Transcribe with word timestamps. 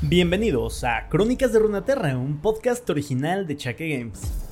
Bienvenidos 0.00 0.84
a 0.84 1.08
Crónicas 1.08 1.52
de 1.52 1.58
Runaterra, 1.58 2.16
un 2.16 2.40
podcast 2.40 2.88
original 2.88 3.48
de 3.48 3.56
Chaque 3.56 3.88
Games. 3.98 4.47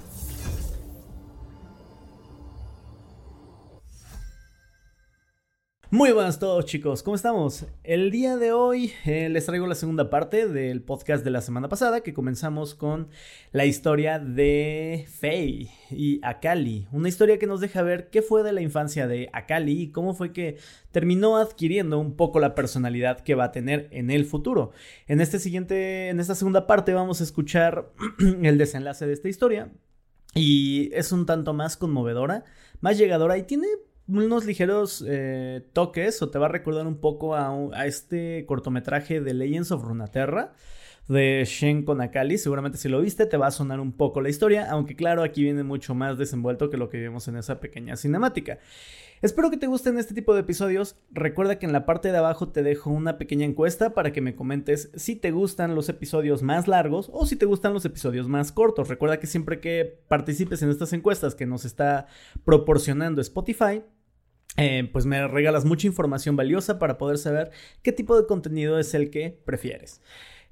Muy 5.89 6.11
buenas 6.11 6.41
todos 6.41 6.67
chicos, 6.67 7.05
¿cómo 7.05 7.15
estamos? 7.15 7.65
El 7.85 8.11
día 8.11 8.37
de 8.37 8.51
hoy 8.51 8.93
eh, 9.05 9.29
les 9.29 9.47
traigo 9.47 9.69
la 9.69 9.77
segunda 9.77 10.11
parte 10.11 10.49
del 10.49 10.83
podcast 10.83 11.25
de 11.25 11.31
la 11.31 11.41
semana 11.41 11.69
pasada 11.69 12.01
que 12.01 12.13
comenzamos 12.13 12.75
con 12.75 13.07
la 13.53 13.67
historia 13.67 14.19
de 14.19 15.07
Faye 15.09 15.71
y 15.93 16.19
Akali, 16.25 16.89
una 16.91 17.09
historia 17.09 17.39
que 17.39 17.47
nos 17.47 17.61
deja 17.61 17.83
ver 17.83 18.11
qué 18.11 18.21
fue 18.21 18.43
de 18.43 18.53
la 18.53 18.63
infancia 18.63 19.07
de 19.07 19.31
Akali 19.33 19.81
y 19.81 19.93
cómo 19.93 20.13
fue 20.13 20.33
que 20.33 20.57
terminó 20.91 21.37
adquiriendo 21.37 22.01
un 22.01 22.17
poco 22.17 22.41
la 22.41 22.57
personalidad 22.57 23.21
que 23.21 23.37
va 23.37 23.45
a 23.45 23.53
tener 23.53 23.87
en 23.93 24.11
el 24.11 24.25
futuro. 24.25 24.73
En 25.07 25.21
este 25.21 25.39
siguiente, 25.39 26.09
en 26.09 26.19
esta 26.19 26.35
segunda 26.35 26.67
parte 26.67 26.95
vamos 26.95 27.21
a 27.21 27.25
escuchar 27.25 27.93
el 28.43 28.59
desenlace 28.59 29.07
de 29.07 29.13
esta 29.13 29.29
historia 29.29 29.71
y 30.35 30.91
es 30.95 31.13
un 31.13 31.27
tanto 31.27 31.55
más 31.55 31.77
conmovedora, 31.77 32.43
más 32.81 32.99
llegadora 32.99 33.39
y 33.39 33.45
tiene 33.45 33.69
unos 34.09 34.45
ligeros 34.45 35.05
eh, 35.07 35.67
toques 35.73 36.23
o 36.23 36.31
te 36.31 36.39
va 36.39 36.47
a 36.47 36.51
recordar 36.51 36.87
un 36.87 36.99
poco 36.99 37.35
a, 37.35 37.87
este 37.87 38.45
cortometraje 38.47 39.21
de 39.21 39.35
Legends 39.35 39.73
of 39.73 39.83
Runaterra 39.83 40.53
de 41.09 41.45
Shen 41.47 41.85
Konakali. 41.85 42.39
Seguramente 42.39 42.79
si 42.79 42.89
lo 42.89 43.01
viste 43.01 43.27
te 43.27 43.37
va 43.37 43.49
a 43.49 43.53
sonar 43.53 43.81
un 43.81 43.93
poco 43.93 44.21
la 44.21 44.29
historia, 44.29 44.71
aunque 44.71 44.97
claro, 44.97 45.23
aquí 45.23 45.43
viene 45.43 45.63
mucho 45.63 45.95
más 45.95 46.19
desenvuelto 46.19 46.71
que 46.71 46.77
lo 46.77 46.89
que 46.89 46.99
vimos 46.99 47.29
en 47.29 47.37
esa 47.37 47.61
pequeña 47.61 47.97
cinemática. 47.97 48.59
Espero 49.23 49.51
que 49.51 49.57
te 49.57 49.67
gusten 49.67 49.99
este 49.99 50.13
tipo 50.13 50.35
de 50.35 50.41
episodios. 50.41 50.97
Recuerda 51.11 51.59
que 51.59 51.65
en 51.65 51.73
la 51.73 51.87
parte 51.87 52.13
de 52.13 52.19
abajo 52.19 52.49
te 52.49 52.63
dejo 52.63 52.91
una 52.91 53.17
pequeña 53.17 53.47
encuesta 53.47 53.95
para 53.95 54.13
que 54.13 54.21
me 54.21 54.37
comentes 54.37 54.91
si 54.95 55.17
te 55.17 55.31
gustan 55.31 55.75
los 55.75 55.89
episodios 55.89 56.43
más 56.43 56.69
largos 56.69 57.09
o 57.13 57.25
si 57.25 57.35
te 57.35 57.47
gustan 57.47 57.73
los 57.73 57.87
episodios 57.87 58.29
más 58.29 58.53
cortos. 58.53 58.89
Recuerda 58.89 59.19
que 59.19 59.27
siempre 59.27 59.59
que 59.59 60.01
participes 60.09 60.61
en 60.61 60.69
estas 60.69 60.93
encuestas 60.93 61.35
que 61.35 61.47
nos 61.47 61.65
está 61.65 62.09
proporcionando 62.45 63.23
Spotify, 63.23 63.83
eh, 64.57 64.89
pues 64.93 65.07
me 65.07 65.27
regalas 65.29 65.65
mucha 65.65 65.87
información 65.87 66.37
valiosa 66.37 66.79
para 66.79 66.99
poder 66.99 67.19
saber 67.19 67.51
qué 67.83 67.93
tipo 67.93 68.19
de 68.19 68.27
contenido 68.27 68.79
es 68.79 68.95
el 68.95 69.11
que 69.11 69.39
prefieres. 69.45 70.01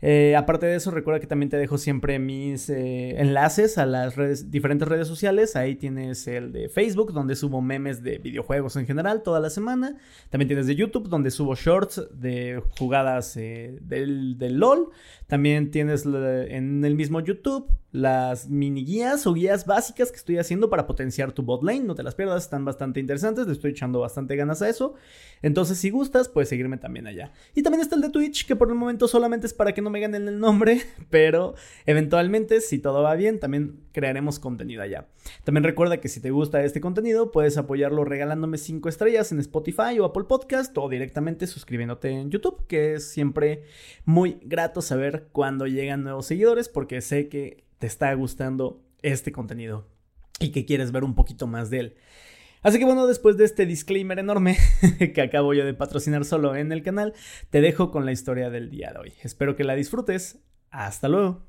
Eh, 0.06 0.36
aparte 0.36 0.66
de 0.66 0.76
eso, 0.76 0.90
recuerda 0.90 1.18
que 1.18 1.26
también 1.26 1.48
te 1.48 1.56
dejo 1.56 1.78
siempre 1.78 2.18
mis 2.18 2.68
eh, 2.68 3.18
enlaces 3.18 3.78
a 3.78 3.86
las 3.86 4.50
diferentes 4.50 4.86
redes 4.86 5.08
sociales. 5.08 5.56
Ahí 5.56 5.76
tienes 5.76 6.28
el 6.28 6.52
de 6.52 6.68
Facebook, 6.68 7.14
donde 7.14 7.34
subo 7.34 7.62
memes 7.62 8.02
de 8.02 8.18
videojuegos 8.18 8.76
en 8.76 8.84
general 8.84 9.22
toda 9.22 9.40
la 9.40 9.48
semana. 9.48 9.96
También 10.28 10.48
tienes 10.48 10.66
de 10.66 10.74
YouTube, 10.74 11.08
donde 11.08 11.30
subo 11.30 11.54
shorts 11.54 12.06
de 12.12 12.62
jugadas 12.78 13.34
del, 13.34 14.36
del, 14.36 14.58
LOL. 14.58 14.90
También 15.26 15.70
tienes 15.70 16.04
en 16.04 16.84
el 16.84 16.96
mismo 16.96 17.20
YouTube 17.20 17.66
las 17.94 18.50
mini 18.50 18.84
guías 18.84 19.24
o 19.24 19.32
guías 19.32 19.66
básicas 19.66 20.10
que 20.10 20.16
estoy 20.16 20.38
haciendo 20.38 20.68
para 20.68 20.84
potenciar 20.84 21.30
tu 21.30 21.44
bot 21.44 21.62
lane. 21.62 21.84
No 21.84 21.94
te 21.94 22.02
las 22.02 22.16
pierdas, 22.16 22.42
están 22.42 22.64
bastante 22.64 22.98
interesantes. 22.98 23.46
Le 23.46 23.52
estoy 23.52 23.70
echando 23.70 24.00
bastante 24.00 24.34
ganas 24.34 24.62
a 24.62 24.68
eso. 24.68 24.94
Entonces, 25.42 25.78
si 25.78 25.90
gustas, 25.90 26.28
puedes 26.28 26.48
seguirme 26.48 26.76
también 26.76 27.06
allá. 27.06 27.30
Y 27.54 27.62
también 27.62 27.80
está 27.80 27.94
el 27.94 28.02
de 28.02 28.10
Twitch, 28.10 28.46
que 28.46 28.56
por 28.56 28.68
el 28.68 28.74
momento 28.74 29.06
solamente 29.06 29.46
es 29.46 29.54
para 29.54 29.72
que 29.72 29.80
no 29.80 29.90
me 29.94 30.00
ganen 30.00 30.26
el 30.26 30.40
nombre, 30.40 30.82
pero 31.10 31.54
eventualmente, 31.86 32.60
si 32.60 32.80
todo 32.80 33.02
va 33.04 33.14
bien, 33.14 33.38
también 33.38 33.80
crearemos 33.92 34.40
contenido 34.40 34.82
allá. 34.82 35.06
También 35.44 35.62
recuerda 35.62 36.00
que 36.00 36.08
si 36.08 36.20
te 36.20 36.32
gusta 36.32 36.64
este 36.64 36.80
contenido, 36.80 37.30
puedes 37.30 37.56
apoyarlo 37.56 38.04
regalándome 38.04 38.58
5 38.58 38.88
estrellas 38.88 39.30
en 39.30 39.38
Spotify 39.38 40.00
o 40.00 40.04
Apple 40.04 40.24
Podcast 40.24 40.76
o 40.76 40.88
directamente 40.88 41.46
suscribiéndote 41.46 42.10
en 42.10 42.30
YouTube, 42.32 42.66
que 42.66 42.94
es 42.94 43.08
siempre 43.08 43.62
muy 44.04 44.40
grato 44.42 44.82
saber 44.82 45.28
cuando 45.30 45.68
llegan 45.68 46.02
nuevos 46.02 46.26
seguidores, 46.26 46.68
porque 46.68 47.00
sé 47.00 47.28
que 47.28 47.62
te 47.78 47.86
está 47.86 48.12
gustando 48.14 48.82
este 49.02 49.30
contenido 49.30 49.86
y 50.40 50.50
que 50.50 50.64
quieres 50.64 50.90
ver 50.90 51.04
un 51.04 51.14
poquito 51.14 51.46
más 51.46 51.70
de 51.70 51.78
él. 51.78 51.96
Así 52.64 52.78
que 52.78 52.86
bueno, 52.86 53.06
después 53.06 53.36
de 53.36 53.44
este 53.44 53.66
disclaimer 53.66 54.18
enorme 54.18 54.56
que 55.14 55.20
acabo 55.20 55.52
yo 55.52 55.66
de 55.66 55.74
patrocinar 55.74 56.24
solo 56.24 56.56
en 56.56 56.72
el 56.72 56.82
canal, 56.82 57.12
te 57.50 57.60
dejo 57.60 57.90
con 57.90 58.06
la 58.06 58.12
historia 58.12 58.48
del 58.48 58.70
día 58.70 58.90
de 58.90 59.00
hoy. 59.00 59.12
Espero 59.22 59.54
que 59.54 59.64
la 59.64 59.74
disfrutes. 59.74 60.38
Hasta 60.70 61.08
luego. 61.08 61.42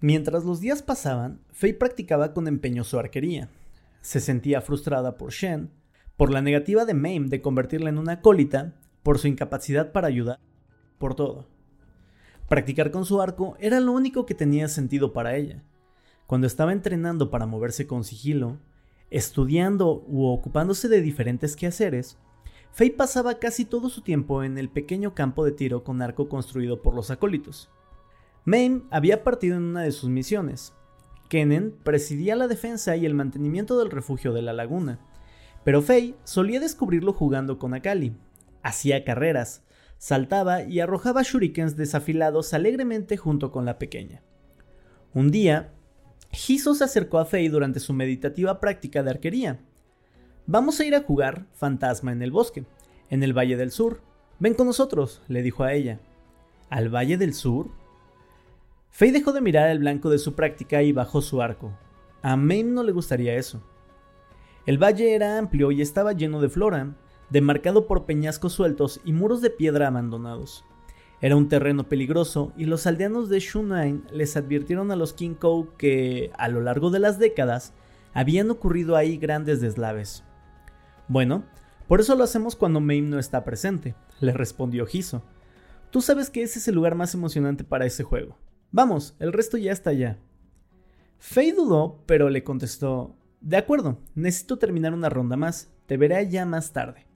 Mientras 0.00 0.44
los 0.44 0.60
días 0.60 0.82
pasaban, 0.82 1.42
Faye 1.52 1.74
practicaba 1.74 2.32
con 2.32 2.48
empeño 2.48 2.84
su 2.84 2.98
arquería. 2.98 3.50
Se 4.00 4.18
sentía 4.20 4.62
frustrada 4.62 5.18
por 5.18 5.30
Shen, 5.30 5.70
por 6.16 6.32
la 6.32 6.40
negativa 6.40 6.86
de 6.86 6.94
Mame 6.94 7.28
de 7.28 7.42
convertirla 7.42 7.90
en 7.90 7.98
una 7.98 8.12
acólita, 8.12 8.72
por 9.02 9.18
su 9.18 9.28
incapacidad 9.28 9.92
para 9.92 10.08
ayudar, 10.08 10.38
por 10.96 11.14
todo. 11.14 11.46
Practicar 12.48 12.90
con 12.90 13.04
su 13.04 13.20
arco 13.20 13.58
era 13.60 13.78
lo 13.78 13.92
único 13.92 14.24
que 14.24 14.34
tenía 14.34 14.68
sentido 14.68 15.12
para 15.12 15.36
ella. 15.36 15.62
Cuando 16.30 16.46
estaba 16.46 16.72
entrenando 16.72 17.28
para 17.28 17.46
moverse 17.46 17.88
con 17.88 18.04
sigilo, 18.04 18.56
estudiando 19.10 20.04
u 20.06 20.26
ocupándose 20.26 20.88
de 20.88 21.02
diferentes 21.02 21.56
quehaceres, 21.56 22.18
Faye 22.70 22.92
pasaba 22.92 23.40
casi 23.40 23.64
todo 23.64 23.88
su 23.88 24.02
tiempo 24.02 24.44
en 24.44 24.56
el 24.56 24.68
pequeño 24.68 25.12
campo 25.12 25.44
de 25.44 25.50
tiro 25.50 25.82
con 25.82 26.00
arco 26.02 26.28
construido 26.28 26.82
por 26.82 26.94
los 26.94 27.10
acólitos. 27.10 27.68
Mame 28.44 28.82
había 28.92 29.24
partido 29.24 29.56
en 29.56 29.64
una 29.64 29.82
de 29.82 29.90
sus 29.90 30.08
misiones. 30.08 30.72
Kennen 31.28 31.74
presidía 31.82 32.36
la 32.36 32.46
defensa 32.46 32.94
y 32.94 33.06
el 33.06 33.14
mantenimiento 33.14 33.76
del 33.76 33.90
refugio 33.90 34.32
de 34.32 34.42
la 34.42 34.52
laguna, 34.52 35.00
pero 35.64 35.82
Faye 35.82 36.14
solía 36.22 36.60
descubrirlo 36.60 37.12
jugando 37.12 37.58
con 37.58 37.74
Akali. 37.74 38.14
Hacía 38.62 39.02
carreras, 39.02 39.64
saltaba 39.98 40.62
y 40.62 40.78
arrojaba 40.78 41.24
shurikens 41.24 41.76
desafilados 41.76 42.54
alegremente 42.54 43.16
junto 43.16 43.50
con 43.50 43.64
la 43.64 43.80
pequeña. 43.80 44.22
Un 45.12 45.32
día, 45.32 45.72
Hiso 46.32 46.74
se 46.74 46.84
acercó 46.84 47.18
a 47.18 47.24
Faye 47.24 47.50
durante 47.50 47.80
su 47.80 47.92
meditativa 47.92 48.60
práctica 48.60 49.02
de 49.02 49.10
arquería. 49.10 49.60
Vamos 50.46 50.80
a 50.80 50.84
ir 50.84 50.94
a 50.94 51.02
jugar 51.02 51.46
fantasma 51.52 52.12
en 52.12 52.22
el 52.22 52.30
bosque, 52.30 52.64
en 53.08 53.22
el 53.22 53.36
Valle 53.36 53.56
del 53.56 53.70
Sur. 53.70 54.00
Ven 54.38 54.54
con 54.54 54.66
nosotros, 54.66 55.22
le 55.28 55.42
dijo 55.42 55.64
a 55.64 55.72
ella. 55.72 56.00
¿Al 56.68 56.88
Valle 56.88 57.16
del 57.18 57.34
Sur? 57.34 57.70
Faye 58.90 59.12
dejó 59.12 59.32
de 59.32 59.40
mirar 59.40 59.70
el 59.70 59.80
blanco 59.80 60.10
de 60.10 60.18
su 60.18 60.34
práctica 60.34 60.82
y 60.82 60.92
bajó 60.92 61.20
su 61.20 61.42
arco. 61.42 61.76
A 62.22 62.36
Mame 62.36 62.64
no 62.64 62.82
le 62.82 62.92
gustaría 62.92 63.34
eso. 63.34 63.62
El 64.66 64.78
valle 64.78 65.14
era 65.14 65.38
amplio 65.38 65.70
y 65.70 65.80
estaba 65.80 66.12
lleno 66.12 66.40
de 66.40 66.48
flora, 66.48 66.94
demarcado 67.30 67.86
por 67.86 68.04
peñascos 68.04 68.52
sueltos 68.52 69.00
y 69.04 69.12
muros 69.12 69.40
de 69.40 69.50
piedra 69.50 69.88
abandonados. 69.88 70.64
Era 71.22 71.36
un 71.36 71.48
terreno 71.48 71.88
peligroso 71.88 72.52
y 72.56 72.64
los 72.64 72.86
aldeanos 72.86 73.28
de 73.28 73.40
Shunain 73.40 74.04
les 74.10 74.36
advirtieron 74.36 74.90
a 74.90 74.96
los 74.96 75.12
Kinkou 75.12 75.76
que, 75.76 76.30
a 76.38 76.48
lo 76.48 76.62
largo 76.62 76.90
de 76.90 76.98
las 76.98 77.18
décadas, 77.18 77.74
habían 78.14 78.50
ocurrido 78.50 78.96
ahí 78.96 79.18
grandes 79.18 79.60
deslaves. 79.60 80.24
Bueno, 81.08 81.44
por 81.88 82.00
eso 82.00 82.14
lo 82.14 82.24
hacemos 82.24 82.56
cuando 82.56 82.80
Mame 82.80 83.02
no 83.02 83.18
está 83.18 83.44
presente, 83.44 83.94
le 84.20 84.32
respondió 84.32 84.86
Hiso. 84.90 85.22
Tú 85.90 86.00
sabes 86.00 86.30
que 86.30 86.42
ese 86.42 86.58
es 86.58 86.68
el 86.68 86.76
lugar 86.76 86.94
más 86.94 87.14
emocionante 87.14 87.64
para 87.64 87.84
ese 87.84 88.04
juego. 88.04 88.38
Vamos, 88.70 89.14
el 89.18 89.32
resto 89.32 89.58
ya 89.58 89.72
está 89.72 89.90
allá. 89.90 90.18
Faye 91.18 91.52
dudó, 91.52 92.02
pero 92.06 92.30
le 92.30 92.44
contestó, 92.44 93.16
de 93.40 93.56
acuerdo, 93.56 93.98
necesito 94.14 94.58
terminar 94.58 94.94
una 94.94 95.08
ronda 95.08 95.36
más, 95.36 95.68
te 95.86 95.96
veré 95.96 96.16
allá 96.16 96.46
más 96.46 96.72
tarde. 96.72 97.06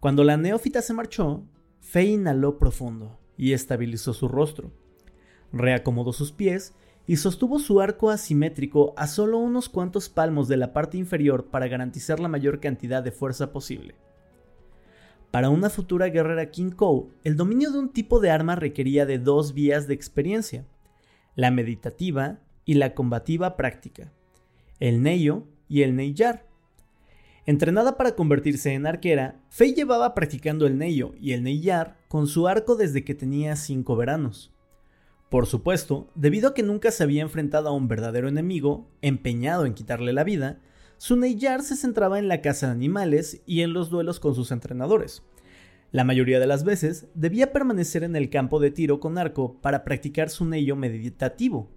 Cuando 0.00 0.24
la 0.24 0.36
neófita 0.36 0.82
se 0.82 0.94
marchó, 0.94 1.44
Faye 1.84 2.12
inhaló 2.12 2.58
profundo 2.58 3.18
y 3.36 3.52
estabilizó 3.52 4.14
su 4.14 4.26
rostro. 4.26 4.72
Reacomodó 5.52 6.14
sus 6.14 6.32
pies 6.32 6.74
y 7.06 7.16
sostuvo 7.16 7.58
su 7.58 7.80
arco 7.80 8.10
asimétrico 8.10 8.94
a 8.96 9.06
solo 9.06 9.38
unos 9.38 9.68
cuantos 9.68 10.08
palmos 10.08 10.48
de 10.48 10.56
la 10.56 10.72
parte 10.72 10.96
inferior 10.96 11.50
para 11.50 11.68
garantizar 11.68 12.20
la 12.20 12.28
mayor 12.28 12.58
cantidad 12.58 13.02
de 13.02 13.12
fuerza 13.12 13.52
posible. 13.52 13.94
Para 15.30 15.50
una 15.50 15.68
futura 15.68 16.08
guerrera 16.08 16.50
King 16.50 16.70
Kou, 16.70 17.10
el 17.22 17.36
dominio 17.36 17.70
de 17.70 17.78
un 17.78 17.92
tipo 17.92 18.18
de 18.18 18.30
arma 18.30 18.56
requería 18.56 19.04
de 19.04 19.18
dos 19.18 19.52
vías 19.52 19.86
de 19.86 19.94
experiencia, 19.94 20.66
la 21.36 21.50
meditativa 21.50 22.40
y 22.64 22.74
la 22.74 22.94
combativa 22.94 23.56
práctica, 23.56 24.10
el 24.80 25.02
Neyo 25.02 25.44
y 25.68 25.82
el 25.82 25.96
Neiyar. 25.96 26.46
Entrenada 27.46 27.98
para 27.98 28.14
convertirse 28.14 28.72
en 28.72 28.86
arquera, 28.86 29.38
Faye 29.50 29.74
llevaba 29.74 30.14
practicando 30.14 30.66
el 30.66 30.78
Neyo 30.78 31.12
y 31.20 31.32
el 31.32 31.42
Neiyar 31.42 31.98
con 32.08 32.26
su 32.26 32.48
arco 32.48 32.74
desde 32.74 33.04
que 33.04 33.14
tenía 33.14 33.54
cinco 33.56 33.96
veranos. 33.96 34.50
Por 35.28 35.46
supuesto, 35.46 36.08
debido 36.14 36.48
a 36.48 36.54
que 36.54 36.62
nunca 36.62 36.90
se 36.90 37.02
había 37.02 37.20
enfrentado 37.20 37.68
a 37.68 37.72
un 37.72 37.86
verdadero 37.86 38.28
enemigo, 38.28 38.88
empeñado 39.02 39.66
en 39.66 39.74
quitarle 39.74 40.14
la 40.14 40.24
vida, 40.24 40.60
su 40.96 41.16
Neiyar 41.16 41.62
se 41.62 41.76
centraba 41.76 42.18
en 42.18 42.28
la 42.28 42.40
caza 42.40 42.68
de 42.68 42.72
animales 42.72 43.42
y 43.44 43.60
en 43.60 43.74
los 43.74 43.90
duelos 43.90 44.20
con 44.20 44.34
sus 44.34 44.50
entrenadores. 44.50 45.22
La 45.92 46.04
mayoría 46.04 46.40
de 46.40 46.46
las 46.46 46.64
veces 46.64 47.08
debía 47.14 47.52
permanecer 47.52 48.04
en 48.04 48.16
el 48.16 48.30
campo 48.30 48.58
de 48.58 48.70
tiro 48.70 49.00
con 49.00 49.18
arco 49.18 49.60
para 49.60 49.84
practicar 49.84 50.30
su 50.30 50.46
Neyo 50.46 50.76
meditativo, 50.76 51.68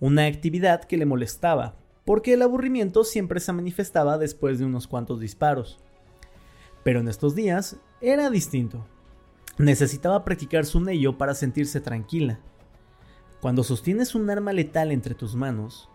una 0.00 0.24
actividad 0.24 0.84
que 0.84 0.96
le 0.96 1.04
molestaba 1.04 1.83
porque 2.04 2.34
el 2.34 2.42
aburrimiento 2.42 3.04
siempre 3.04 3.40
se 3.40 3.52
manifestaba 3.52 4.18
después 4.18 4.58
de 4.58 4.64
unos 4.64 4.86
cuantos 4.86 5.20
disparos. 5.20 5.78
Pero 6.82 7.00
en 7.00 7.08
estos 7.08 7.34
días 7.34 7.76
era 8.00 8.28
distinto. 8.30 8.86
Necesitaba 9.56 10.24
practicar 10.24 10.66
su 10.66 10.80
neyo 10.80 11.16
para 11.16 11.34
sentirse 11.34 11.80
tranquila. 11.80 12.40
Cuando 13.40 13.62
sostienes 13.62 14.14
un 14.14 14.28
arma 14.28 14.52
letal 14.52 14.90
entre 14.92 15.14
tus 15.14 15.34
manos, 15.34 15.88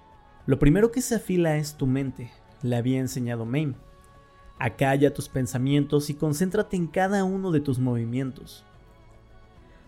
lo 0.46 0.58
primero 0.58 0.92
que 0.92 1.02
se 1.02 1.16
afila 1.16 1.58
es 1.58 1.76
tu 1.76 1.86
mente, 1.86 2.32
le 2.62 2.76
había 2.76 3.00
enseñado 3.00 3.46
Mame. 3.46 3.76
Acalla 4.58 5.14
tus 5.14 5.30
pensamientos 5.30 6.10
y 6.10 6.16
concéntrate 6.16 6.76
en 6.76 6.88
cada 6.88 7.24
uno 7.24 7.52
de 7.52 7.60
tus 7.60 7.80
movimientos. 7.80 8.66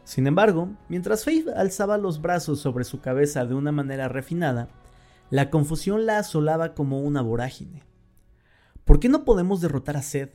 Sin 0.03 0.27
embargo, 0.27 0.69
mientras 0.89 1.23
Faith 1.23 1.47
alzaba 1.49 1.97
los 1.97 2.21
brazos 2.21 2.59
sobre 2.59 2.83
su 2.83 3.01
cabeza 3.01 3.45
de 3.45 3.53
una 3.53 3.71
manera 3.71 4.07
refinada, 4.07 4.69
la 5.31 5.49
confusión 5.49 6.05
la 6.05 6.19
asolaba 6.19 6.73
como 6.75 7.01
una 7.01 7.21
vorágine. 7.21 7.83
¿Por 8.83 8.99
qué 8.99 9.07
no 9.07 9.23
podemos 9.23 9.61
derrotar 9.61 9.95
a 9.95 10.01
Seth? 10.01 10.33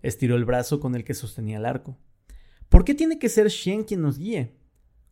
Estiró 0.00 0.36
el 0.36 0.44
brazo 0.44 0.78
con 0.78 0.94
el 0.94 1.02
que 1.02 1.12
sostenía 1.12 1.58
el 1.58 1.66
arco. 1.66 1.98
¿Por 2.68 2.84
qué 2.84 2.94
tiene 2.94 3.18
que 3.18 3.28
ser 3.28 3.48
Shen 3.48 3.82
quien 3.82 4.00
nos 4.00 4.18
guíe? 4.18 4.56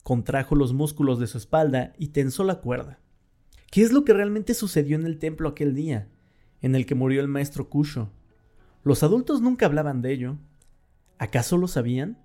Contrajo 0.04 0.54
los 0.54 0.72
músculos 0.72 1.18
de 1.18 1.26
su 1.26 1.38
espalda 1.38 1.92
y 1.98 2.08
tensó 2.08 2.44
la 2.44 2.60
cuerda. 2.60 3.00
¿Qué 3.72 3.82
es 3.82 3.92
lo 3.92 4.04
que 4.04 4.14
realmente 4.14 4.54
sucedió 4.54 4.96
en 4.96 5.04
el 5.04 5.18
templo 5.18 5.48
aquel 5.48 5.74
día, 5.74 6.08
en 6.62 6.76
el 6.76 6.86
que 6.86 6.94
murió 6.94 7.20
el 7.20 7.28
maestro 7.28 7.68
Kusho? 7.68 8.12
Los 8.84 9.02
adultos 9.02 9.40
nunca 9.40 9.66
hablaban 9.66 10.02
de 10.02 10.12
ello. 10.12 10.38
¿Acaso 11.18 11.56
lo 11.56 11.66
sabían? 11.66 12.16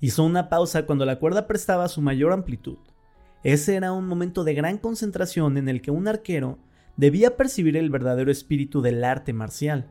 Hizo 0.00 0.24
una 0.24 0.48
pausa 0.48 0.86
cuando 0.86 1.06
la 1.06 1.20
cuerda 1.20 1.46
prestaba 1.46 1.86
su 1.86 2.02
mayor 2.02 2.32
amplitud. 2.32 2.78
Ese 3.42 3.76
era 3.76 3.92
un 3.92 4.06
momento 4.06 4.44
de 4.44 4.54
gran 4.54 4.78
concentración 4.78 5.56
en 5.56 5.68
el 5.68 5.80
que 5.80 5.90
un 5.90 6.08
arquero 6.08 6.58
debía 6.96 7.36
percibir 7.36 7.76
el 7.76 7.88
verdadero 7.88 8.30
espíritu 8.30 8.82
del 8.82 9.02
arte 9.02 9.32
marcial. 9.32 9.88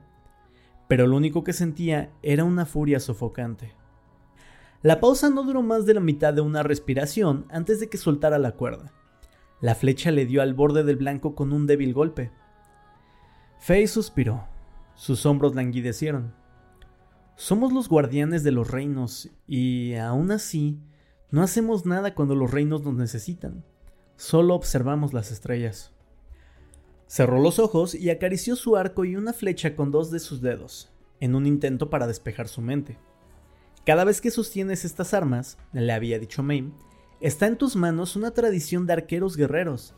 Pero 0.87 1.07
lo 1.07 1.17
único 1.17 1.43
que 1.43 1.53
sentía 1.53 2.11
era 2.21 2.43
una 2.43 2.65
furia 2.65 2.99
sofocante. 2.99 3.73
La 4.81 4.99
pausa 4.99 5.29
no 5.29 5.43
duró 5.43 5.61
más 5.61 5.85
de 5.85 5.93
la 5.93 5.99
mitad 5.99 6.33
de 6.33 6.41
una 6.41 6.63
respiración 6.63 7.45
antes 7.49 7.79
de 7.79 7.89
que 7.89 7.97
soltara 7.97 8.37
la 8.37 8.51
cuerda. 8.51 8.93
La 9.61 9.75
flecha 9.75 10.11
le 10.11 10.25
dio 10.25 10.41
al 10.41 10.53
borde 10.53 10.83
del 10.83 10.95
blanco 10.95 11.35
con 11.35 11.51
un 11.51 11.67
débil 11.67 11.93
golpe. 11.93 12.31
Faye 13.59 13.87
suspiró. 13.87 14.47
Sus 14.95 15.25
hombros 15.25 15.55
languidecieron. 15.55 16.33
Somos 17.35 17.73
los 17.73 17.89
guardianes 17.89 18.43
de 18.43 18.51
los 18.51 18.69
reinos 18.69 19.29
y, 19.47 19.95
aún 19.95 20.31
así, 20.31 20.79
no 21.31 21.43
hacemos 21.43 21.85
nada 21.85 22.15
cuando 22.15 22.33
los 22.33 22.49
reinos 22.49 22.83
nos 22.83 22.95
necesitan. 22.95 23.63
Solo 24.15 24.55
observamos 24.55 25.13
las 25.13 25.31
estrellas. 25.31 25.91
Cerró 27.07 27.39
los 27.39 27.59
ojos 27.59 27.93
y 27.93 28.09
acarició 28.09 28.55
su 28.55 28.75
arco 28.75 29.05
y 29.05 29.15
una 29.15 29.33
flecha 29.33 29.75
con 29.75 29.91
dos 29.91 30.09
de 30.11 30.19
sus 30.19 30.41
dedos, 30.41 30.91
en 31.19 31.35
un 31.35 31.45
intento 31.45 31.89
para 31.89 32.07
despejar 32.07 32.47
su 32.47 32.61
mente. 32.61 32.97
Cada 33.85 34.03
vez 34.03 34.21
que 34.21 34.31
sostienes 34.31 34.85
estas 34.85 35.13
armas, 35.13 35.57
le 35.71 35.93
había 35.93 36.19
dicho 36.19 36.43
Mame, 36.43 36.71
está 37.21 37.47
en 37.47 37.57
tus 37.57 37.75
manos 37.75 38.15
una 38.15 38.31
tradición 38.31 38.87
de 38.87 38.93
arqueros 38.93 39.37
guerreros, 39.37 39.93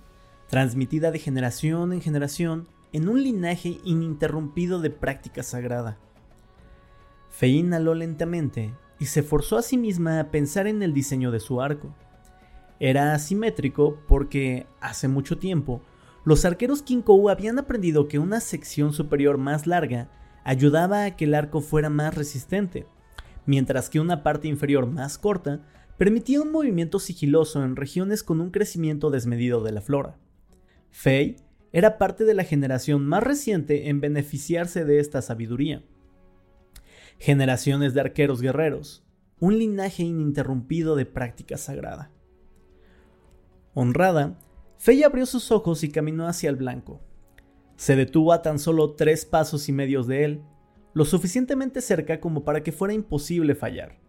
transmitida 0.47 1.11
de 1.11 1.19
generación 1.19 1.93
en 1.93 2.01
generación 2.01 2.67
en 2.93 3.07
un 3.07 3.23
linaje 3.23 3.79
ininterrumpido 3.85 4.81
de 4.81 4.89
práctica 4.89 5.43
sagrada. 5.43 5.97
Fe 7.29 7.47
inhaló 7.47 7.95
lentamente 7.95 8.73
y 9.01 9.07
se 9.07 9.23
forzó 9.23 9.57
a 9.57 9.63
sí 9.63 9.79
misma 9.79 10.19
a 10.19 10.29
pensar 10.29 10.67
en 10.67 10.83
el 10.83 10.93
diseño 10.93 11.31
de 11.31 11.39
su 11.39 11.59
arco. 11.59 11.95
Era 12.79 13.15
asimétrico 13.15 13.99
porque, 14.07 14.67
hace 14.79 15.07
mucho 15.07 15.39
tiempo, 15.39 15.81
los 16.23 16.45
arqueros 16.45 16.83
Kinkou 16.83 17.27
habían 17.29 17.57
aprendido 17.57 18.07
que 18.07 18.19
una 18.19 18.39
sección 18.39 18.93
superior 18.93 19.39
más 19.39 19.65
larga 19.65 20.11
ayudaba 20.43 21.03
a 21.03 21.15
que 21.15 21.25
el 21.25 21.33
arco 21.33 21.61
fuera 21.61 21.89
más 21.89 22.13
resistente, 22.13 22.85
mientras 23.47 23.89
que 23.89 23.99
una 23.99 24.21
parte 24.21 24.47
inferior 24.47 24.85
más 24.85 25.17
corta 25.17 25.65
permitía 25.97 26.39
un 26.39 26.51
movimiento 26.51 26.99
sigiloso 26.99 27.63
en 27.63 27.75
regiones 27.75 28.21
con 28.21 28.39
un 28.39 28.51
crecimiento 28.51 29.09
desmedido 29.09 29.63
de 29.63 29.71
la 29.71 29.81
flora. 29.81 30.19
Fei 30.91 31.37
era 31.71 31.97
parte 31.97 32.23
de 32.23 32.35
la 32.35 32.43
generación 32.43 33.03
más 33.07 33.23
reciente 33.23 33.89
en 33.89 33.99
beneficiarse 33.99 34.85
de 34.85 34.99
esta 34.99 35.23
sabiduría. 35.23 35.83
Generaciones 37.21 37.93
de 37.93 38.01
arqueros 38.01 38.41
guerreros, 38.41 39.03
un 39.39 39.59
linaje 39.59 40.01
ininterrumpido 40.01 40.95
de 40.95 41.05
práctica 41.05 41.55
sagrada. 41.55 42.09
Honrada, 43.75 44.39
Fey 44.79 45.03
abrió 45.03 45.27
sus 45.27 45.51
ojos 45.51 45.83
y 45.83 45.91
caminó 45.91 46.25
hacia 46.27 46.49
el 46.49 46.55
blanco. 46.55 46.99
Se 47.75 47.95
detuvo 47.95 48.33
a 48.33 48.41
tan 48.41 48.57
solo 48.57 48.95
tres 48.95 49.23
pasos 49.25 49.69
y 49.69 49.71
medios 49.71 50.07
de 50.07 50.23
él, 50.23 50.41
lo 50.95 51.05
suficientemente 51.05 51.81
cerca 51.81 52.19
como 52.19 52.43
para 52.43 52.63
que 52.63 52.71
fuera 52.71 52.95
imposible 52.95 53.53
fallar. 53.53 53.99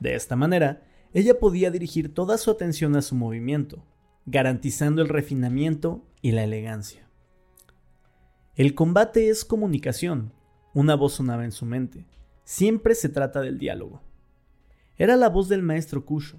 De 0.00 0.14
esta 0.14 0.34
manera, 0.34 0.82
ella 1.12 1.38
podía 1.38 1.70
dirigir 1.70 2.14
toda 2.14 2.38
su 2.38 2.50
atención 2.50 2.96
a 2.96 3.02
su 3.02 3.16
movimiento, 3.16 3.84
garantizando 4.24 5.02
el 5.02 5.10
refinamiento 5.10 6.06
y 6.22 6.32
la 6.32 6.44
elegancia. 6.44 7.06
El 8.54 8.74
combate 8.74 9.28
es 9.28 9.44
comunicación, 9.44 10.32
una 10.72 10.94
voz 10.94 11.12
sonaba 11.12 11.44
en 11.44 11.52
su 11.52 11.66
mente. 11.66 12.06
Siempre 12.46 12.94
se 12.94 13.08
trata 13.08 13.40
del 13.40 13.58
diálogo. 13.58 14.02
Era 14.96 15.16
la 15.16 15.28
voz 15.28 15.48
del 15.48 15.64
maestro 15.64 16.04
Kusho, 16.04 16.38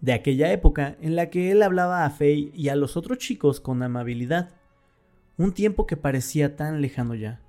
de 0.00 0.12
aquella 0.12 0.52
época 0.52 0.96
en 1.00 1.16
la 1.16 1.28
que 1.28 1.50
él 1.50 1.64
hablaba 1.64 2.04
a 2.04 2.10
Fei 2.10 2.52
y 2.54 2.68
a 2.68 2.76
los 2.76 2.96
otros 2.96 3.18
chicos 3.18 3.58
con 3.58 3.82
amabilidad, 3.82 4.50
un 5.36 5.52
tiempo 5.52 5.88
que 5.88 5.96
parecía 5.96 6.54
tan 6.54 6.80
lejano 6.80 7.16
ya. 7.16 7.40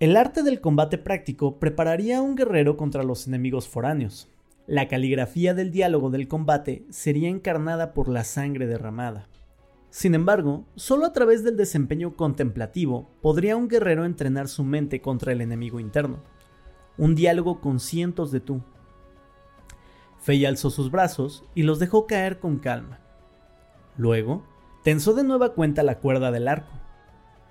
El 0.00 0.16
arte 0.16 0.42
del 0.42 0.60
combate 0.60 0.98
práctico 0.98 1.60
prepararía 1.60 2.18
a 2.18 2.22
un 2.22 2.34
guerrero 2.34 2.76
contra 2.76 3.04
los 3.04 3.28
enemigos 3.28 3.68
foráneos, 3.68 4.28
la 4.66 4.88
caligrafía 4.88 5.54
del 5.54 5.70
diálogo 5.70 6.10
del 6.10 6.26
combate 6.26 6.86
sería 6.90 7.28
encarnada 7.28 7.94
por 7.94 8.08
la 8.08 8.24
sangre 8.24 8.66
derramada. 8.66 9.28
Sin 9.94 10.16
embargo, 10.16 10.64
solo 10.74 11.06
a 11.06 11.12
través 11.12 11.44
del 11.44 11.56
desempeño 11.56 12.16
contemplativo 12.16 13.08
podría 13.22 13.56
un 13.56 13.68
guerrero 13.68 14.04
entrenar 14.04 14.48
su 14.48 14.64
mente 14.64 15.00
contra 15.00 15.30
el 15.30 15.40
enemigo 15.40 15.78
interno. 15.78 16.18
Un 16.98 17.14
diálogo 17.14 17.60
con 17.60 17.78
cientos 17.78 18.32
de 18.32 18.40
tú. 18.40 18.60
Fey 20.18 20.46
alzó 20.46 20.70
sus 20.70 20.90
brazos 20.90 21.44
y 21.54 21.62
los 21.62 21.78
dejó 21.78 22.08
caer 22.08 22.40
con 22.40 22.58
calma. 22.58 22.98
Luego, 23.96 24.44
tensó 24.82 25.14
de 25.14 25.22
nueva 25.22 25.52
cuenta 25.52 25.84
la 25.84 26.00
cuerda 26.00 26.32
del 26.32 26.48
arco. 26.48 26.72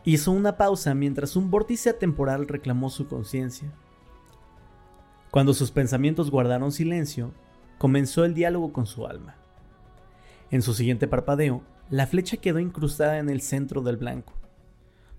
Hizo 0.04 0.34
una 0.34 0.58
pausa 0.58 0.94
mientras 0.94 1.38
un 1.38 1.50
vórtice 1.50 1.92
atemporal 1.92 2.50
reclamó 2.50 2.90
su 2.90 3.08
conciencia. 3.08 3.72
Cuando 5.32 5.54
sus 5.54 5.72
pensamientos 5.72 6.30
guardaron 6.30 6.74
silencio, 6.74 7.32
comenzó 7.78 8.26
el 8.26 8.34
diálogo 8.34 8.74
con 8.74 8.86
su 8.86 9.08
alma. 9.08 9.38
En 10.52 10.62
su 10.62 10.74
siguiente 10.74 11.08
parpadeo, 11.08 11.64
la 11.94 12.08
flecha 12.08 12.38
quedó 12.38 12.58
incrustada 12.58 13.20
en 13.20 13.30
el 13.30 13.40
centro 13.40 13.84
del 13.84 13.98
blanco. 13.98 14.34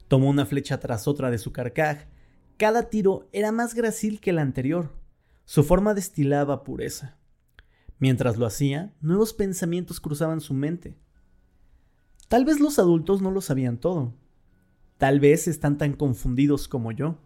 Tomó 0.09 0.29
una 0.29 0.45
flecha 0.45 0.81
tras 0.81 1.07
otra 1.07 1.31
de 1.31 1.39
su 1.39 1.53
carcaj. 1.53 2.07
Cada 2.57 2.91
tiro 2.91 3.29
era 3.31 3.53
más 3.53 3.75
gracil 3.75 4.19
que 4.19 4.31
el 4.31 4.41
anterior. 4.41 4.91
Su 5.45 5.63
forma 5.63 5.95
destilaba 5.95 6.65
pureza. 6.65 7.17
Mientras 8.01 8.39
lo 8.39 8.45
hacía, 8.45 8.93
nuevos 9.01 9.35
pensamientos 9.35 10.01
cruzaban 10.01 10.41
su 10.41 10.53
mente. 10.53 10.97
Tal 12.27 12.45
vez 12.45 12.59
los 12.59 12.81
adultos 12.81 13.23
no 13.23 13.31
lo 13.31 13.41
sabían 13.41 13.79
todo. 13.79 14.13
Tal 14.99 15.21
vez 15.21 15.47
están 15.47 15.79
tan 15.79 15.93
confundidos 15.93 16.67
como 16.67 16.91
yo. 16.91 17.21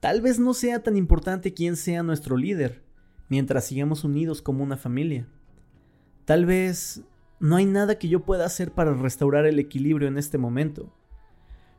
Tal 0.00 0.22
vez 0.22 0.38
no 0.38 0.54
sea 0.54 0.82
tan 0.82 0.96
importante 0.96 1.52
quién 1.52 1.76
sea 1.76 2.02
nuestro 2.02 2.38
líder, 2.38 2.82
mientras 3.28 3.66
sigamos 3.66 4.02
unidos 4.02 4.40
como 4.40 4.64
una 4.64 4.78
familia. 4.78 5.28
Tal 6.24 6.46
vez 6.46 7.04
no 7.38 7.56
hay 7.56 7.66
nada 7.66 7.98
que 7.98 8.08
yo 8.08 8.24
pueda 8.24 8.46
hacer 8.46 8.72
para 8.72 8.94
restaurar 8.94 9.46
el 9.46 9.58
equilibrio 9.58 10.08
en 10.08 10.18
este 10.18 10.38
momento. 10.38 10.92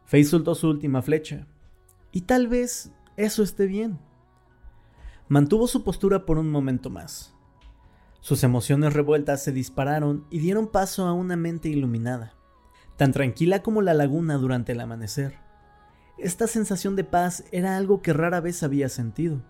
Faye 0.05 0.23
soltó 0.23 0.55
su 0.55 0.69
última 0.69 1.01
flecha. 1.01 1.47
Y 2.11 2.21
tal 2.21 2.47
vez 2.47 2.91
eso 3.17 3.43
esté 3.43 3.65
bien. 3.65 3.99
Mantuvo 5.27 5.67
su 5.67 5.83
postura 5.83 6.25
por 6.25 6.37
un 6.37 6.49
momento 6.49 6.89
más. 6.89 7.33
Sus 8.21 8.43
emociones 8.43 8.93
revueltas 8.93 9.43
se 9.43 9.51
dispararon 9.51 10.25
y 10.29 10.39
dieron 10.39 10.67
paso 10.67 11.05
a 11.05 11.13
una 11.13 11.35
mente 11.35 11.69
iluminada, 11.69 12.33
tan 12.95 13.11
tranquila 13.11 13.61
como 13.61 13.81
la 13.81 13.93
laguna 13.93 14.37
durante 14.37 14.71
el 14.71 14.79
amanecer. 14.79 15.35
Esta 16.17 16.47
sensación 16.47 16.95
de 16.95 17.03
paz 17.03 17.43
era 17.51 17.77
algo 17.77 18.01
que 18.01 18.13
rara 18.13 18.41
vez 18.41 18.63
había 18.63 18.89
sentido. 18.89 19.43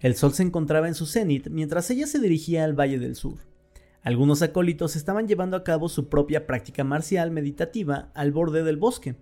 El 0.00 0.14
sol 0.14 0.34
se 0.34 0.42
encontraba 0.42 0.88
en 0.88 0.94
su 0.94 1.06
cenit 1.06 1.48
mientras 1.48 1.90
ella 1.90 2.06
se 2.06 2.18
dirigía 2.18 2.64
al 2.64 2.78
Valle 2.78 2.98
del 2.98 3.16
Sur. 3.16 3.38
Algunos 4.06 4.40
acólitos 4.40 4.94
estaban 4.94 5.26
llevando 5.26 5.56
a 5.56 5.64
cabo 5.64 5.88
su 5.88 6.08
propia 6.08 6.46
práctica 6.46 6.84
marcial 6.84 7.32
meditativa 7.32 8.12
al 8.14 8.30
borde 8.30 8.62
del 8.62 8.76
bosque. 8.76 9.16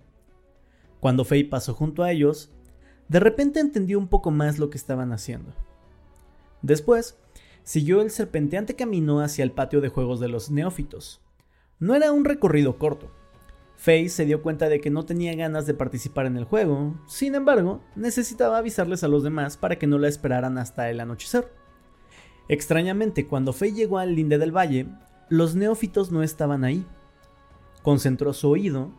Cuando 1.01 1.25
Faye 1.25 1.47
pasó 1.47 1.73
junto 1.73 2.03
a 2.03 2.13
ellos, 2.13 2.53
de 3.09 3.19
repente 3.19 3.61
entendió 3.61 3.99
un 3.99 4.09
poco 4.09 4.31
más 4.31 4.59
lo 4.59 4.69
que 4.69 4.77
estaban 4.77 5.11
haciendo. 5.15 5.55
Después, 6.61 7.17
siguió 7.63 8.03
el 8.03 8.11
serpenteante 8.11 8.77
camino 8.77 9.21
hacia 9.21 9.43
el 9.43 9.53
patio 9.53 9.81
de 9.81 9.89
juegos 9.89 10.21
de 10.21 10.29
los 10.29 10.51
neófitos. 10.51 11.23
No 11.79 11.95
era 11.95 12.13
un 12.13 12.27
recorrido 12.27 12.77
corto, 12.77 13.11
Faye 13.77 14.11
se 14.11 14.27
dio 14.27 14.43
cuenta 14.43 14.69
de 14.69 14.83
que 14.83 14.91
no 14.91 15.07
tenía 15.07 15.35
ganas 15.35 15.65
de 15.65 15.73
participar 15.73 16.27
en 16.27 16.37
el 16.37 16.45
juego, 16.45 17.01
sin 17.07 17.35
embargo, 17.35 17.81
necesitaba 17.97 18.59
avisarles 18.59 19.03
a 19.03 19.09
los 19.09 19.23
demás 19.23 19.57
para 19.57 19.79
que 19.79 19.87
no 19.87 19.97
la 19.97 20.09
esperaran 20.09 20.59
hasta 20.59 20.91
el 20.91 21.01
anochecer. 21.01 21.64
Extrañamente, 22.49 23.27
cuando 23.27 23.53
Faye 23.53 23.73
llegó 23.73 23.99
al 23.99 24.15
linde 24.15 24.39
del 24.39 24.55
valle, 24.55 24.87
los 25.29 25.55
neófitos 25.55 26.13
no 26.13 26.23
estaban 26.23 26.65
ahí. 26.65 26.85
Concentró 27.83 28.33
su 28.33 28.51
oído, 28.51 28.93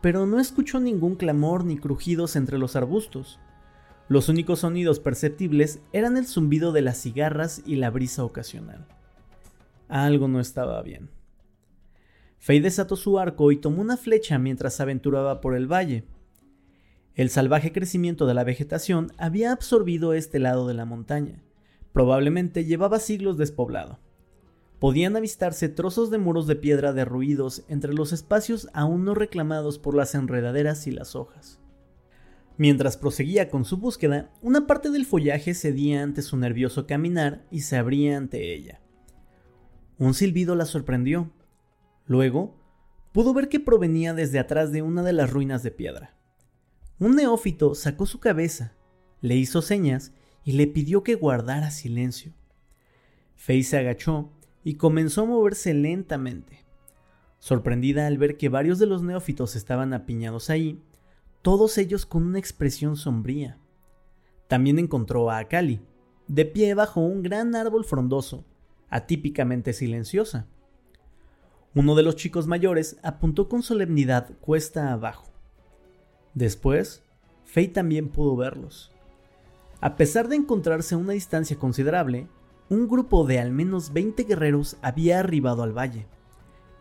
pero 0.00 0.26
no 0.26 0.38
escuchó 0.38 0.80
ningún 0.80 1.16
clamor 1.16 1.64
ni 1.64 1.76
crujidos 1.76 2.36
entre 2.36 2.58
los 2.58 2.76
arbustos. 2.76 3.38
Los 4.08 4.28
únicos 4.28 4.60
sonidos 4.60 4.98
perceptibles 4.98 5.80
eran 5.92 6.16
el 6.16 6.26
zumbido 6.26 6.72
de 6.72 6.82
las 6.82 7.00
cigarras 7.00 7.62
y 7.64 7.76
la 7.76 7.90
brisa 7.90 8.24
ocasional. 8.24 8.86
Algo 9.88 10.28
no 10.28 10.40
estaba 10.40 10.82
bien. 10.82 11.10
Fey 12.38 12.60
desató 12.60 12.96
su 12.96 13.18
arco 13.18 13.52
y 13.52 13.56
tomó 13.56 13.82
una 13.82 13.96
flecha 13.96 14.38
mientras 14.38 14.80
aventuraba 14.80 15.40
por 15.40 15.54
el 15.54 15.70
valle. 15.70 16.04
El 17.14 17.28
salvaje 17.28 17.72
crecimiento 17.72 18.26
de 18.26 18.34
la 18.34 18.44
vegetación 18.44 19.12
había 19.18 19.52
absorbido 19.52 20.14
este 20.14 20.38
lado 20.38 20.66
de 20.66 20.74
la 20.74 20.86
montaña. 20.86 21.42
Probablemente 21.92 22.64
llevaba 22.64 22.98
siglos 22.98 23.36
despoblado. 23.36 23.98
Podían 24.78 25.16
avistarse 25.16 25.68
trozos 25.68 26.10
de 26.10 26.18
muros 26.18 26.46
de 26.46 26.56
piedra 26.56 26.92
derruidos 26.92 27.64
entre 27.68 27.92
los 27.92 28.12
espacios 28.12 28.68
aún 28.72 29.04
no 29.04 29.14
reclamados 29.14 29.78
por 29.78 29.94
las 29.94 30.14
enredaderas 30.14 30.86
y 30.86 30.90
las 30.90 31.14
hojas. 31.14 31.60
Mientras 32.56 32.96
proseguía 32.96 33.50
con 33.50 33.64
su 33.64 33.76
búsqueda, 33.76 34.30
una 34.42 34.66
parte 34.66 34.90
del 34.90 35.06
follaje 35.06 35.54
cedía 35.54 36.02
ante 36.02 36.22
su 36.22 36.36
nervioso 36.36 36.86
caminar 36.86 37.46
y 37.50 37.60
se 37.60 37.76
abría 37.76 38.16
ante 38.16 38.54
ella. 38.54 38.80
Un 39.98 40.14
silbido 40.14 40.54
la 40.54 40.64
sorprendió, 40.64 41.30
Luego, 42.10 42.56
pudo 43.12 43.32
ver 43.32 43.48
que 43.48 43.60
provenía 43.60 44.14
desde 44.14 44.40
atrás 44.40 44.72
de 44.72 44.82
una 44.82 45.04
de 45.04 45.12
las 45.12 45.30
ruinas 45.30 45.62
de 45.62 45.70
piedra. 45.70 46.16
Un 46.98 47.14
neófito 47.14 47.76
sacó 47.76 48.04
su 48.04 48.18
cabeza, 48.18 48.74
le 49.20 49.36
hizo 49.36 49.62
señas 49.62 50.12
y 50.44 50.52
le 50.52 50.66
pidió 50.66 51.02
que 51.02 51.14
guardara 51.14 51.70
silencio. 51.70 52.32
Faye 53.36 53.62
se 53.62 53.78
agachó 53.78 54.30
y 54.64 54.74
comenzó 54.74 55.22
a 55.22 55.26
moverse 55.26 55.74
lentamente. 55.74 56.64
Sorprendida 57.38 58.06
al 58.06 58.18
ver 58.18 58.36
que 58.36 58.48
varios 58.48 58.78
de 58.78 58.86
los 58.86 59.02
neófitos 59.02 59.56
estaban 59.56 59.94
apiñados 59.94 60.50
ahí, 60.50 60.82
todos 61.42 61.78
ellos 61.78 62.04
con 62.04 62.24
una 62.24 62.38
expresión 62.38 62.96
sombría. 62.96 63.58
También 64.46 64.78
encontró 64.78 65.30
a 65.30 65.38
Akali, 65.38 65.80
de 66.28 66.44
pie 66.44 66.74
bajo 66.74 67.00
un 67.00 67.22
gran 67.22 67.54
árbol 67.54 67.84
frondoso, 67.84 68.44
atípicamente 68.90 69.72
silenciosa. 69.72 70.46
Uno 71.74 71.94
de 71.94 72.02
los 72.02 72.16
chicos 72.16 72.46
mayores 72.46 72.98
apuntó 73.02 73.48
con 73.48 73.62
solemnidad 73.62 74.30
cuesta 74.40 74.92
abajo. 74.92 75.30
Después, 76.34 77.02
Faye 77.44 77.68
también 77.68 78.08
pudo 78.08 78.36
verlos. 78.36 78.92
A 79.80 79.96
pesar 79.96 80.28
de 80.28 80.36
encontrarse 80.36 80.94
a 80.94 80.98
una 80.98 81.14
distancia 81.14 81.58
considerable, 81.58 82.28
un 82.68 82.86
grupo 82.86 83.24
de 83.26 83.38
al 83.38 83.50
menos 83.50 83.92
20 83.92 84.24
guerreros 84.24 84.76
había 84.82 85.18
arribado 85.18 85.62
al 85.62 85.76
valle. 85.76 86.06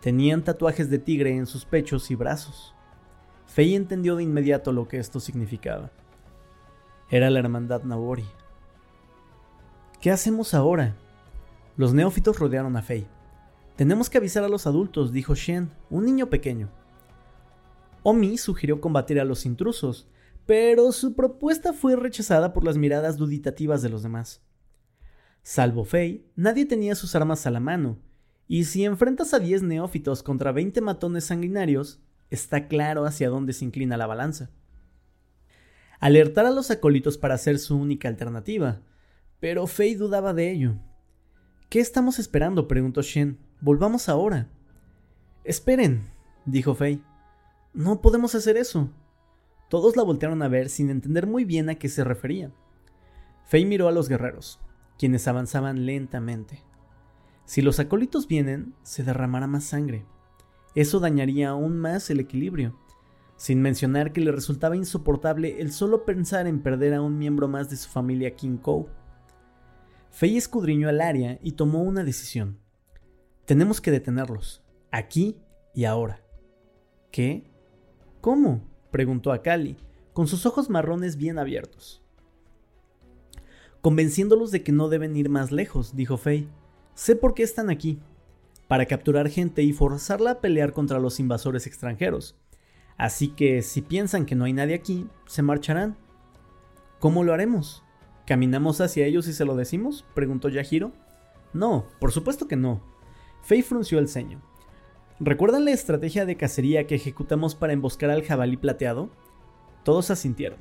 Tenían 0.02 0.44
tatuajes 0.44 0.90
de 0.90 1.00
tigre 1.00 1.36
en 1.36 1.46
sus 1.46 1.66
pechos 1.66 2.12
y 2.12 2.16
brazos. 2.16 2.76
Faye 3.48 3.76
entendió 3.76 4.16
de 4.16 4.24
inmediato 4.24 4.72
lo 4.72 4.88
que 4.88 4.98
esto 4.98 5.20
significaba. 5.20 5.92
Era 7.10 7.30
la 7.30 7.40
hermandad 7.40 7.84
Nabori. 7.84 8.26
¿Qué 10.00 10.12
hacemos 10.12 10.54
ahora? 10.54 10.96
Los 11.76 11.94
neófitos 11.94 12.38
rodearon 12.38 12.78
a 12.78 12.82
Faye. 12.82 13.08
Tenemos 13.76 14.10
que 14.10 14.18
avisar 14.18 14.44
a 14.44 14.50
los 14.50 14.68
adultos, 14.68 15.12
dijo 15.12 15.36
Shen, 15.36 15.72
un 15.90 16.06
niño 16.06 16.30
pequeño. 16.30 16.70
Omi 18.04 18.38
sugirió 18.38 18.80
combatir 18.80 19.20
a 19.20 19.26
los 19.26 19.46
intrusos, 19.46 20.08
pero 20.50 20.92
su 20.92 21.14
propuesta 21.14 21.74
fue 21.74 21.96
rechazada 21.96 22.54
por 22.54 22.64
las 22.64 22.76
miradas 22.76 23.18
duditativas 23.18 23.84
de 23.84 23.90
los 23.90 24.02
demás. 24.02 24.42
Salvo 25.44 25.86
Fei, 25.86 26.26
nadie 26.36 26.66
tenía 26.66 26.96
sus 26.96 27.14
armas 27.14 27.46
a 27.46 27.52
la 27.52 27.60
mano, 27.60 28.00
y 28.48 28.64
si 28.64 28.84
enfrentas 28.84 29.36
a 29.36 29.40
10 29.40 29.62
neófitos 29.62 30.24
contra 30.24 30.52
20 30.52 30.82
matones 30.82 31.26
sanguinarios, 31.26 32.02
está 32.32 32.68
claro 32.68 33.06
hacia 33.06 33.30
dónde 33.30 33.54
se 33.54 33.64
inclina 33.64 33.96
la 33.96 34.08
balanza. 34.08 34.50
Alertar 36.00 36.48
a 36.48 36.52
los 36.52 36.72
acólitos 36.72 37.20
para 37.20 37.38
ser 37.38 37.60
su 37.60 37.78
única 37.78 38.08
alternativa, 38.08 38.82
pero 39.40 39.68
Fei 39.68 39.94
dudaba 39.94 40.34
de 40.34 40.50
ello. 40.50 40.78
¿Qué 41.70 41.80
estamos 41.80 42.18
esperando? 42.18 42.68
preguntó 42.68 43.04
Shen. 43.04 43.38
Volvamos 43.62 44.10
ahora. 44.10 44.50
Esperen, 45.44 46.10
dijo 46.48 46.74
Fei. 46.74 47.04
No 47.72 48.02
podemos 48.02 48.34
hacer 48.34 48.58
eso. 48.58 48.90
Todos 49.70 49.96
la 49.96 50.04
voltearon 50.04 50.42
a 50.42 50.48
ver 50.48 50.70
sin 50.70 50.90
entender 50.90 51.28
muy 51.28 51.46
bien 51.46 51.70
a 51.70 51.76
qué 51.76 51.90
se 51.90 52.04
refería. 52.04 52.52
Fei 53.46 53.66
miró 53.66 53.88
a 53.88 53.92
los 53.92 54.10
guerreros, 54.10 54.60
quienes 54.98 55.28
avanzaban 55.28 55.86
lentamente. 55.86 56.64
Si 57.46 57.62
los 57.62 57.80
acólitos 57.80 58.28
vienen, 58.28 58.74
se 58.84 59.04
derramará 59.04 59.48
más 59.48 59.64
sangre. 59.64 60.06
Eso 60.76 61.00
dañaría 61.00 61.50
aún 61.50 61.78
más 61.78 62.10
el 62.10 62.20
equilibrio, 62.20 62.80
sin 63.38 63.62
mencionar 63.62 64.12
que 64.12 64.22
le 64.22 64.32
resultaba 64.32 64.76
insoportable 64.76 65.62
el 65.62 65.72
solo 65.72 66.04
pensar 66.04 66.46
en 66.46 66.62
perder 66.62 66.94
a 66.94 67.02
un 67.02 67.18
miembro 67.18 67.48
más 67.48 67.70
de 67.70 67.78
su 67.78 67.90
familia 67.90 68.36
King 68.36 68.58
Kou. 68.58 68.90
Fei 70.12 70.36
escudriñó 70.36 70.90
el 70.90 71.02
área 71.02 71.40
y 71.42 71.54
tomó 71.54 71.84
una 71.84 72.04
decisión. 72.04 72.60
Tenemos 73.46 73.82
que 73.82 73.92
detenerlos, 73.92 74.64
aquí 74.92 75.38
y 75.74 75.86
ahora. 75.86 76.22
¿Qué? 77.12 77.52
¿Cómo? 78.22 78.69
Preguntó 78.92 79.32
a 79.32 79.42
Cali, 79.42 79.78
con 80.14 80.28
sus 80.28 80.46
ojos 80.46 80.70
marrones 80.70 81.16
bien 81.16 81.40
abiertos. 81.40 82.02
Convenciéndolos 83.82 84.52
de 84.52 84.64
que 84.64 84.72
no 84.72 84.90
deben 84.90 85.16
ir 85.16 85.30
más 85.30 85.52
lejos, 85.52 85.96
dijo 85.96 86.18
Fei. 86.18 86.50
Sé 86.96 87.16
por 87.16 87.34
qué 87.34 87.44
están 87.44 87.70
aquí. 87.70 88.00
Para 88.68 88.86
capturar 88.86 89.30
gente 89.30 89.64
y 89.64 89.72
forzarla 89.74 90.32
a 90.32 90.42
pelear 90.42 90.74
contra 90.74 91.00
los 91.00 91.20
invasores 91.20 91.66
extranjeros. 91.66 92.36
Así 92.98 93.30
que 93.30 93.62
si 93.62 93.82
piensan 93.82 94.26
que 94.26 94.36
no 94.36 94.44
hay 94.44 94.54
nadie 94.54 94.76
aquí, 94.76 95.08
se 95.26 95.42
marcharán. 95.42 95.98
¿Cómo 97.00 97.24
lo 97.24 97.34
haremos? 97.34 97.84
¿Caminamos 98.28 98.82
hacia 98.82 99.06
ellos 99.06 99.28
y 99.28 99.34
se 99.34 99.46
lo 99.46 99.56
decimos? 99.56 100.06
preguntó 100.14 100.50
Yahiro. 100.50 100.92
No, 101.54 101.88
por 102.00 102.12
supuesto 102.12 102.48
que 102.48 102.58
no, 102.58 102.84
Faye 103.42 103.64
frunció 103.64 104.00
el 104.00 104.08
ceño. 104.08 104.42
¿Recuerdan 105.22 105.66
la 105.66 105.72
estrategia 105.72 106.26
de 106.26 106.38
cacería 106.38 106.88
que 106.88 106.96
ejecutamos 106.96 107.54
para 107.54 107.74
emboscar 107.74 108.10
al 108.10 108.24
jabalí 108.24 108.56
plateado? 108.56 109.10
Todos 109.84 110.12
asintieron. 110.12 110.60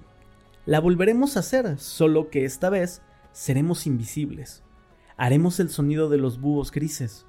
La 0.66 0.80
volveremos 0.80 1.36
a 1.36 1.40
hacer, 1.40 1.78
solo 1.78 2.28
que 2.28 2.44
esta 2.44 2.68
vez 2.68 3.00
seremos 3.30 3.86
invisibles. 3.86 4.64
Haremos 5.16 5.60
el 5.60 5.68
sonido 5.68 6.08
de 6.08 6.18
los 6.18 6.40
búhos 6.40 6.72
grises. 6.72 7.24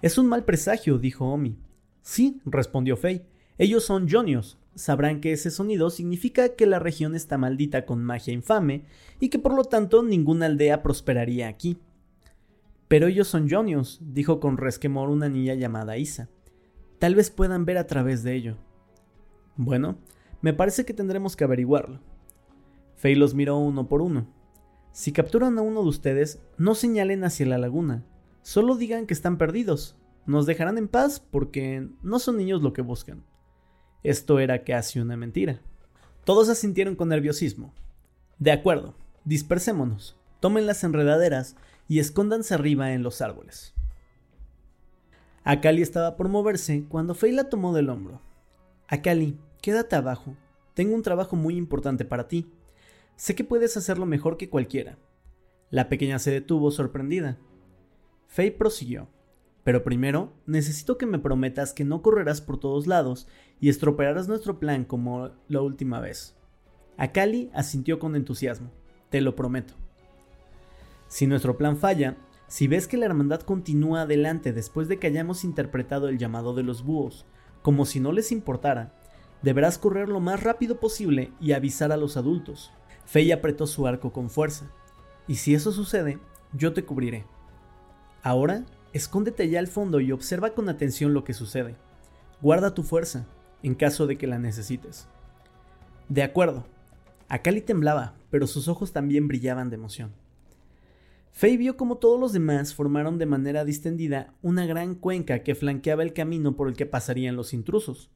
Es 0.00 0.16
un 0.16 0.26
mal 0.26 0.46
presagio, 0.46 0.96
dijo 0.96 1.26
Omi. 1.26 1.58
Sí, 2.00 2.40
respondió 2.46 2.96
Faye. 2.96 3.26
Ellos 3.58 3.84
son 3.84 4.08
Jonios. 4.08 4.56
Sabrán 4.74 5.20
que 5.20 5.32
ese 5.32 5.50
sonido 5.50 5.90
significa 5.90 6.56
que 6.56 6.64
la 6.64 6.78
región 6.78 7.14
está 7.14 7.36
maldita 7.36 7.84
con 7.84 8.02
magia 8.02 8.32
infame 8.32 8.86
y 9.20 9.28
que 9.28 9.38
por 9.38 9.54
lo 9.54 9.64
tanto 9.64 10.02
ninguna 10.02 10.46
aldea 10.46 10.82
prosperaría 10.82 11.48
aquí. 11.48 11.76
Pero 12.92 13.06
ellos 13.06 13.26
son 13.26 13.48
Jonios, 13.48 14.00
dijo 14.02 14.38
con 14.38 14.58
resquemor 14.58 15.08
una 15.08 15.30
niña 15.30 15.54
llamada 15.54 15.96
Isa. 15.96 16.28
Tal 16.98 17.14
vez 17.14 17.30
puedan 17.30 17.64
ver 17.64 17.78
a 17.78 17.86
través 17.86 18.22
de 18.22 18.34
ello. 18.34 18.58
Bueno, 19.56 19.96
me 20.42 20.52
parece 20.52 20.84
que 20.84 20.92
tendremos 20.92 21.34
que 21.34 21.44
averiguarlo. 21.44 22.00
Fey 22.96 23.14
los 23.14 23.32
miró 23.32 23.56
uno 23.56 23.88
por 23.88 24.02
uno. 24.02 24.26
Si 24.92 25.10
capturan 25.10 25.56
a 25.56 25.62
uno 25.62 25.80
de 25.80 25.88
ustedes, 25.88 26.42
no 26.58 26.74
señalen 26.74 27.24
hacia 27.24 27.46
la 27.46 27.56
laguna. 27.56 28.04
Solo 28.42 28.76
digan 28.76 29.06
que 29.06 29.14
están 29.14 29.38
perdidos. 29.38 29.96
Nos 30.26 30.44
dejarán 30.44 30.76
en 30.76 30.88
paz 30.88 31.18
porque 31.18 31.88
no 32.02 32.18
son 32.18 32.36
niños 32.36 32.60
lo 32.60 32.74
que 32.74 32.82
buscan. 32.82 33.24
Esto 34.02 34.38
era 34.38 34.64
casi 34.64 35.00
una 35.00 35.16
mentira. 35.16 35.62
Todos 36.24 36.50
asintieron 36.50 36.94
con 36.96 37.08
nerviosismo. 37.08 37.72
De 38.38 38.52
acuerdo, 38.52 38.94
dispersémonos. 39.24 40.18
Tomen 40.40 40.66
las 40.66 40.84
enredaderas 40.84 41.56
y 41.88 41.98
escóndanse 41.98 42.54
arriba 42.54 42.92
en 42.92 43.02
los 43.02 43.20
árboles. 43.20 43.74
Akali 45.44 45.82
estaba 45.82 46.16
por 46.16 46.28
moverse 46.28 46.84
cuando 46.88 47.14
Faye 47.14 47.32
la 47.32 47.48
tomó 47.48 47.74
del 47.74 47.88
hombro. 47.88 48.20
Akali, 48.88 49.38
quédate 49.60 49.96
abajo. 49.96 50.36
Tengo 50.74 50.94
un 50.94 51.02
trabajo 51.02 51.36
muy 51.36 51.56
importante 51.56 52.04
para 52.04 52.28
ti. 52.28 52.50
Sé 53.16 53.34
que 53.34 53.44
puedes 53.44 53.76
hacerlo 53.76 54.06
mejor 54.06 54.36
que 54.36 54.48
cualquiera. 54.48 54.98
La 55.70 55.88
pequeña 55.88 56.18
se 56.18 56.30
detuvo 56.30 56.70
sorprendida. 56.70 57.38
Faye 58.28 58.52
prosiguió. 58.52 59.08
Pero 59.64 59.84
primero, 59.84 60.32
necesito 60.46 60.98
que 60.98 61.06
me 61.06 61.18
prometas 61.18 61.72
que 61.72 61.84
no 61.84 62.02
correrás 62.02 62.40
por 62.40 62.58
todos 62.58 62.86
lados 62.86 63.28
y 63.60 63.68
estropearás 63.68 64.28
nuestro 64.28 64.58
plan 64.58 64.84
como 64.84 65.30
la 65.48 65.60
última 65.60 66.00
vez. 66.00 66.34
Akali 66.96 67.50
asintió 67.54 67.98
con 67.98 68.16
entusiasmo. 68.16 68.70
Te 69.10 69.20
lo 69.20 69.36
prometo. 69.36 69.81
Si 71.12 71.26
nuestro 71.26 71.58
plan 71.58 71.76
falla, 71.76 72.16
si 72.46 72.68
ves 72.68 72.88
que 72.88 72.96
la 72.96 73.04
hermandad 73.04 73.42
continúa 73.42 74.00
adelante 74.00 74.54
después 74.54 74.88
de 74.88 74.98
que 74.98 75.08
hayamos 75.08 75.44
interpretado 75.44 76.08
el 76.08 76.16
llamado 76.16 76.54
de 76.54 76.62
los 76.62 76.84
búhos, 76.84 77.26
como 77.60 77.84
si 77.84 78.00
no 78.00 78.12
les 78.12 78.32
importara, 78.32 78.94
deberás 79.42 79.76
correr 79.76 80.08
lo 80.08 80.20
más 80.20 80.42
rápido 80.42 80.80
posible 80.80 81.30
y 81.38 81.52
avisar 81.52 81.92
a 81.92 81.98
los 81.98 82.16
adultos. 82.16 82.72
Fey 83.04 83.30
apretó 83.30 83.66
su 83.66 83.86
arco 83.86 84.10
con 84.10 84.30
fuerza. 84.30 84.70
Y 85.28 85.34
si 85.34 85.54
eso 85.54 85.70
sucede, 85.70 86.18
yo 86.54 86.72
te 86.72 86.86
cubriré. 86.86 87.26
Ahora, 88.22 88.64
escóndete 88.94 89.42
allá 89.42 89.58
al 89.58 89.68
fondo 89.68 90.00
y 90.00 90.12
observa 90.12 90.54
con 90.54 90.70
atención 90.70 91.12
lo 91.12 91.24
que 91.24 91.34
sucede. 91.34 91.76
Guarda 92.40 92.72
tu 92.72 92.84
fuerza, 92.84 93.26
en 93.62 93.74
caso 93.74 94.06
de 94.06 94.16
que 94.16 94.26
la 94.26 94.38
necesites. 94.38 95.08
De 96.08 96.22
acuerdo. 96.22 96.64
Akali 97.28 97.60
temblaba, 97.60 98.14
pero 98.30 98.46
sus 98.46 98.66
ojos 98.66 98.94
también 98.94 99.28
brillaban 99.28 99.68
de 99.68 99.76
emoción. 99.76 100.21
Faye 101.32 101.56
vio 101.56 101.76
como 101.78 101.96
todos 101.96 102.20
los 102.20 102.32
demás 102.32 102.74
formaron 102.74 103.18
de 103.18 103.26
manera 103.26 103.64
distendida 103.64 104.34
una 104.42 104.66
gran 104.66 104.94
cuenca 104.94 105.42
que 105.42 105.54
flanqueaba 105.54 106.02
el 106.02 106.12
camino 106.12 106.54
por 106.54 106.68
el 106.68 106.76
que 106.76 106.86
pasarían 106.86 107.36
los 107.36 107.54
intrusos. 107.54 108.10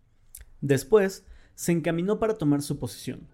Después, 0.61 1.25
se 1.55 1.73
encaminó 1.73 2.19
para 2.19 2.35
tomar 2.35 2.61
su 2.61 2.79
posición. 2.79 3.27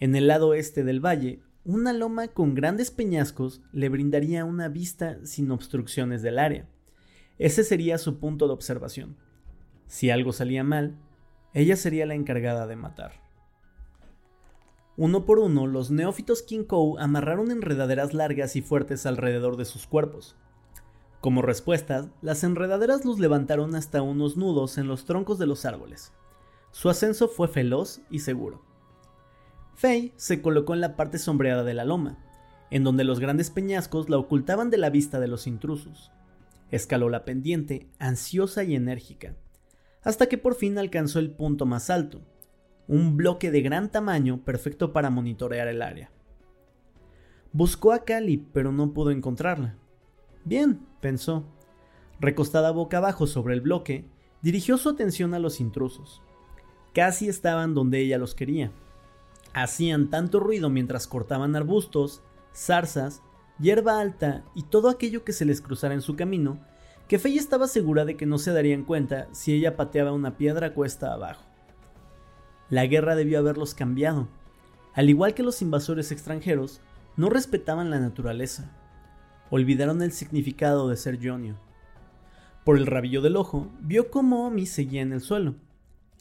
En 0.00 0.16
el 0.16 0.26
lado 0.26 0.54
este 0.54 0.82
del 0.82 1.04
valle, 1.04 1.42
una 1.64 1.92
loma 1.92 2.28
con 2.28 2.54
grandes 2.54 2.90
peñascos 2.90 3.62
le 3.72 3.90
brindaría 3.90 4.44
una 4.44 4.68
vista 4.68 5.18
sin 5.24 5.50
obstrucciones 5.50 6.22
del 6.22 6.38
área. 6.38 6.66
Ese 7.38 7.62
sería 7.62 7.98
su 7.98 8.18
punto 8.18 8.46
de 8.46 8.54
observación. 8.54 9.16
Si 9.86 10.10
algo 10.10 10.32
salía 10.32 10.64
mal, 10.64 10.96
ella 11.52 11.76
sería 11.76 12.06
la 12.06 12.14
encargada 12.14 12.66
de 12.66 12.76
matar. 12.76 13.23
Uno 14.96 15.24
por 15.24 15.40
uno, 15.40 15.66
los 15.66 15.90
neófitos 15.90 16.42
Kinkou 16.42 16.98
amarraron 16.98 17.50
enredaderas 17.50 18.14
largas 18.14 18.54
y 18.54 18.62
fuertes 18.62 19.06
alrededor 19.06 19.56
de 19.56 19.64
sus 19.64 19.86
cuerpos. 19.88 20.36
Como 21.20 21.42
respuesta, 21.42 22.12
las 22.22 22.44
enredaderas 22.44 23.04
los 23.04 23.18
levantaron 23.18 23.74
hasta 23.74 24.02
unos 24.02 24.36
nudos 24.36 24.78
en 24.78 24.86
los 24.86 25.04
troncos 25.04 25.38
de 25.38 25.46
los 25.46 25.64
árboles. 25.64 26.12
Su 26.70 26.90
ascenso 26.90 27.28
fue 27.28 27.48
veloz 27.48 28.02
y 28.08 28.20
seguro. 28.20 28.62
Fei 29.74 30.12
se 30.16 30.40
colocó 30.40 30.74
en 30.74 30.80
la 30.80 30.94
parte 30.94 31.18
sombreada 31.18 31.64
de 31.64 31.74
la 31.74 31.84
loma, 31.84 32.18
en 32.70 32.84
donde 32.84 33.02
los 33.02 33.18
grandes 33.18 33.50
peñascos 33.50 34.08
la 34.08 34.18
ocultaban 34.18 34.70
de 34.70 34.78
la 34.78 34.90
vista 34.90 35.18
de 35.18 35.26
los 35.26 35.46
intrusos. 35.48 36.12
Escaló 36.70 37.08
la 37.08 37.24
pendiente, 37.24 37.88
ansiosa 37.98 38.62
y 38.62 38.76
enérgica, 38.76 39.34
hasta 40.02 40.26
que 40.26 40.38
por 40.38 40.54
fin 40.54 40.78
alcanzó 40.78 41.18
el 41.18 41.32
punto 41.32 41.66
más 41.66 41.90
alto, 41.90 42.20
un 42.86 43.16
bloque 43.16 43.50
de 43.50 43.62
gran 43.62 43.90
tamaño 43.90 44.44
perfecto 44.44 44.92
para 44.92 45.10
monitorear 45.10 45.68
el 45.68 45.82
área. 45.82 46.10
Buscó 47.52 47.92
a 47.92 48.04
Cali, 48.04 48.38
pero 48.52 48.72
no 48.72 48.92
pudo 48.92 49.10
encontrarla. 49.10 49.76
Bien, 50.44 50.80
pensó. 51.00 51.44
Recostada 52.20 52.70
boca 52.72 52.98
abajo 52.98 53.26
sobre 53.26 53.54
el 53.54 53.60
bloque, 53.60 54.04
dirigió 54.42 54.76
su 54.76 54.88
atención 54.88 55.34
a 55.34 55.38
los 55.38 55.60
intrusos. 55.60 56.22
Casi 56.92 57.28
estaban 57.28 57.74
donde 57.74 58.00
ella 58.00 58.18
los 58.18 58.34
quería. 58.34 58.72
Hacían 59.52 60.10
tanto 60.10 60.40
ruido 60.40 60.68
mientras 60.68 61.06
cortaban 61.06 61.54
arbustos, 61.56 62.22
zarzas, 62.54 63.22
hierba 63.58 64.00
alta 64.00 64.44
y 64.54 64.64
todo 64.64 64.88
aquello 64.88 65.24
que 65.24 65.32
se 65.32 65.44
les 65.44 65.60
cruzara 65.60 65.94
en 65.94 66.02
su 66.02 66.16
camino, 66.16 66.58
que 67.08 67.18
Fey 67.18 67.38
estaba 67.38 67.68
segura 67.68 68.04
de 68.04 68.16
que 68.16 68.26
no 68.26 68.38
se 68.38 68.52
darían 68.52 68.84
cuenta 68.84 69.28
si 69.32 69.52
ella 69.52 69.76
pateaba 69.76 70.12
una 70.12 70.36
piedra 70.36 70.74
cuesta 70.74 71.12
abajo. 71.12 71.53
La 72.70 72.86
guerra 72.86 73.14
debió 73.14 73.38
haberlos 73.38 73.74
cambiado. 73.74 74.28
Al 74.94 75.10
igual 75.10 75.34
que 75.34 75.42
los 75.42 75.60
invasores 75.60 76.12
extranjeros, 76.12 76.80
no 77.16 77.30
respetaban 77.30 77.90
la 77.90 78.00
naturaleza. 78.00 78.70
Olvidaron 79.50 80.02
el 80.02 80.12
significado 80.12 80.88
de 80.88 80.96
ser 80.96 81.18
Jonio. 81.22 81.56
Por 82.64 82.78
el 82.78 82.86
rabillo 82.86 83.20
del 83.20 83.36
ojo, 83.36 83.70
vio 83.80 84.10
cómo 84.10 84.46
Omi 84.46 84.66
seguía 84.66 85.02
en 85.02 85.12
el 85.12 85.20
suelo. 85.20 85.56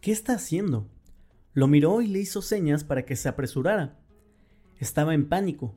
¿Qué 0.01 0.11
está 0.11 0.33
haciendo? 0.33 0.89
Lo 1.53 1.67
miró 1.67 2.01
y 2.01 2.07
le 2.07 2.19
hizo 2.19 2.41
señas 2.41 2.83
para 2.83 3.05
que 3.05 3.15
se 3.15 3.29
apresurara. 3.29 3.97
Estaba 4.77 5.13
en 5.13 5.29
pánico. 5.29 5.75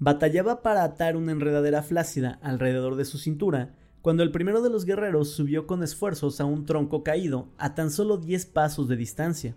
Batallaba 0.00 0.62
para 0.62 0.82
atar 0.82 1.16
una 1.16 1.32
enredadera 1.32 1.82
flácida 1.82 2.38
alrededor 2.42 2.96
de 2.96 3.04
su 3.04 3.18
cintura 3.18 3.74
cuando 4.02 4.22
el 4.22 4.30
primero 4.30 4.62
de 4.62 4.70
los 4.70 4.84
guerreros 4.84 5.30
subió 5.30 5.66
con 5.66 5.82
esfuerzos 5.82 6.40
a 6.40 6.44
un 6.44 6.64
tronco 6.66 7.02
caído 7.02 7.48
a 7.58 7.74
tan 7.74 7.90
solo 7.90 8.16
10 8.16 8.46
pasos 8.46 8.88
de 8.88 8.96
distancia. 8.96 9.54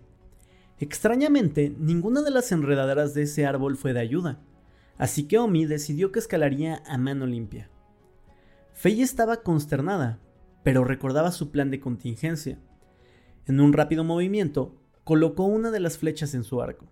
Extrañamente, 0.82 1.72
ninguna 1.78 2.22
de 2.22 2.32
las 2.32 2.50
enredaderas 2.50 3.14
de 3.14 3.22
ese 3.22 3.46
árbol 3.46 3.76
fue 3.76 3.92
de 3.92 4.00
ayuda, 4.00 4.40
así 4.98 5.28
que 5.28 5.38
Omi 5.38 5.64
decidió 5.64 6.10
que 6.10 6.18
escalaría 6.18 6.82
a 6.88 6.98
mano 6.98 7.24
limpia. 7.24 7.70
Fei 8.72 9.00
estaba 9.00 9.44
consternada, 9.44 10.18
pero 10.64 10.82
recordaba 10.82 11.30
su 11.30 11.52
plan 11.52 11.70
de 11.70 11.78
contingencia. 11.78 12.58
En 13.46 13.60
un 13.60 13.72
rápido 13.72 14.02
movimiento, 14.02 14.74
colocó 15.04 15.44
una 15.44 15.70
de 15.70 15.78
las 15.78 15.98
flechas 15.98 16.34
en 16.34 16.42
su 16.42 16.60
arco. 16.60 16.88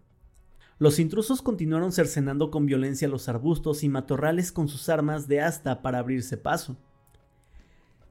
Los 0.79 1.01
intrusos 1.01 1.43
continuaron 1.43 1.91
cercenando 1.91 2.53
con 2.53 2.67
violencia 2.67 3.09
los 3.09 3.29
arbustos 3.29 3.83
y 3.83 3.89
matorrales 3.89 4.53
con 4.53 4.69
sus 4.69 4.89
armas 4.89 5.27
de 5.27 5.41
asta 5.41 5.83
para 5.83 5.99
abrirse 5.99 6.37
paso. 6.37 6.77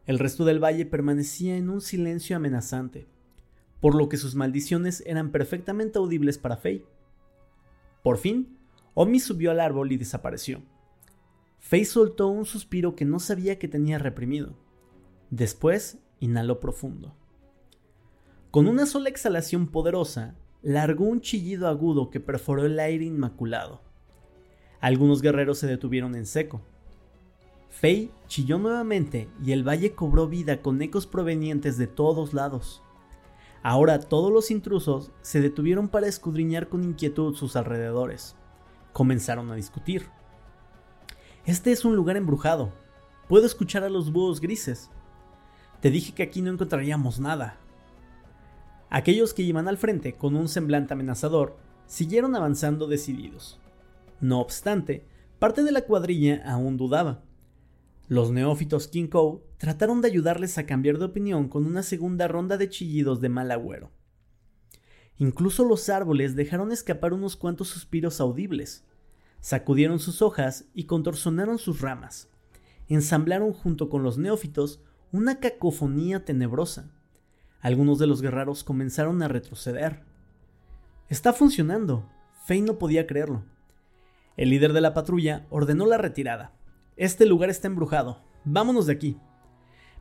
El 0.06 0.20
resto 0.20 0.44
del 0.44 0.62
valle 0.62 0.86
permanecía 0.86 1.56
en 1.56 1.70
un 1.70 1.80
silencio 1.80 2.36
amenazante 2.36 3.08
por 3.82 3.96
lo 3.96 4.10
que 4.10 4.18
sus 4.18 4.36
maldiciones 4.36 5.04
eran 5.06 5.32
perfectamente 5.32 6.00
audibles 6.00 6.38
para 6.38 6.58
Faye. 6.58 6.86
Por 8.04 8.18
fin, 8.18 8.58
Omi 8.94 9.20
subió 9.20 9.52
al 9.52 9.60
árbol 9.60 9.92
y 9.92 9.98
desapareció. 9.98 10.62
Faye 11.60 11.86
soltó 11.86 12.28
un 12.28 12.46
suspiro 12.46 12.96
que 12.96 13.06
no 13.06 13.20
sabía 13.20 13.60
que 13.60 13.68
tenía 13.68 14.00
reprimido. 14.00 14.56
Después, 15.30 16.00
inhaló 16.20 16.60
profundo. 16.60 17.16
Con 18.52 18.68
una 18.68 18.86
sola 18.86 19.10
exhalación 19.10 19.68
poderosa, 19.68 20.36
largó 20.62 21.06
un 21.06 21.22
chillido 21.22 21.68
agudo 21.68 22.10
que 22.10 22.20
perforó 22.20 22.66
el 22.66 22.80
aire 22.80 23.06
inmaculado. 23.06 23.82
Algunos 24.82 25.22
guerreros 25.22 25.60
se 25.60 25.68
detuvieron 25.68 26.16
en 26.16 26.26
seco. 26.26 26.62
Faye 27.70 28.10
chilló 28.28 28.58
nuevamente 28.58 29.30
y 29.44 29.52
el 29.52 29.68
valle 29.68 29.94
cobró 29.94 30.28
vida 30.28 30.62
con 30.62 30.82
ecos 30.82 31.06
provenientes 31.06 31.78
de 31.78 31.88
todos 31.88 32.34
lados. 32.34 32.82
Ahora 33.62 34.00
todos 34.00 34.32
los 34.32 34.52
intrusos 34.52 35.12
se 35.22 35.42
detuvieron 35.42 35.90
para 35.90 36.08
escudriñar 36.08 36.70
con 36.70 36.84
inquietud 36.84 37.36
sus 37.36 37.56
alrededores. 37.56 38.36
Comenzaron 38.94 39.52
a 39.52 39.56
discutir. 39.56 40.08
Este 41.46 41.72
es 41.72 41.84
un 41.84 41.96
lugar 41.96 42.16
embrujado. 42.16 42.72
Puedo 43.28 43.46
escuchar 43.46 43.84
a 43.84 43.90
los 43.90 44.12
búhos 44.12 44.40
grises. 44.40 44.90
Te 45.82 45.92
dije 45.92 46.14
que 46.14 46.24
aquí 46.24 46.42
no 46.42 46.52
encontraríamos 46.52 47.20
nada. 47.20 47.58
Aquellos 48.90 49.34
que 49.34 49.44
iban 49.44 49.68
al 49.68 49.78
frente 49.78 50.14
con 50.14 50.36
un 50.36 50.48
semblante 50.48 50.94
amenazador 50.94 51.58
siguieron 51.86 52.36
avanzando 52.36 52.88
decididos. 52.88 53.60
No 54.22 54.40
obstante, 54.40 55.06
parte 55.38 55.64
de 55.64 55.72
la 55.72 55.82
cuadrilla 55.82 56.44
aún 56.46 56.78
dudaba. 56.78 57.22
Los 58.10 58.32
neófitos 58.32 58.88
Kinkou 58.88 59.44
trataron 59.60 60.02
de 60.02 60.08
ayudarles 60.08 60.58
a 60.58 60.66
cambiar 60.66 60.98
de 60.98 61.06
opinión 61.06 61.48
con 61.48 61.68
una 61.68 61.84
segunda 61.84 62.28
ronda 62.28 62.58
de 62.58 62.68
chillidos 62.68 63.22
de 63.22 63.30
mal 63.30 63.52
agüero. 63.52 63.92
Incluso 65.18 65.64
los 65.64 65.90
árboles 65.90 66.36
dejaron 66.36 66.72
escapar 66.72 67.14
unos 67.14 67.36
cuantos 67.36 67.68
suspiros 67.68 68.20
audibles. 68.20 68.84
Sacudieron 69.42 70.00
sus 70.00 70.24
hojas 70.24 70.66
y 70.74 70.86
contorsionaron 70.86 71.60
sus 71.60 71.82
ramas. 71.82 72.32
Ensamblaron 72.88 73.54
junto 73.54 73.90
con 73.90 74.02
los 74.02 74.18
neófitos 74.18 74.82
una 75.12 75.40
cacofonía 75.40 76.26
tenebrosa. 76.26 76.92
Algunos 77.62 78.00
de 78.00 78.08
los 78.08 78.24
guerreros 78.24 78.64
comenzaron 78.64 79.22
a 79.22 79.28
retroceder. 79.28 80.02
Está 81.10 81.32
funcionando. 81.32 82.10
Fey 82.48 82.62
no 82.62 82.80
podía 82.80 83.06
creerlo. 83.06 83.46
El 84.36 84.50
líder 84.50 84.74
de 84.74 84.82
la 84.82 84.96
patrulla 84.96 85.46
ordenó 85.52 85.86
la 85.86 86.00
retirada. 86.00 86.59
Este 87.00 87.26
lugar 87.26 87.50
está 87.50 87.68
embrujado. 87.68 88.22
Vámonos 88.44 88.86
de 88.86 88.92
aquí. 88.92 89.18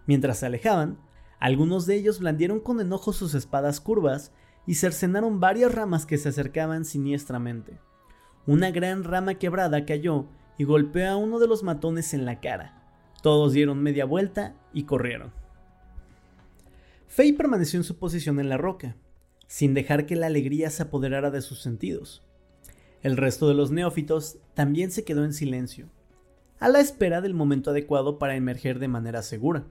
Mientras 0.08 0.40
se 0.40 0.46
alejaban, 0.46 0.98
algunos 1.38 1.86
de 1.86 1.94
ellos 1.94 2.18
blandieron 2.18 2.58
con 2.58 2.80
enojo 2.80 3.12
sus 3.12 3.34
espadas 3.34 3.80
curvas 3.80 4.32
y 4.66 4.74
cercenaron 4.74 5.38
varias 5.38 5.72
ramas 5.72 6.06
que 6.06 6.18
se 6.18 6.30
acercaban 6.30 6.84
siniestramente. 6.84 7.78
Una 8.46 8.72
gran 8.72 9.04
rama 9.04 9.34
quebrada 9.34 9.86
cayó 9.86 10.26
y 10.58 10.64
golpeó 10.64 11.08
a 11.08 11.16
uno 11.16 11.38
de 11.38 11.46
los 11.46 11.62
matones 11.62 12.14
en 12.14 12.24
la 12.24 12.40
cara. 12.40 12.82
Todos 13.22 13.52
dieron 13.52 13.80
media 13.80 14.04
vuelta 14.04 14.56
y 14.72 14.82
corrieron. 14.82 15.32
Fei 17.06 17.32
permaneció 17.32 17.78
en 17.78 17.84
su 17.84 17.96
posición 17.96 18.40
en 18.40 18.48
la 18.48 18.56
roca, 18.56 18.96
sin 19.46 19.72
dejar 19.72 20.04
que 20.04 20.16
la 20.16 20.26
alegría 20.26 20.68
se 20.70 20.82
apoderara 20.82 21.30
de 21.30 21.42
sus 21.42 21.62
sentidos. 21.62 22.24
El 23.02 23.16
resto 23.16 23.46
de 23.46 23.54
los 23.54 23.70
neófitos 23.70 24.38
también 24.54 24.90
se 24.90 25.04
quedó 25.04 25.24
en 25.24 25.32
silencio, 25.32 25.90
a 26.60 26.68
la 26.68 26.80
espera 26.80 27.20
del 27.20 27.34
momento 27.34 27.70
adecuado 27.70 28.18
para 28.18 28.36
emerger 28.36 28.78
de 28.78 28.88
manera 28.88 29.22
segura. 29.22 29.66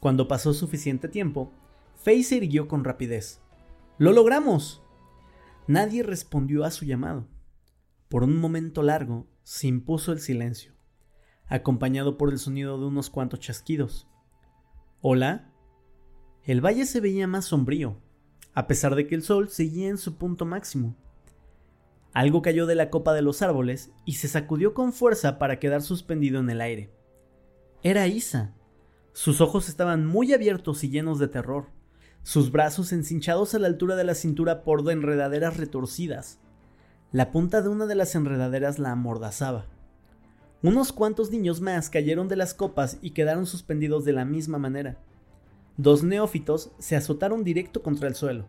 Cuando 0.00 0.28
pasó 0.28 0.52
suficiente 0.52 1.08
tiempo, 1.08 1.52
Faye 1.96 2.22
se 2.22 2.36
irguió 2.36 2.68
con 2.68 2.84
rapidez. 2.84 3.40
¡Lo 3.98 4.12
logramos! 4.12 4.82
Nadie 5.66 6.02
respondió 6.02 6.64
a 6.64 6.70
su 6.70 6.84
llamado. 6.84 7.26
Por 8.08 8.22
un 8.22 8.36
momento 8.36 8.82
largo 8.82 9.26
se 9.44 9.66
impuso 9.66 10.12
el 10.12 10.20
silencio, 10.20 10.74
acompañado 11.46 12.18
por 12.18 12.30
el 12.30 12.38
sonido 12.38 12.78
de 12.78 12.86
unos 12.86 13.08
cuantos 13.08 13.40
chasquidos. 13.40 14.08
¿Hola? 15.00 15.50
El 16.44 16.60
valle 16.64 16.84
se 16.84 17.00
veía 17.00 17.26
más 17.26 17.46
sombrío, 17.46 17.96
a 18.52 18.66
pesar 18.66 18.94
de 18.94 19.06
que 19.06 19.14
el 19.14 19.22
sol 19.22 19.48
seguía 19.48 19.88
en 19.88 19.98
su 19.98 20.16
punto 20.18 20.44
máximo. 20.44 20.96
Algo 22.14 22.42
cayó 22.42 22.66
de 22.66 22.76
la 22.76 22.90
copa 22.90 23.12
de 23.12 23.22
los 23.22 23.42
árboles 23.42 23.90
y 24.04 24.14
se 24.14 24.28
sacudió 24.28 24.72
con 24.72 24.92
fuerza 24.92 25.38
para 25.38 25.58
quedar 25.58 25.82
suspendido 25.82 26.38
en 26.38 26.48
el 26.48 26.60
aire. 26.60 26.90
Era 27.82 28.06
Isa. 28.06 28.54
Sus 29.12 29.40
ojos 29.40 29.68
estaban 29.68 30.06
muy 30.06 30.32
abiertos 30.32 30.84
y 30.84 30.90
llenos 30.90 31.18
de 31.18 31.28
terror, 31.28 31.66
sus 32.22 32.52
brazos 32.52 32.92
encinchados 32.92 33.54
a 33.54 33.58
la 33.58 33.66
altura 33.66 33.96
de 33.96 34.04
la 34.04 34.14
cintura 34.14 34.62
por 34.62 34.88
enredaderas 34.90 35.56
retorcidas. 35.56 36.38
La 37.10 37.32
punta 37.32 37.62
de 37.62 37.68
una 37.68 37.86
de 37.86 37.96
las 37.96 38.14
enredaderas 38.14 38.78
la 38.78 38.92
amordazaba. 38.92 39.66
Unos 40.62 40.92
cuantos 40.92 41.30
niños 41.30 41.60
más 41.60 41.90
cayeron 41.90 42.28
de 42.28 42.36
las 42.36 42.54
copas 42.54 42.96
y 43.02 43.10
quedaron 43.10 43.46
suspendidos 43.46 44.04
de 44.04 44.12
la 44.12 44.24
misma 44.24 44.58
manera. 44.58 44.98
Dos 45.76 46.04
neófitos 46.04 46.70
se 46.78 46.94
azotaron 46.94 47.42
directo 47.42 47.82
contra 47.82 48.08
el 48.08 48.14
suelo. 48.14 48.46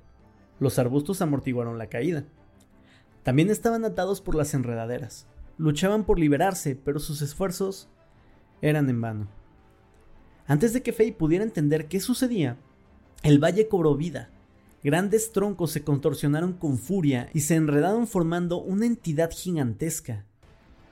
Los 0.60 0.78
arbustos 0.80 1.22
amortiguaron 1.22 1.78
la 1.78 1.88
caída. 1.88 2.26
También 3.26 3.50
estaban 3.50 3.86
atados 3.86 4.22
por 4.22 4.36
las 4.36 4.54
enredaderas. 4.54 5.26
Luchaban 5.58 6.04
por 6.04 6.20
liberarse, 6.20 6.76
pero 6.76 7.00
sus 7.00 7.24
esfuerzos 7.24 7.90
eran 8.62 8.88
en 8.88 9.02
vano. 9.02 9.28
Antes 10.46 10.74
de 10.74 10.84
que 10.84 10.94
Faye 10.94 11.12
pudiera 11.12 11.44
entender 11.44 11.88
qué 11.88 12.00
sucedía, 12.00 12.60
el 13.24 13.44
valle 13.44 13.68
cobró 13.68 13.96
vida. 13.96 14.30
Grandes 14.84 15.32
troncos 15.32 15.72
se 15.72 15.84
contorsionaron 15.84 16.54
con 16.54 16.78
furia 16.78 17.32
y 17.34 17.40
se 17.40 17.56
enredaron 17.56 18.06
formando 18.06 18.62
una 18.62 18.86
entidad 18.86 19.32
gigantesca. 19.32 20.24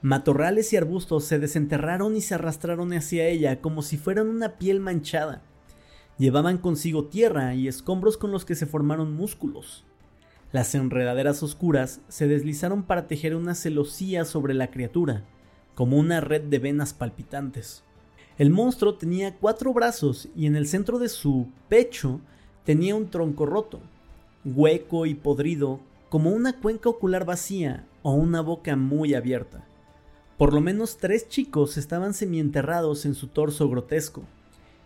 Matorrales 0.02 0.72
y 0.72 0.76
arbustos 0.76 1.26
se 1.26 1.38
desenterraron 1.38 2.16
y 2.16 2.20
se 2.20 2.34
arrastraron 2.34 2.92
hacia 2.94 3.28
ella 3.28 3.60
como 3.60 3.80
si 3.80 3.96
fueran 3.96 4.26
una 4.26 4.58
piel 4.58 4.80
manchada. 4.80 5.44
Llevaban 6.18 6.58
consigo 6.58 7.04
tierra 7.04 7.54
y 7.54 7.68
escombros 7.68 8.16
con 8.16 8.32
los 8.32 8.44
que 8.44 8.56
se 8.56 8.66
formaron 8.66 9.12
músculos. 9.12 9.84
Las 10.54 10.72
enredaderas 10.76 11.42
oscuras 11.42 12.00
se 12.06 12.28
deslizaron 12.28 12.84
para 12.84 13.08
tejer 13.08 13.34
una 13.34 13.56
celosía 13.56 14.24
sobre 14.24 14.54
la 14.54 14.70
criatura, 14.70 15.24
como 15.74 15.96
una 15.96 16.20
red 16.20 16.42
de 16.42 16.60
venas 16.60 16.94
palpitantes. 16.94 17.82
El 18.38 18.50
monstruo 18.50 18.94
tenía 18.94 19.34
cuatro 19.34 19.72
brazos 19.72 20.28
y 20.36 20.46
en 20.46 20.54
el 20.54 20.68
centro 20.68 21.00
de 21.00 21.08
su 21.08 21.48
pecho 21.68 22.20
tenía 22.64 22.94
un 22.94 23.10
tronco 23.10 23.46
roto, 23.46 23.80
hueco 24.44 25.06
y 25.06 25.16
podrido, 25.16 25.80
como 26.08 26.30
una 26.30 26.60
cuenca 26.60 26.88
ocular 26.88 27.24
vacía 27.24 27.84
o 28.04 28.12
una 28.12 28.40
boca 28.40 28.76
muy 28.76 29.14
abierta. 29.14 29.66
Por 30.38 30.52
lo 30.52 30.60
menos 30.60 30.98
tres 30.98 31.28
chicos 31.28 31.76
estaban 31.76 32.14
semienterrados 32.14 33.06
en 33.06 33.16
su 33.16 33.26
torso 33.26 33.68
grotesco, 33.68 34.22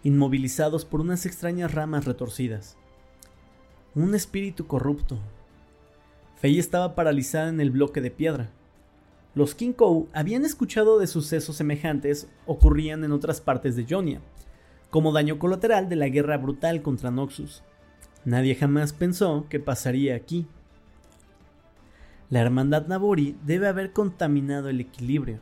inmovilizados 0.02 0.86
por 0.86 1.02
unas 1.02 1.26
extrañas 1.26 1.74
ramas 1.74 2.06
retorcidas. 2.06 2.78
Un 3.94 4.14
espíritu 4.14 4.66
corrupto, 4.66 5.18
Fei 6.38 6.58
estaba 6.60 6.94
paralizada 6.94 7.48
en 7.48 7.60
el 7.60 7.72
bloque 7.72 8.00
de 8.00 8.12
piedra. 8.12 8.50
Los 9.34 9.56
Kinkou 9.56 10.08
habían 10.12 10.44
escuchado 10.44 11.00
de 11.00 11.08
sucesos 11.08 11.56
semejantes 11.56 12.28
ocurrían 12.46 13.02
en 13.02 13.10
otras 13.10 13.40
partes 13.40 13.74
de 13.74 13.86
Jonia, 13.88 14.20
como 14.90 15.12
daño 15.12 15.40
colateral 15.40 15.88
de 15.88 15.96
la 15.96 16.08
guerra 16.08 16.38
brutal 16.38 16.80
contra 16.80 17.10
Noxus. 17.10 17.64
Nadie 18.24 18.54
jamás 18.54 18.92
pensó 18.92 19.46
que 19.48 19.58
pasaría 19.58 20.14
aquí. 20.14 20.46
La 22.30 22.40
hermandad 22.40 22.86
Nabori 22.86 23.36
debe 23.44 23.66
haber 23.66 23.92
contaminado 23.92 24.68
el 24.68 24.80
equilibrio, 24.80 25.40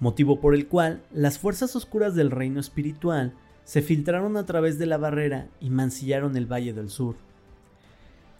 motivo 0.00 0.40
por 0.40 0.54
el 0.54 0.66
cual 0.66 1.02
las 1.12 1.38
fuerzas 1.38 1.76
oscuras 1.76 2.14
del 2.14 2.30
reino 2.30 2.60
espiritual 2.60 3.34
se 3.64 3.82
filtraron 3.82 4.38
a 4.38 4.46
través 4.46 4.78
de 4.78 4.86
la 4.86 4.96
barrera 4.96 5.48
y 5.60 5.68
mancillaron 5.68 6.36
el 6.36 6.50
Valle 6.50 6.72
del 6.72 6.88
Sur. 6.88 7.25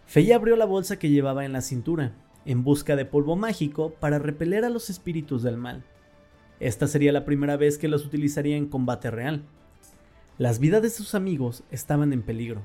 Fey 0.07 0.31
abrió 0.31 0.55
la 0.55 0.65
bolsa 0.65 0.97
que 0.97 1.09
llevaba 1.09 1.43
en 1.43 1.51
la 1.51 1.59
cintura, 1.59 2.13
en 2.45 2.63
busca 2.63 2.95
de 2.95 3.03
polvo 3.03 3.35
mágico 3.35 3.93
para 3.99 4.19
repeler 4.19 4.63
a 4.63 4.69
los 4.69 4.89
espíritus 4.89 5.43
del 5.43 5.57
mal. 5.57 5.83
Esta 6.61 6.87
sería 6.87 7.11
la 7.11 7.25
primera 7.25 7.57
vez 7.57 7.77
que 7.77 7.89
los 7.89 8.05
utilizaría 8.05 8.55
en 8.55 8.67
combate 8.67 9.11
real. 9.11 9.43
Las 10.37 10.59
vidas 10.59 10.81
de 10.81 10.89
sus 10.89 11.13
amigos 11.13 11.63
estaban 11.71 12.13
en 12.13 12.21
peligro. 12.21 12.61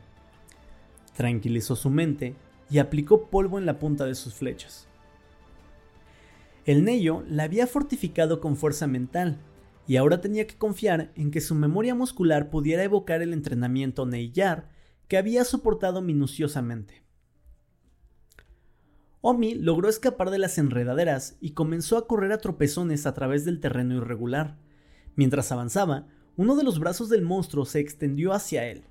Tranquilizó 1.16 1.74
su 1.74 1.90
mente 1.90 2.36
y 2.70 2.78
aplicó 2.78 3.26
polvo 3.26 3.58
en 3.58 3.66
la 3.66 3.80
punta 3.80 4.06
de 4.06 4.14
sus 4.14 4.34
flechas. 4.34 4.86
El 6.64 6.84
Neyo 6.84 7.24
la 7.28 7.42
había 7.42 7.66
fortificado 7.66 8.40
con 8.40 8.56
fuerza 8.56 8.86
mental, 8.86 9.40
y 9.88 9.96
ahora 9.96 10.20
tenía 10.20 10.46
que 10.46 10.56
confiar 10.56 11.10
en 11.16 11.32
que 11.32 11.40
su 11.40 11.56
memoria 11.56 11.96
muscular 11.96 12.50
pudiera 12.50 12.84
evocar 12.84 13.20
el 13.20 13.32
entrenamiento 13.32 14.06
Neiyar 14.06 14.68
que 15.08 15.18
había 15.18 15.42
soportado 15.42 16.02
minuciosamente. 16.02 17.02
Omi 19.24 19.54
logró 19.54 19.88
escapar 19.88 20.30
de 20.30 20.38
las 20.38 20.58
enredaderas 20.58 21.36
y 21.40 21.52
comenzó 21.52 21.96
a 21.96 22.08
correr 22.08 22.32
a 22.32 22.38
tropezones 22.38 23.06
a 23.06 23.14
través 23.14 23.44
del 23.44 23.60
terreno 23.60 23.94
irregular. 23.94 24.58
Mientras 25.14 25.52
avanzaba, 25.52 26.08
uno 26.36 26.56
de 26.56 26.64
los 26.64 26.80
brazos 26.80 27.08
del 27.08 27.22
monstruo 27.22 27.64
se 27.64 27.78
extendió 27.78 28.32
hacia 28.32 28.66
él. 28.66 28.82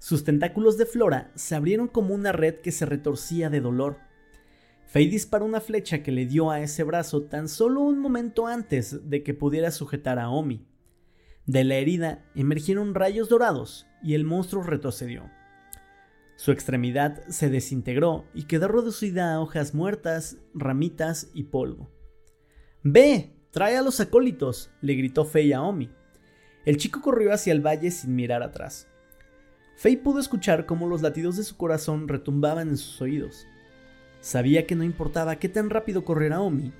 Sus 0.00 0.24
tentáculos 0.24 0.78
de 0.78 0.86
flora 0.86 1.30
se 1.36 1.54
abrieron 1.54 1.86
como 1.86 2.12
una 2.12 2.32
red 2.32 2.56
que 2.56 2.72
se 2.72 2.86
retorcía 2.86 3.50
de 3.50 3.60
dolor. 3.60 3.98
Faye 4.86 5.10
disparó 5.10 5.44
una 5.44 5.60
flecha 5.60 6.02
que 6.02 6.10
le 6.10 6.26
dio 6.26 6.50
a 6.50 6.60
ese 6.60 6.82
brazo 6.82 7.22
tan 7.22 7.48
solo 7.48 7.82
un 7.82 8.00
momento 8.00 8.48
antes 8.48 9.08
de 9.08 9.22
que 9.22 9.32
pudiera 9.32 9.70
sujetar 9.70 10.18
a 10.18 10.28
Omi. 10.28 10.66
De 11.46 11.62
la 11.62 11.76
herida 11.76 12.24
emergieron 12.34 12.94
rayos 12.94 13.28
dorados 13.28 13.86
y 14.02 14.14
el 14.14 14.24
monstruo 14.24 14.64
retrocedió. 14.64 15.30
Su 16.38 16.52
extremidad 16.52 17.26
se 17.26 17.50
desintegró 17.50 18.24
y 18.32 18.44
quedó 18.44 18.68
reducida 18.68 19.34
a 19.34 19.40
hojas 19.40 19.74
muertas, 19.74 20.36
ramitas 20.54 21.30
y 21.34 21.42
polvo. 21.42 21.90
¡Ve! 22.84 23.34
¡Trae 23.50 23.76
a 23.76 23.82
los 23.82 23.98
acólitos! 23.98 24.70
le 24.80 24.94
gritó 24.94 25.24
Fei 25.24 25.52
a 25.52 25.62
Omi. 25.62 25.90
El 26.64 26.76
chico 26.76 27.00
corrió 27.02 27.32
hacia 27.32 27.52
el 27.52 27.60
valle 27.60 27.90
sin 27.90 28.14
mirar 28.14 28.44
atrás. 28.44 28.86
Fei 29.74 29.96
pudo 29.96 30.20
escuchar 30.20 30.64
cómo 30.64 30.86
los 30.86 31.02
latidos 31.02 31.36
de 31.36 31.42
su 31.42 31.56
corazón 31.56 32.06
retumbaban 32.06 32.68
en 32.68 32.76
sus 32.76 33.02
oídos. 33.02 33.48
Sabía 34.20 34.64
que 34.64 34.76
no 34.76 34.84
importaba 34.84 35.40
qué 35.40 35.48
tan 35.48 35.70
rápido 35.70 36.04
corriera 36.04 36.40
Omi, 36.40 36.72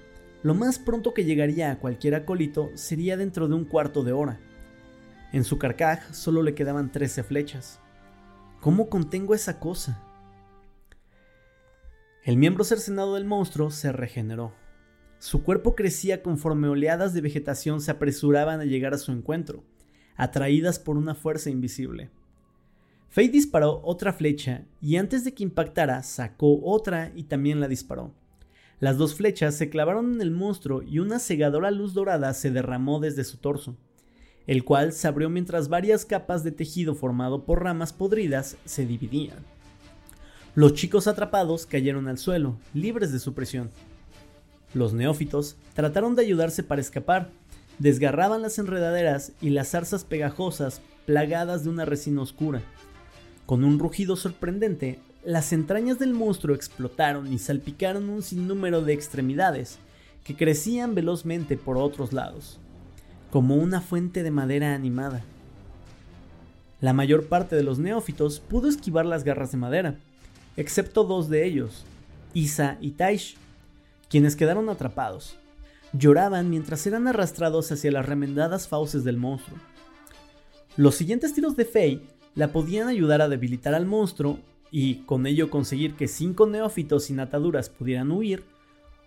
lo 0.45 0.55
más 0.55 0.79
pronto 0.79 1.15
que 1.15 1.25
llegaría 1.25 1.73
a 1.73 1.81
cualquier 1.81 2.15
acólito 2.15 2.71
sería 2.75 3.17
dentro 3.17 3.49
de 3.49 3.57
un 3.57 3.65
cuarto 3.65 4.05
de 4.05 4.13
hora. 4.13 4.39
En 5.33 5.43
su 5.43 5.59
carcaj 5.59 6.13
solo 6.13 6.45
le 6.45 6.55
quedaban 6.55 6.93
trece 6.93 7.25
flechas. 7.25 7.81
¿Cómo 8.61 8.89
contengo 8.89 9.35
esa 9.35 9.61
cosa? 9.61 10.03
El 12.25 12.37
miembro 12.37 12.65
cercenado 12.65 13.15
del 13.15 13.25
monstruo 13.25 13.71
se 13.71 13.93
regeneró. 13.93 14.53
Su 15.21 15.45
cuerpo 15.45 15.77
crecía 15.77 16.25
conforme 16.25 16.67
oleadas 16.67 17.15
de 17.15 17.21
vegetación 17.21 17.81
se 17.81 17.93
apresuraban 17.93 18.61
a 18.61 18.65
llegar 18.65 18.95
a 18.95 18.99
su 18.99 19.13
encuentro, 19.13 19.63
atraídas 20.17 20.81
por 20.81 20.97
una 20.97 21.15
fuerza 21.15 21.51
invisible. 21.51 22.11
Faye 23.09 23.29
disparó 23.29 23.81
otra 23.85 24.13
flecha 24.13 24.65
y 24.83 24.97
antes 24.97 25.23
de 25.23 25.35
que 25.35 25.45
impactara 25.45 26.03
sacó 26.03 26.61
otra 26.65 27.13
y 27.15 27.23
también 27.25 27.61
la 27.61 27.69
disparó. 27.69 28.13
Las 28.81 28.99
dos 28.99 29.15
flechas 29.15 29.55
se 29.55 29.71
clavaron 29.71 30.15
en 30.15 30.21
el 30.21 30.33
monstruo 30.33 30.83
y 30.83 30.99
una 30.99 31.21
cegadora 31.21 31.71
luz 31.71 31.95
dorada 31.95 32.35
se 32.35 32.51
derramó 32.51 32.99
desde 32.99 33.23
su 33.23 33.37
torso 33.37 33.77
el 34.49 34.65
cual 34.65 34.95
se 34.95 35.07
abrió 35.07 35.29
mientras 35.29 35.69
varias 35.69 36.07
capas 36.07 36.43
de 36.43 36.51
tejido 36.51 36.95
formado 36.95 37.45
por 37.45 37.63
ramas 37.63 37.93
podridas 37.93 38.57
se 38.65 38.87
dividían. 38.87 39.37
Los 40.55 40.73
chicos 40.73 41.07
atrapados 41.07 41.67
cayeron 41.67 42.09
al 42.09 42.17
suelo, 42.17 42.57
libres 42.73 43.13
de 43.13 43.19
su 43.19 43.35
presión. 43.35 43.71
Los 44.73 44.95
neófitos 44.95 45.57
trataron 45.75 46.17
de 46.17 46.23
ayudarse 46.23 46.63
para 46.63 46.81
escapar, 46.81 47.29
desgarraban 47.79 48.41
las 48.41 48.59
enredaderas 48.59 49.33
y 49.43 49.51
las 49.51 49.69
zarzas 49.69 50.05
pegajosas 50.05 50.81
plagadas 51.05 51.63
de 51.63 51.71
una 51.71 51.85
resina 51.85 52.23
oscura. 52.23 52.63
Con 53.45 53.65
un 53.65 53.79
rugido 53.79 54.17
sorprendente, 54.17 54.99
las 55.25 55.53
entrañas 55.53 55.99
del 55.99 56.15
monstruo 56.15 56.57
explotaron 56.57 57.31
y 57.31 57.39
salpicaron 57.39 58.09
un 58.09 58.23
sinnúmero 58.23 58.81
de 58.81 58.95
extremidades 58.95 59.79
que 60.25 60.37
crecían 60.37 60.95
velozmente 60.95 61.59
por 61.59 61.77
otros 61.77 62.15
lados 62.15 62.59
como 63.31 63.57
una 63.57 63.81
fuente 63.81 64.23
de 64.23 64.31
madera 64.31 64.75
animada. 64.75 65.23
La 66.81 66.93
mayor 66.93 67.27
parte 67.27 67.57
de 67.57 67.63
los 67.63 67.79
neófitos 67.79 68.41
pudo 68.41 68.69
esquivar 68.69 69.05
las 69.05 69.25
garras 69.25 69.51
de 69.51 69.59
madera, 69.59 69.97
excepto 70.57 71.05
dos 71.05 71.29
de 71.29 71.45
ellos, 71.45 71.85
Isa 72.35 72.79
y 72.81 72.93
Taish, 72.93 73.37
quienes 74.09 74.37
quedaron 74.37 74.69
atrapados. 74.69 75.37
Lloraban 75.93 76.51
mientras 76.51 76.87
eran 76.87 77.09
arrastrados 77.09 77.73
hacia 77.73 77.91
las 77.91 78.07
remendadas 78.07 78.69
fauces 78.69 79.05
del 79.05 79.17
monstruo. 79.17 79.59
Los 80.77 80.95
siguientes 80.95 81.35
tiros 81.35 81.57
de 81.57 81.65
Fei 81.65 82.03
la 82.35 82.53
podían 82.53 82.89
ayudar 82.89 83.21
a 83.23 83.29
debilitar 83.29 83.75
al 83.75 83.87
monstruo 83.87 84.39
y 84.71 84.97
con 85.07 85.27
ello 85.27 85.51
conseguir 85.51 85.95
que 85.95 86.09
cinco 86.09 86.47
neófitos 86.47 87.05
sin 87.05 87.21
ataduras 87.21 87.69
pudieran 87.69 88.11
huir, 88.11 88.45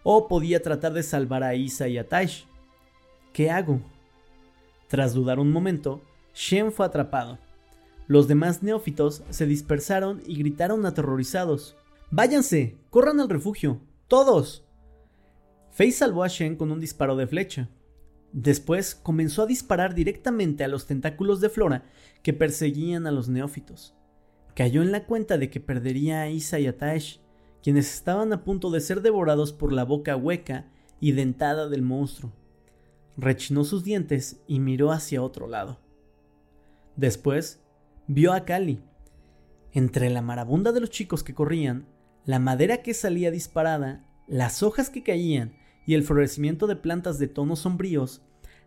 o 0.04 0.28
podía 0.28 0.62
tratar 0.62 0.94
de 0.94 1.04
salvar 1.04 1.44
a 1.44 1.56
Isa 1.56 1.88
y 1.88 1.98
a 1.98 2.08
Taish. 2.08 2.46
¿Qué 3.34 3.52
hago? 3.52 3.82
Tras 4.92 5.14
dudar 5.14 5.40
un 5.40 5.54
momento, 5.54 6.02
Shen 6.34 6.74
fue 6.74 6.86
atrapado. 6.86 7.40
Los 8.08 8.28
demás 8.28 8.62
neófitos 8.62 9.24
se 9.30 9.46
dispersaron 9.46 10.22
y 10.26 10.36
gritaron 10.36 10.86
aterrorizados. 10.86 11.78
¡Váyanse! 12.10 12.76
¡Corran 12.90 13.22
al 13.22 13.30
refugio! 13.30 13.80
¡Todos! 14.10 14.66
Faye 15.72 15.94
salvó 15.94 16.26
a 16.26 16.28
Shen 16.28 16.58
con 16.58 16.74
un 16.74 16.82
disparo 16.82 17.16
de 17.16 17.26
flecha. 17.26 17.70
Después 18.34 18.94
comenzó 18.94 19.44
a 19.44 19.46
disparar 19.46 19.96
directamente 19.96 20.66
a 20.66 20.68
los 20.68 20.88
tentáculos 20.88 21.40
de 21.40 21.48
Flora 21.48 21.86
que 22.22 22.34
perseguían 22.34 23.08
a 23.08 23.12
los 23.12 23.30
neófitos. 23.30 23.96
Cayó 24.56 24.82
en 24.82 24.92
la 24.92 25.06
cuenta 25.06 25.38
de 25.38 25.50
que 25.50 25.62
perdería 25.62 26.20
a 26.20 26.30
Isa 26.30 26.60
y 26.60 26.68
a 26.68 26.78
Taesh, 26.78 27.22
quienes 27.64 27.94
estaban 27.94 28.34
a 28.34 28.44
punto 28.44 28.70
de 28.70 28.82
ser 28.82 29.02
devorados 29.02 29.54
por 29.54 29.72
la 29.72 29.86
boca 29.86 30.18
hueca 30.18 30.66
y 31.00 31.14
dentada 31.14 31.70
del 31.70 31.82
monstruo. 31.82 32.34
Rechinó 33.18 33.64
sus 33.64 33.84
dientes 33.84 34.42
y 34.48 34.60
miró 34.60 34.92
hacia 34.92 35.22
otro 35.22 35.48
lado. 35.48 35.80
Después 36.96 37.62
vio 38.08 38.34
a 38.34 38.46
Kali. 38.46 38.84
Entre 39.72 40.10
la 40.10 40.22
marabunda 40.22 40.72
de 40.72 40.82
los 40.82 40.90
chicos 40.90 41.24
que 41.24 41.34
corrían, 41.34 41.88
la 42.26 42.40
madera 42.40 42.82
que 42.82 42.94
salía 42.94 43.32
disparada, 43.32 44.06
las 44.28 44.64
hojas 44.64 44.90
que 44.90 45.04
caían 45.04 45.56
y 45.86 45.96
el 45.96 46.04
florecimiento 46.04 46.68
de 46.68 46.76
plantas 46.76 47.20
de 47.20 47.28
tonos 47.28 47.60
sombríos, 47.60 48.22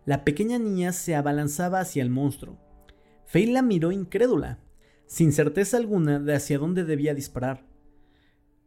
la 0.04 0.24
pequeña 0.24 0.59
niña 0.59 0.92
se 0.92 1.14
abalanzaba 1.14 1.80
hacia 1.80 2.02
el 2.02 2.11
monstruo. 2.11 2.59
Faye 3.26 3.46
la 3.46 3.62
miró 3.62 3.92
incrédula, 3.92 4.59
sin 5.07 5.33
certeza 5.33 5.76
alguna 5.76 6.18
de 6.18 6.35
hacia 6.35 6.59
dónde 6.59 6.85
debía 6.85 7.14
disparar. 7.14 7.66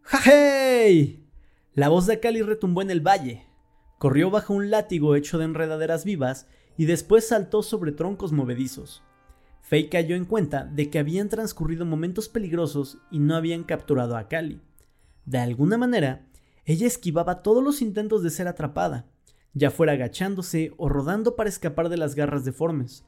¡Jajey! 0.02 1.28
La 1.74 1.90
voz 1.90 2.08
de 2.08 2.20
Kali 2.20 2.42
retumbó 2.42 2.82
en 2.82 2.92
el 2.92 3.02
valle. 3.02 3.47
Corrió 3.98 4.30
bajo 4.30 4.54
un 4.54 4.70
látigo 4.70 5.16
hecho 5.16 5.38
de 5.38 5.46
enredaderas 5.46 6.06
vivas 6.06 6.48
y 6.78 6.86
después 6.86 7.28
saltó 7.28 7.64
sobre 7.64 7.92
troncos 7.92 8.32
movedizos. 8.32 9.02
Faye 9.62 9.90
cayó 9.90 10.16
en 10.16 10.26
cuenta 10.26 10.66
de 10.66 10.90
que 10.90 11.00
habían 11.00 11.30
transcurrido 11.30 11.86
momentos 11.86 12.30
peligrosos 12.30 13.00
y 13.12 13.20
no 13.20 13.36
habían 13.36 13.64
capturado 13.64 14.16
a 14.16 14.28
Kali. 14.28 14.62
De 15.26 15.40
alguna 15.40 15.78
manera, 15.78 16.26
ella 16.66 16.86
esquivaba 16.88 17.42
todos 17.42 17.64
los 17.64 17.82
intentos 17.82 18.24
de 18.24 18.30
ser 18.30 18.48
atrapada, 18.48 19.08
ya 19.54 19.72
fuera 19.72 19.94
agachándose 19.94 20.74
o 20.78 20.88
rodando 20.88 21.36
para 21.36 21.50
escapar 21.50 21.90
de 21.90 21.98
las 21.98 22.14
garras 22.14 22.46
deformes. 22.46 23.04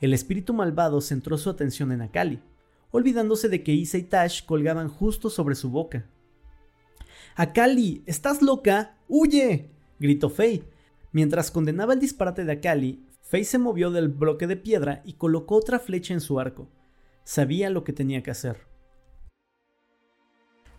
El 0.00 0.12
espíritu 0.12 0.52
malvado 0.52 1.00
centró 1.00 1.38
su 1.38 1.48
atención 1.48 1.92
en 1.92 2.02
Akali, 2.02 2.42
olvidándose 2.90 3.48
de 3.48 3.62
que 3.62 3.72
Isa 3.72 3.98
y 3.98 4.02
Tash 4.02 4.44
colgaban 4.44 4.88
justo 4.88 5.30
sobre 5.30 5.54
su 5.54 5.70
boca. 5.70 6.06
¡Akali! 7.36 8.02
¿Estás 8.06 8.42
loca? 8.42 8.96
¡Huye! 9.08 9.77
Gritó 9.98 10.30
Faye. 10.30 10.64
Mientras 11.12 11.50
condenaba 11.50 11.94
el 11.94 12.00
disparate 12.00 12.44
de 12.44 12.52
Akali, 12.52 13.04
Faye 13.22 13.44
se 13.44 13.58
movió 13.58 13.90
del 13.90 14.08
bloque 14.08 14.46
de 14.46 14.56
piedra 14.56 15.02
y 15.04 15.14
colocó 15.14 15.56
otra 15.56 15.78
flecha 15.78 16.14
en 16.14 16.20
su 16.20 16.40
arco. 16.40 16.68
Sabía 17.24 17.70
lo 17.70 17.84
que 17.84 17.92
tenía 17.92 18.22
que 18.22 18.30
hacer. 18.30 18.66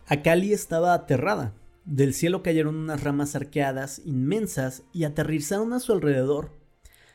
Akali 0.08 0.54
estaba 0.54 0.94
aterrada. 0.94 1.54
Del 1.86 2.14
cielo 2.14 2.42
cayeron 2.42 2.76
unas 2.76 3.04
ramas 3.04 3.36
arqueadas 3.36 4.02
inmensas 4.06 4.84
y 4.94 5.04
aterrizaron 5.04 5.74
a 5.74 5.80
su 5.80 5.94
alrededor. 5.94 6.52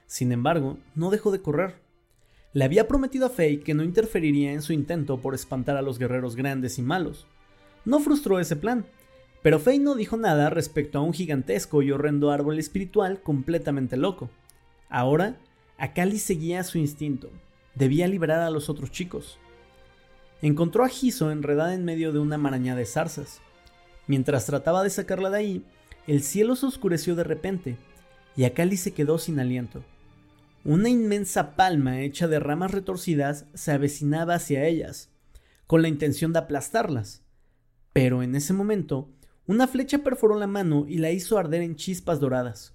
Sin 0.07 0.31
embargo, 0.31 0.79
no 0.95 1.11
dejó 1.11 1.33
de 1.33 1.43
correr. 1.43 1.83
Le 2.53 2.65
había 2.65 2.87
prometido 2.87 3.27
a 3.27 3.31
Faye 3.31 3.61
que 3.61 3.75
no 3.75 3.83
interferiría 3.83 4.53
en 4.53 4.63
su 4.63 4.73
intento 4.73 5.21
por 5.21 5.35
espantar 5.35 5.77
a 5.77 5.83
los 5.83 5.99
guerreros 5.99 6.37
grandes 6.37 6.79
y 6.79 6.83
malos. 6.83 7.27
No 7.85 7.99
frustró 7.99 8.39
ese 8.39 8.55
plan, 8.55 8.87
pero 9.45 9.61
Faye 9.61 9.79
no 9.79 9.95
dijo 9.95 10.17
nada 10.17 10.49
respecto 10.49 10.99
a 10.99 11.03
un 11.03 11.13
gigantesco 11.13 11.83
y 11.83 11.93
horrendo 11.93 12.31
árbol 12.31 12.59
espiritual 12.59 13.21
completamente 13.21 13.99
loco. 13.99 14.31
Ahora, 14.89 15.37
Akali 15.77 16.19
seguía 16.19 16.65
su 16.65 16.79
instinto. 16.79 17.31
Debía 17.75 18.09
liberar 18.09 18.41
a 18.41 18.49
los 18.49 18.71
otros 18.71 18.91
chicos. 18.91 19.39
Encontró 20.41 20.83
a 20.83 20.89
Giso 20.89 21.31
enredada 21.31 21.75
en 21.75 21.85
medio 21.85 22.11
de 22.11 22.21
una 22.21 22.39
maraña 22.39 22.75
de 22.75 22.87
zarzas. 22.87 23.43
Mientras 24.07 24.47
trataba 24.47 24.83
de 24.83 24.89
sacarla 24.89 25.29
de 25.29 25.37
ahí, 25.37 25.65
el 26.07 26.23
cielo 26.23 26.57
se 26.57 26.65
oscureció 26.65 27.15
de 27.15 27.25
repente 27.25 27.77
y 28.37 28.45
Akali 28.45 28.79
se 28.79 28.95
quedó 28.95 29.19
sin 29.19 29.39
aliento. 29.41 29.85
Una 30.65 30.89
inmensa 30.89 31.55
palma 31.55 32.01
hecha 32.01 32.29
de 32.29 32.41
ramas 32.41 32.71
retorcidas 32.71 33.45
se 33.53 33.73
avecinaba 33.73 34.37
hacia 34.37 34.65
ellas, 34.65 35.11
con 35.67 35.83
la 35.83 35.89
intención 35.89 36.33
de 36.33 36.39
aplastarlas. 36.39 37.21
Pero 37.93 38.23
en 38.23 38.35
ese 38.35 38.53
momento, 38.55 39.11
una 39.47 39.67
flecha 39.67 39.99
perforó 39.99 40.39
la 40.39 40.47
mano 40.47 40.87
y 40.89 40.99
la 40.99 41.11
hizo 41.11 41.37
arder 41.37 41.61
en 41.61 41.77
chispas 41.77 42.19
doradas. 42.19 42.73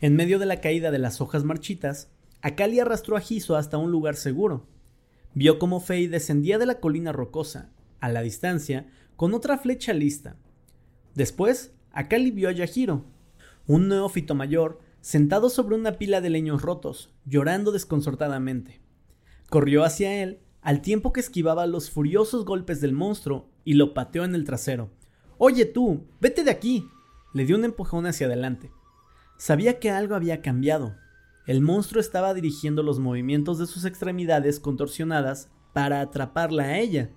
En 0.00 0.16
medio 0.16 0.38
de 0.38 0.46
la 0.46 0.60
caída 0.60 0.90
de 0.90 0.98
las 0.98 1.20
hojas 1.20 1.44
marchitas, 1.44 2.10
Akali 2.42 2.80
arrastró 2.80 3.16
a 3.16 3.20
Giso 3.20 3.56
hasta 3.56 3.78
un 3.78 3.90
lugar 3.90 4.16
seguro. 4.16 4.66
Vio 5.32 5.58
cómo 5.58 5.80
Fei 5.80 6.08
descendía 6.08 6.58
de 6.58 6.66
la 6.66 6.80
colina 6.80 7.12
rocosa, 7.12 7.70
a 8.00 8.10
la 8.10 8.20
distancia, 8.20 8.86
con 9.16 9.32
otra 9.32 9.58
flecha 9.58 9.92
lista. 9.94 10.36
Después, 11.14 11.72
Akali 11.92 12.32
vio 12.32 12.48
a 12.48 12.52
Yahiro, 12.52 13.06
un 13.66 13.88
neófito 13.88 14.34
mayor, 14.34 14.80
sentado 15.00 15.48
sobre 15.48 15.76
una 15.76 15.92
pila 15.92 16.20
de 16.20 16.30
leños 16.30 16.62
rotos, 16.62 17.14
llorando 17.24 17.72
desconcertadamente. 17.72 18.80
Corrió 19.48 19.84
hacia 19.84 20.22
él, 20.22 20.40
al 20.60 20.82
tiempo 20.82 21.12
que 21.12 21.20
esquivaba 21.20 21.66
los 21.66 21.90
furiosos 21.90 22.44
golpes 22.44 22.80
del 22.80 22.92
monstruo, 22.92 23.48
y 23.64 23.74
lo 23.74 23.94
pateó 23.94 24.24
en 24.24 24.34
el 24.34 24.44
trasero. 24.44 24.90
Oye 25.44 25.64
tú, 25.64 26.06
vete 26.20 26.44
de 26.44 26.52
aquí. 26.52 26.88
Le 27.34 27.44
dio 27.44 27.56
un 27.56 27.64
empujón 27.64 28.06
hacia 28.06 28.28
adelante. 28.28 28.70
Sabía 29.36 29.80
que 29.80 29.90
algo 29.90 30.14
había 30.14 30.40
cambiado. 30.40 30.94
El 31.48 31.62
monstruo 31.62 32.00
estaba 32.00 32.32
dirigiendo 32.32 32.84
los 32.84 33.00
movimientos 33.00 33.58
de 33.58 33.66
sus 33.66 33.84
extremidades 33.84 34.60
contorsionadas 34.60 35.50
para 35.72 36.00
atraparla 36.00 36.62
a 36.62 36.78
ella. 36.78 37.10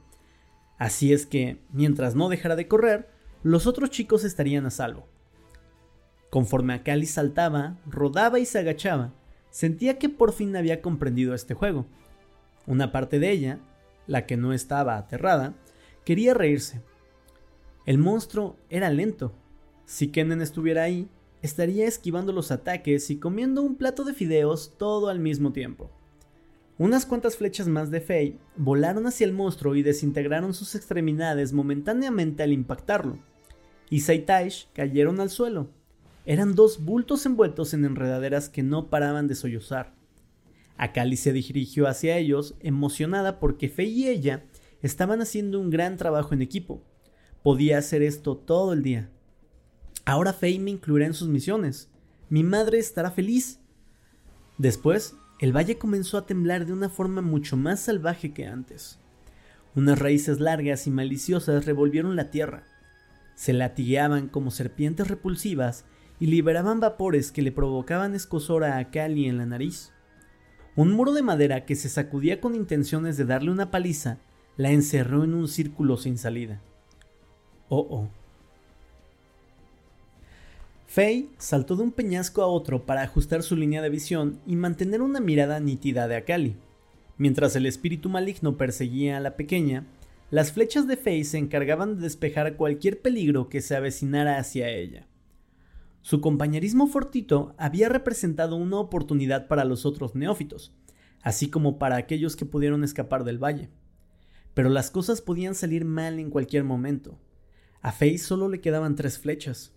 Así 0.80 1.14
es 1.14 1.28
que, 1.28 1.62
mientras 1.72 2.16
no 2.16 2.28
dejara 2.28 2.56
de 2.56 2.68
correr, 2.68 3.12
los 3.44 3.68
otros 3.68 3.92
chicos 3.92 4.24
estarían 4.24 4.66
a 4.66 4.72
salvo. 4.72 5.08
Conforme 6.32 6.74
Akali 6.74 7.06
saltaba, 7.06 7.78
rodaba 7.86 8.40
y 8.40 8.48
se 8.48 8.58
agachaba, 8.58 9.14
sentía 9.52 10.00
que 10.00 10.10
por 10.10 10.34
fin 10.34 10.56
había 10.56 10.82
comprendido 10.82 11.36
este 11.36 11.54
juego. 11.54 11.86
Una 12.66 12.92
parte 12.92 13.20
de 13.20 13.30
ella, 13.30 13.60
la 14.08 14.26
que 14.26 14.36
no 14.36 14.52
estaba 14.52 14.98
aterrada, 14.98 15.54
quería 16.06 16.34
reírse. 16.34 16.82
El 17.86 18.00
monstruo 18.00 18.58
era 18.70 18.90
lento. 18.90 19.34
Si 19.86 20.08
Kennen 20.08 20.42
estuviera 20.42 20.84
ahí, 20.84 21.08
estaría 21.44 21.86
esquivando 21.86 22.32
los 22.32 22.52
ataques 22.52 23.12
y 23.12 23.18
comiendo 23.18 23.62
un 23.62 23.76
plato 23.76 24.04
de 24.04 24.14
fideos 24.14 24.76
todo 24.78 25.10
al 25.10 25.20
mismo 25.20 25.54
tiempo. 25.54 25.92
Unas 26.80 27.06
cuantas 27.06 27.38
flechas 27.38 27.68
más 27.68 27.92
de 27.92 28.02
Fei 28.02 28.40
volaron 28.58 29.06
hacia 29.06 29.26
el 29.26 29.34
monstruo 29.34 29.76
y 29.76 29.84
desintegraron 29.84 30.56
sus 30.56 30.74
extremidades 30.74 31.54
momentáneamente 31.54 32.42
al 32.42 32.52
impactarlo. 32.52 33.20
Y 33.92 34.00
Saitaish 34.00 34.68
cayeron 34.74 35.20
al 35.20 35.30
suelo. 35.30 35.70
Eran 36.26 36.56
dos 36.56 36.84
bultos 36.84 37.26
envueltos 37.28 37.76
en 37.76 37.86
enredaderas 37.86 38.50
que 38.50 38.64
no 38.64 38.90
paraban 38.90 39.28
de 39.28 39.36
sollozar. 39.36 39.94
Akali 40.76 41.18
se 41.18 41.32
dirigió 41.32 41.88
hacia 41.88 42.18
ellos, 42.18 42.56
emocionada 42.62 43.40
porque 43.40 43.70
Fei 43.70 43.90
y 43.90 44.08
ella 44.08 44.44
estaban 44.82 45.22
haciendo 45.22 45.60
un 45.60 45.70
gran 45.70 45.98
trabajo 45.98 46.34
en 46.34 46.42
equipo. 46.42 46.84
Podía 47.46 47.78
hacer 47.78 48.02
esto 48.02 48.36
todo 48.36 48.74
el 48.74 48.82
día. 48.82 49.08
Ahora 50.04 50.34
Faye 50.34 50.58
me 50.58 50.72
incluirá 50.72 51.06
en 51.06 51.14
sus 51.14 51.28
misiones. 51.28 51.92
Mi 52.28 52.44
madre 52.44 52.80
estará 52.80 53.12
feliz. 53.12 53.60
Después, 54.58 55.16
el 55.40 55.56
valle 55.56 55.78
comenzó 55.78 56.18
a 56.18 56.26
temblar 56.26 56.66
de 56.66 56.74
una 56.74 56.90
forma 56.90 57.22
mucho 57.22 57.56
más 57.56 57.82
salvaje 57.82 58.34
que 58.34 58.48
antes. 58.48 58.98
Unas 59.76 60.00
raíces 60.00 60.40
largas 60.40 60.88
y 60.88 60.90
maliciosas 60.90 61.68
revolvieron 61.68 62.16
la 62.16 62.32
tierra. 62.32 62.64
Se 63.36 63.54
latigueaban 63.54 64.28
como 64.28 64.50
serpientes 64.50 65.08
repulsivas 65.08 65.86
y 66.20 66.26
liberaban 66.26 66.80
vapores 66.80 67.32
que 67.32 67.44
le 67.44 67.52
provocaban 67.52 68.16
escosor 68.16 68.64
a 68.64 68.90
Kali 68.90 69.28
en 69.28 69.38
la 69.38 69.46
nariz. 69.46 69.92
Un 70.76 70.94
muro 70.94 71.14
de 71.14 71.22
madera 71.22 71.66
que 71.66 71.76
se 71.76 71.90
sacudía 71.90 72.42
con 72.42 72.56
intenciones 72.56 73.18
de 73.18 73.26
darle 73.26 73.52
una 73.52 73.70
paliza 73.70 74.18
la 74.58 74.72
encerró 74.72 75.24
en 75.24 75.36
un 75.36 75.48
círculo 75.48 75.98
sin 75.98 76.18
salida. 76.18 76.60
Oh, 77.70 77.88
oh. 77.90 78.08
Faye 80.88 81.28
saltó 81.38 81.76
de 81.76 81.84
un 81.84 81.92
peñasco 81.92 82.42
a 82.42 82.48
otro 82.48 82.86
para 82.86 83.02
ajustar 83.02 83.44
su 83.44 83.56
línea 83.56 83.82
de 83.82 83.90
visión 83.90 84.40
y 84.46 84.56
mantener 84.56 85.02
una 85.02 85.20
mirada 85.20 85.60
nítida 85.60 86.08
de 86.08 86.16
Akali. 86.16 86.56
Mientras 87.18 87.56
el 87.56 87.66
espíritu 87.66 88.10
maligno 88.10 88.56
perseguía 88.56 89.18
a 89.18 89.20
la 89.20 89.36
pequeña, 89.36 89.86
las 90.32 90.52
flechas 90.52 90.88
de 90.88 90.98
Faye 90.98 91.24
se 91.24 91.38
encargaban 91.38 91.96
de 91.96 92.04
despejar 92.04 92.56
cualquier 92.56 93.02
peligro 93.02 93.50
que 93.50 93.62
se 93.62 93.76
avecinara 93.76 94.38
hacia 94.38 94.70
ella. 94.70 95.08
Su 96.02 96.22
compañerismo 96.22 96.88
fortito 96.88 97.56
había 97.58 97.90
representado 97.90 98.56
una 98.56 98.78
oportunidad 98.78 99.48
para 99.48 99.66
los 99.66 99.86
otros 99.86 100.14
neófitos, 100.14 100.72
así 101.24 101.50
como 101.50 101.80
para 101.80 101.96
aquellos 101.96 102.36
que 102.36 102.46
pudieron 102.46 102.84
escapar 102.84 103.24
del 103.24 103.44
valle. 103.44 103.70
Pero 104.54 104.70
las 104.70 104.92
cosas 104.92 105.22
podían 105.22 105.56
salir 105.56 105.84
mal 105.84 106.20
en 106.20 106.30
cualquier 106.30 106.64
momento. 106.64 107.18
A 107.86 107.92
Faye 107.92 108.18
solo 108.18 108.50
le 108.50 108.62
quedaban 108.62 108.96
tres 108.96 109.20
flechas. 109.20 109.72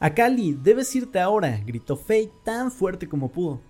Akali, 0.00 0.54
debes 0.54 0.96
irte 0.96 1.20
ahora, 1.20 1.60
gritó 1.66 1.98
Faye 1.98 2.32
tan 2.46 2.72
fuerte 2.72 3.10
como 3.10 3.30
pudo. 3.30 3.60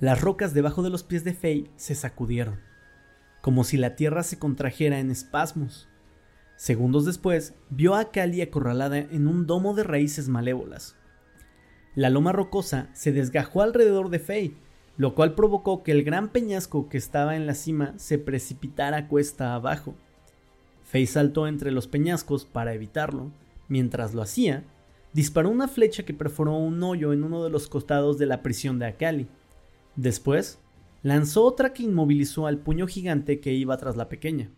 Las 0.00 0.22
rocas 0.22 0.54
debajo 0.54 0.82
de 0.82 0.88
los 0.88 1.02
pies 1.02 1.22
de 1.22 1.34
Faye 1.34 1.70
se 1.76 1.94
sacudieron. 1.94 2.62
como 3.42 3.62
si 3.62 3.76
la 3.76 3.94
tierra 3.94 4.22
se 4.22 4.38
contrajera 4.38 5.00
en 5.00 5.10
espasmos. 5.10 5.86
Segundos 6.56 7.04
después, 7.04 7.52
vio 7.68 7.94
a 7.94 8.10
Kali 8.10 8.40
acorralada 8.40 8.96
en 8.96 9.28
un 9.28 9.46
domo 9.46 9.74
de 9.74 9.84
raíces 9.84 10.30
malévolas. 10.30 10.96
La 11.94 12.08
loma 12.08 12.32
rocosa 12.32 12.88
se 12.94 13.12
desgajó 13.12 13.60
alrededor 13.60 14.08
de 14.08 14.18
Faye, 14.18 14.56
lo 14.96 15.14
cual 15.14 15.34
provocó 15.34 15.82
que 15.82 15.92
el 15.92 16.04
gran 16.04 16.30
peñasco 16.30 16.88
que 16.88 16.96
estaba 16.96 17.36
en 17.36 17.46
la 17.46 17.54
cima 17.54 17.92
se 17.98 18.18
precipitara 18.18 19.08
cuesta 19.08 19.54
abajo. 19.54 19.94
Faye 20.86 21.08
saltó 21.08 21.48
entre 21.48 21.72
los 21.72 21.88
peñascos 21.88 22.44
para 22.44 22.72
evitarlo. 22.72 23.32
Mientras 23.68 24.14
lo 24.14 24.22
hacía, 24.22 24.62
disparó 25.12 25.50
una 25.50 25.66
flecha 25.66 26.04
que 26.04 26.14
perforó 26.14 26.56
un 26.56 26.80
hoyo 26.84 27.12
en 27.12 27.24
uno 27.24 27.42
de 27.42 27.50
los 27.50 27.66
costados 27.66 28.18
de 28.18 28.26
la 28.26 28.40
prisión 28.42 28.78
de 28.78 28.86
Akali. 28.86 29.26
Después, 29.96 30.60
lanzó 31.02 31.44
otra 31.44 31.72
que 31.72 31.82
inmovilizó 31.82 32.46
al 32.46 32.58
puño 32.58 32.86
gigante 32.86 33.40
que 33.40 33.52
iba 33.52 33.76
tras 33.78 33.96
la 33.96 34.08
pequeña. 34.08 34.52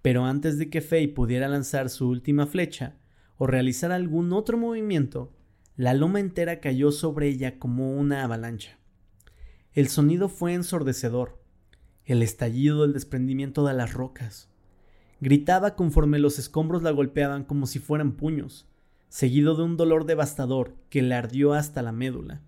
Pero 0.00 0.24
antes 0.24 0.58
de 0.58 0.70
que 0.70 0.80
Faye 0.80 1.08
pudiera 1.08 1.48
lanzar 1.48 1.90
su 1.90 2.08
última 2.08 2.46
flecha 2.46 2.94
o 3.36 3.48
realizar 3.48 3.90
algún 3.90 4.32
otro 4.32 4.58
movimiento, 4.58 5.32
la 5.76 5.92
loma 5.92 6.20
entera 6.20 6.60
cayó 6.60 6.92
sobre 6.92 7.26
ella 7.26 7.58
como 7.58 7.96
una 7.96 8.22
avalancha. 8.22 8.78
El 9.72 9.88
sonido 9.88 10.28
fue 10.28 10.54
ensordecedor, 10.54 11.42
el 12.04 12.22
estallido 12.22 12.82
del 12.82 12.92
desprendimiento 12.92 13.66
de 13.66 13.74
las 13.74 13.92
rocas. 13.92 14.49
Gritaba 15.20 15.74
conforme 15.74 16.18
los 16.18 16.38
escombros 16.38 16.82
la 16.82 16.90
golpeaban 16.90 17.44
como 17.44 17.66
si 17.66 17.78
fueran 17.78 18.12
puños, 18.12 18.66
seguido 19.08 19.54
de 19.54 19.64
un 19.64 19.76
dolor 19.76 20.06
devastador 20.06 20.74
que 20.88 21.02
le 21.02 21.14
ardió 21.14 21.52
hasta 21.52 21.82
la 21.82 21.92
médula. 21.92 22.40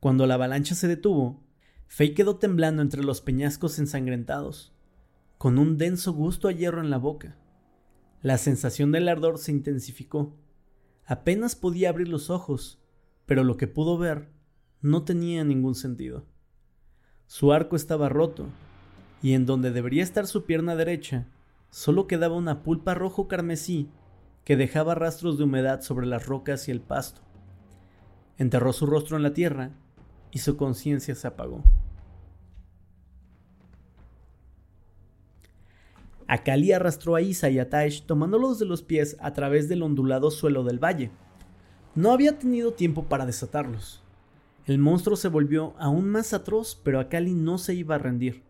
Cuando 0.00 0.26
la 0.26 0.34
avalancha 0.34 0.74
se 0.74 0.88
detuvo, 0.88 1.40
Faye 1.86 2.14
quedó 2.14 2.36
temblando 2.36 2.82
entre 2.82 3.02
los 3.02 3.20
peñascos 3.20 3.78
ensangrentados, 3.78 4.72
con 5.38 5.58
un 5.58 5.76
denso 5.76 6.12
gusto 6.12 6.48
a 6.48 6.52
hierro 6.52 6.80
en 6.80 6.90
la 6.90 6.98
boca. 6.98 7.36
La 8.22 8.38
sensación 8.38 8.92
del 8.92 9.08
ardor 9.08 9.38
se 9.38 9.52
intensificó. 9.52 10.36
Apenas 11.04 11.56
podía 11.56 11.88
abrir 11.88 12.08
los 12.08 12.30
ojos, 12.30 12.78
pero 13.26 13.44
lo 13.44 13.56
que 13.56 13.66
pudo 13.66 13.98
ver 13.98 14.28
no 14.82 15.04
tenía 15.04 15.44
ningún 15.44 15.74
sentido. 15.74 16.26
Su 17.26 17.52
arco 17.52 17.76
estaba 17.76 18.08
roto, 18.08 18.46
y 19.22 19.34
en 19.34 19.46
donde 19.46 19.70
debería 19.70 20.02
estar 20.02 20.26
su 20.26 20.44
pierna 20.44 20.76
derecha, 20.76 21.26
solo 21.70 22.06
quedaba 22.06 22.36
una 22.36 22.62
pulpa 22.62 22.94
rojo 22.94 23.28
carmesí 23.28 23.88
que 24.44 24.56
dejaba 24.56 24.94
rastros 24.94 25.38
de 25.38 25.44
humedad 25.44 25.80
sobre 25.82 26.06
las 26.06 26.26
rocas 26.26 26.68
y 26.68 26.70
el 26.70 26.80
pasto. 26.80 27.22
Enterró 28.38 28.72
su 28.72 28.86
rostro 28.86 29.16
en 29.16 29.22
la 29.22 29.32
tierra 29.32 29.70
y 30.30 30.38
su 30.40 30.56
conciencia 30.56 31.14
se 31.14 31.26
apagó. 31.26 31.62
Akali 36.26 36.72
arrastró 36.72 37.16
a 37.16 37.22
Isa 37.22 37.50
y 37.50 37.58
a 37.58 37.68
Taish 37.68 38.06
tomándolos 38.06 38.60
de 38.60 38.64
los 38.64 38.82
pies 38.82 39.16
a 39.20 39.32
través 39.32 39.68
del 39.68 39.82
ondulado 39.82 40.30
suelo 40.30 40.62
del 40.62 40.78
valle. 40.78 41.10
No 41.96 42.12
había 42.12 42.38
tenido 42.38 42.72
tiempo 42.72 43.04
para 43.06 43.26
desatarlos. 43.26 44.00
El 44.64 44.78
monstruo 44.78 45.16
se 45.16 45.26
volvió 45.26 45.74
aún 45.78 46.08
más 46.08 46.32
atroz, 46.32 46.80
pero 46.84 47.00
Akali 47.00 47.34
no 47.34 47.58
se 47.58 47.74
iba 47.74 47.96
a 47.96 47.98
rendir. 47.98 48.44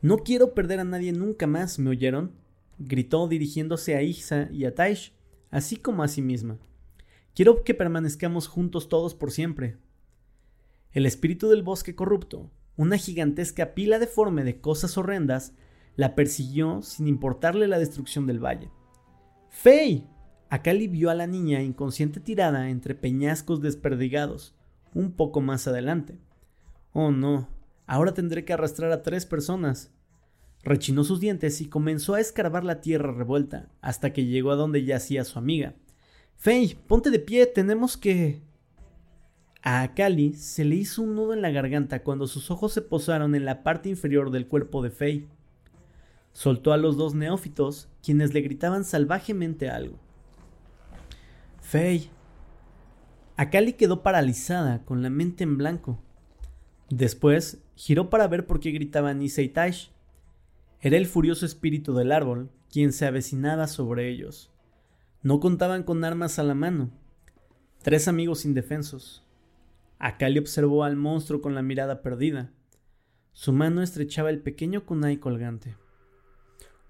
No 0.00 0.18
quiero 0.18 0.54
perder 0.54 0.80
a 0.80 0.84
nadie 0.84 1.12
nunca 1.12 1.46
más, 1.46 1.78
¿me 1.78 1.90
oyeron? 1.90 2.32
gritó 2.78 3.26
dirigiéndose 3.26 3.96
a 3.96 4.02
Isa 4.02 4.48
y 4.52 4.64
a 4.64 4.74
Taish, 4.74 5.12
así 5.50 5.76
como 5.76 6.02
a 6.04 6.08
sí 6.08 6.22
misma. 6.22 6.58
Quiero 7.34 7.64
que 7.64 7.74
permanezcamos 7.74 8.46
juntos 8.46 8.88
todos 8.88 9.14
por 9.14 9.32
siempre. 9.32 9.76
El 10.92 11.06
espíritu 11.06 11.48
del 11.48 11.62
bosque 11.62 11.94
corrupto, 11.94 12.50
una 12.76 12.96
gigantesca 12.96 13.74
pila 13.74 13.98
deforme 13.98 14.44
de 14.44 14.60
cosas 14.60 14.96
horrendas, 14.96 15.54
la 15.96 16.14
persiguió 16.14 16.82
sin 16.82 17.08
importarle 17.08 17.66
la 17.66 17.80
destrucción 17.80 18.26
del 18.26 18.38
valle. 18.38 18.70
¡Fey! 19.48 20.06
Akali 20.48 20.86
vio 20.86 21.10
a 21.10 21.14
la 21.14 21.26
niña 21.26 21.60
inconsciente 21.60 22.20
tirada 22.20 22.70
entre 22.70 22.94
peñascos 22.94 23.60
desperdigados, 23.60 24.54
un 24.94 25.12
poco 25.12 25.40
más 25.40 25.66
adelante. 25.66 26.18
Oh 26.92 27.10
no, 27.10 27.48
ahora 27.88 28.14
tendré 28.14 28.44
que 28.44 28.52
arrastrar 28.52 28.92
a 28.92 29.02
tres 29.02 29.26
personas. 29.26 29.90
Rechinó 30.62 31.02
sus 31.02 31.18
dientes 31.18 31.60
y 31.60 31.68
comenzó 31.68 32.14
a 32.14 32.20
escarbar 32.20 32.62
la 32.62 32.80
tierra 32.80 33.10
revuelta 33.10 33.68
hasta 33.80 34.12
que 34.12 34.26
llegó 34.26 34.52
a 34.52 34.56
donde 34.56 34.84
yacía 34.84 35.24
su 35.24 35.38
amiga. 35.38 35.74
Fey, 36.36 36.78
ponte 36.86 37.10
de 37.10 37.18
pie, 37.18 37.46
tenemos 37.46 37.96
que... 37.96 38.42
A 39.62 39.82
Akali 39.82 40.34
se 40.34 40.64
le 40.64 40.76
hizo 40.76 41.02
un 41.02 41.16
nudo 41.16 41.32
en 41.32 41.42
la 41.42 41.50
garganta 41.50 42.04
cuando 42.04 42.28
sus 42.28 42.50
ojos 42.50 42.72
se 42.72 42.82
posaron 42.82 43.34
en 43.34 43.44
la 43.44 43.64
parte 43.64 43.88
inferior 43.88 44.30
del 44.30 44.46
cuerpo 44.46 44.82
de 44.82 44.90
Fey. 44.90 45.28
Soltó 46.32 46.72
a 46.72 46.76
los 46.76 46.96
dos 46.96 47.14
neófitos, 47.14 47.88
quienes 48.02 48.34
le 48.34 48.42
gritaban 48.42 48.84
salvajemente 48.84 49.70
algo. 49.70 49.98
Fey. 51.60 52.10
Akali 53.36 53.72
quedó 53.72 54.02
paralizada, 54.02 54.84
con 54.84 55.02
la 55.02 55.10
mente 55.10 55.44
en 55.44 55.56
blanco. 55.56 55.98
Después 56.90 57.62
giró 57.74 58.08
para 58.08 58.28
ver 58.28 58.46
por 58.46 58.60
qué 58.60 58.70
gritaban 58.70 59.20
y 59.22 59.28
Taish. 59.28 59.92
Era 60.80 60.96
el 60.96 61.06
furioso 61.06 61.44
espíritu 61.44 61.94
del 61.94 62.12
árbol 62.12 62.50
quien 62.70 62.92
se 62.92 63.06
avecinaba 63.06 63.66
sobre 63.66 64.08
ellos. 64.08 64.50
No 65.22 65.40
contaban 65.40 65.82
con 65.82 66.04
armas 66.04 66.38
a 66.38 66.42
la 66.44 66.54
mano. 66.54 66.90
Tres 67.82 68.08
amigos 68.08 68.44
indefensos. 68.44 69.24
Akali 69.98 70.38
observó 70.38 70.84
al 70.84 70.96
monstruo 70.96 71.40
con 71.40 71.54
la 71.54 71.62
mirada 71.62 72.02
perdida. 72.02 72.52
Su 73.32 73.52
mano 73.52 73.82
estrechaba 73.82 74.30
el 74.30 74.40
pequeño 74.40 74.86
kunai 74.86 75.18
colgante. 75.18 75.76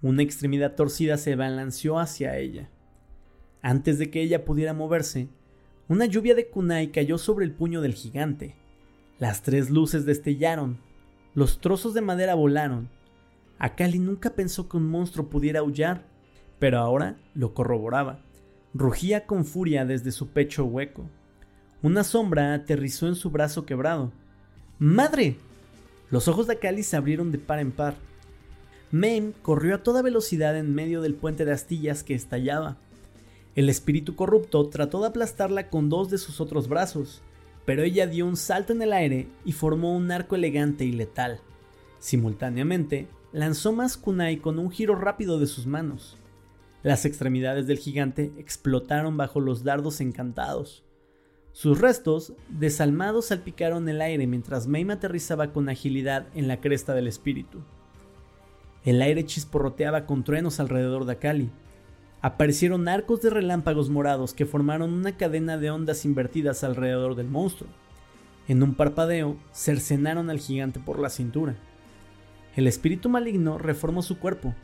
Una 0.01 0.23
extremidad 0.23 0.75
torcida 0.77 1.17
se 1.17 1.35
balanceó 1.35 1.99
hacia 1.99 2.37
ella. 2.37 2.71
Antes 3.63 3.99
de 3.99 4.11
que 4.11 4.23
ella 4.23 4.45
pudiera 4.45 4.75
moverse, 4.75 5.29
una 5.89 6.07
lluvia 6.07 6.35
de 6.35 6.49
kunai 6.49 6.93
cayó 6.93 7.19
sobre 7.19 7.45
el 7.45 7.53
puño 7.53 7.81
del 7.81 7.95
gigante. 7.95 8.55
Las 9.19 9.43
tres 9.43 9.71
luces 9.71 10.07
destellaron, 10.07 10.79
los 11.35 11.61
trozos 11.61 11.95
de 11.95 12.01
madera 12.01 12.35
volaron 12.35 12.89
Akali 13.59 13.99
nunca 13.99 14.31
pensó 14.31 14.69
que 14.69 14.77
un 14.77 14.89
monstruo 14.89 15.29
pudiera 15.29 15.61
aullar, 15.61 16.05
pero 16.59 16.79
ahora 16.79 17.17
lo 17.35 17.55
corroboraba. 17.55 18.21
Rugía 18.73 19.27
con 19.27 19.45
furia 19.45 19.85
desde 19.85 20.13
su 20.13 20.29
pecho 20.29 20.65
hueco. 20.65 21.05
Una 21.83 22.05
sombra 22.05 22.55
aterrizó 22.55 23.09
en 23.09 23.17
su 23.17 23.31
brazo 23.31 23.67
quebrado. 23.67 24.13
¡Madre! 24.79 25.37
Los 26.11 26.29
ojos 26.29 26.47
de 26.47 26.55
Akali 26.55 26.85
se 26.85 26.97
abrieron 26.97 27.33
de 27.33 27.39
par 27.39 27.59
en 27.59 27.73
par. 27.73 27.95
Mame 28.93 29.33
corrió 29.43 29.75
a 29.75 29.83
toda 29.83 30.03
velocidad 30.03 30.57
en 30.57 30.75
medio 30.75 31.03
del 31.03 31.15
puente 31.15 31.45
de 31.45 31.53
astillas 31.53 32.05
que 32.05 32.15
estallaba. 32.15 32.77
El 33.57 33.69
espíritu 33.69 34.15
corrupto 34.15 34.69
trató 34.69 35.01
de 35.01 35.09
aplastarla 35.09 35.69
con 35.69 35.89
dos 35.89 36.11
de 36.11 36.19
sus 36.19 36.41
otros 36.41 36.69
brazos, 36.69 37.23
pero 37.69 37.83
ella 37.83 38.07
dio 38.07 38.25
un 38.25 38.39
salto 38.39 38.73
en 38.73 38.81
el 38.81 38.95
aire 38.95 39.29
y 39.45 39.53
formó 39.53 39.95
un 39.95 40.11
arco 40.11 40.37
elegante 40.37 40.87
y 40.87 40.93
letal. 40.93 41.43
Simultáneamente, 41.99 43.09
lanzó 43.31 43.75
más 43.75 43.99
kunai 43.99 44.39
con 44.39 44.59
un 44.59 44.71
giro 44.71 44.95
rápido 44.95 45.39
de 45.39 45.47
sus 45.47 45.67
manos. 45.67 46.17
Las 46.83 47.05
extremidades 47.05 47.67
del 47.67 47.77
gigante 47.77 48.33
explotaron 48.39 49.19
bajo 49.19 49.41
los 49.41 49.65
dardos 49.65 50.01
encantados. 50.01 50.83
Sus 51.53 51.79
restos, 51.79 52.33
desalmados, 52.49 53.27
salpicaron 53.27 53.87
el 53.91 54.01
aire 54.01 54.27
mientras 54.27 54.67
Mame 54.67 54.95
aterrizaba 54.95 55.53
con 55.53 55.69
agilidad 55.69 56.27
en 56.35 56.49
la 56.49 56.63
cresta 56.63 56.95
del 56.95 57.07
espíritu. 57.07 57.61
El 58.83 59.03
aire 59.03 59.27
chisporroteaba 59.27 60.07
con 60.07 60.25
truenos 60.25 60.59
alrededor 60.59 61.05
de 61.05 61.13
Akali. 61.13 61.51
Aparecieron 62.21 62.89
arcos 62.89 63.23
de 63.23 63.31
relámpagos 63.31 63.91
morados 63.91 64.35
que 64.35 64.47
formaron 64.47 64.93
una 64.93 65.17
cadena 65.17 65.57
de 65.57 65.71
ondas 65.71 66.05
invertidas 66.05 66.65
alrededor 66.65 67.15
del 67.15 67.29
monstruo. 67.29 67.71
En 68.49 68.63
un 68.63 68.75
parpadeo, 68.75 69.37
cercenaron 69.53 70.29
al 70.29 70.41
gigante 70.41 70.81
por 70.81 70.99
la 70.99 71.11
cintura. 71.11 71.55
El 72.57 72.67
espíritu 72.67 73.09
maligno 73.09 73.57
reformó 73.59 74.03
su 74.03 74.19
cuerpo, 74.19 74.55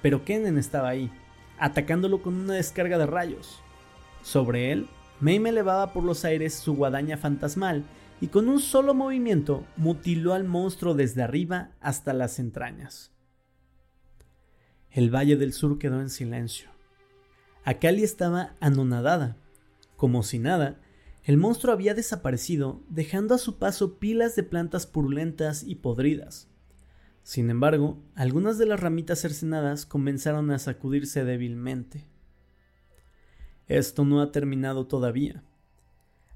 pero 0.00 0.24
Kennen 0.24 0.56
estaba 0.56 0.88
ahí, 0.88 1.10
atacándolo 1.58 2.22
con 2.22 2.34
una 2.34 2.54
descarga 2.54 2.96
de 2.96 3.06
rayos. 3.06 3.60
Sobre 4.22 4.72
él, 4.72 4.88
me 5.20 5.36
elevaba 5.36 5.92
por 5.92 6.04
los 6.04 6.24
aires 6.24 6.54
su 6.54 6.74
guadaña 6.74 7.18
fantasmal 7.18 7.84
y 8.22 8.28
con 8.28 8.48
un 8.48 8.60
solo 8.60 8.94
movimiento 8.94 9.66
mutiló 9.76 10.32
al 10.32 10.44
monstruo 10.44 10.94
desde 10.94 11.22
arriba 11.22 11.72
hasta 11.80 12.12
las 12.12 12.38
entrañas. 12.38 13.12
El 14.90 15.14
Valle 15.14 15.36
del 15.36 15.52
Sur 15.52 15.78
quedó 15.78 16.00
en 16.00 16.08
silencio. 16.08 16.70
Akali 17.64 18.02
estaba 18.02 18.54
anonadada. 18.60 19.36
Como 19.96 20.22
si 20.24 20.38
nada, 20.38 20.80
el 21.22 21.36
monstruo 21.36 21.72
había 21.72 21.94
desaparecido, 21.94 22.82
dejando 22.88 23.34
a 23.36 23.38
su 23.38 23.58
paso 23.58 23.98
pilas 23.98 24.34
de 24.34 24.42
plantas 24.42 24.86
purulentas 24.86 25.62
y 25.62 25.76
podridas. 25.76 26.48
Sin 27.22 27.50
embargo, 27.50 28.02
algunas 28.16 28.58
de 28.58 28.66
las 28.66 28.80
ramitas 28.80 29.20
cercenadas 29.20 29.86
comenzaron 29.86 30.50
a 30.50 30.58
sacudirse 30.58 31.24
débilmente. 31.24 32.04
Esto 33.68 34.04
no 34.04 34.20
ha 34.20 34.32
terminado 34.32 34.88
todavía. 34.88 35.44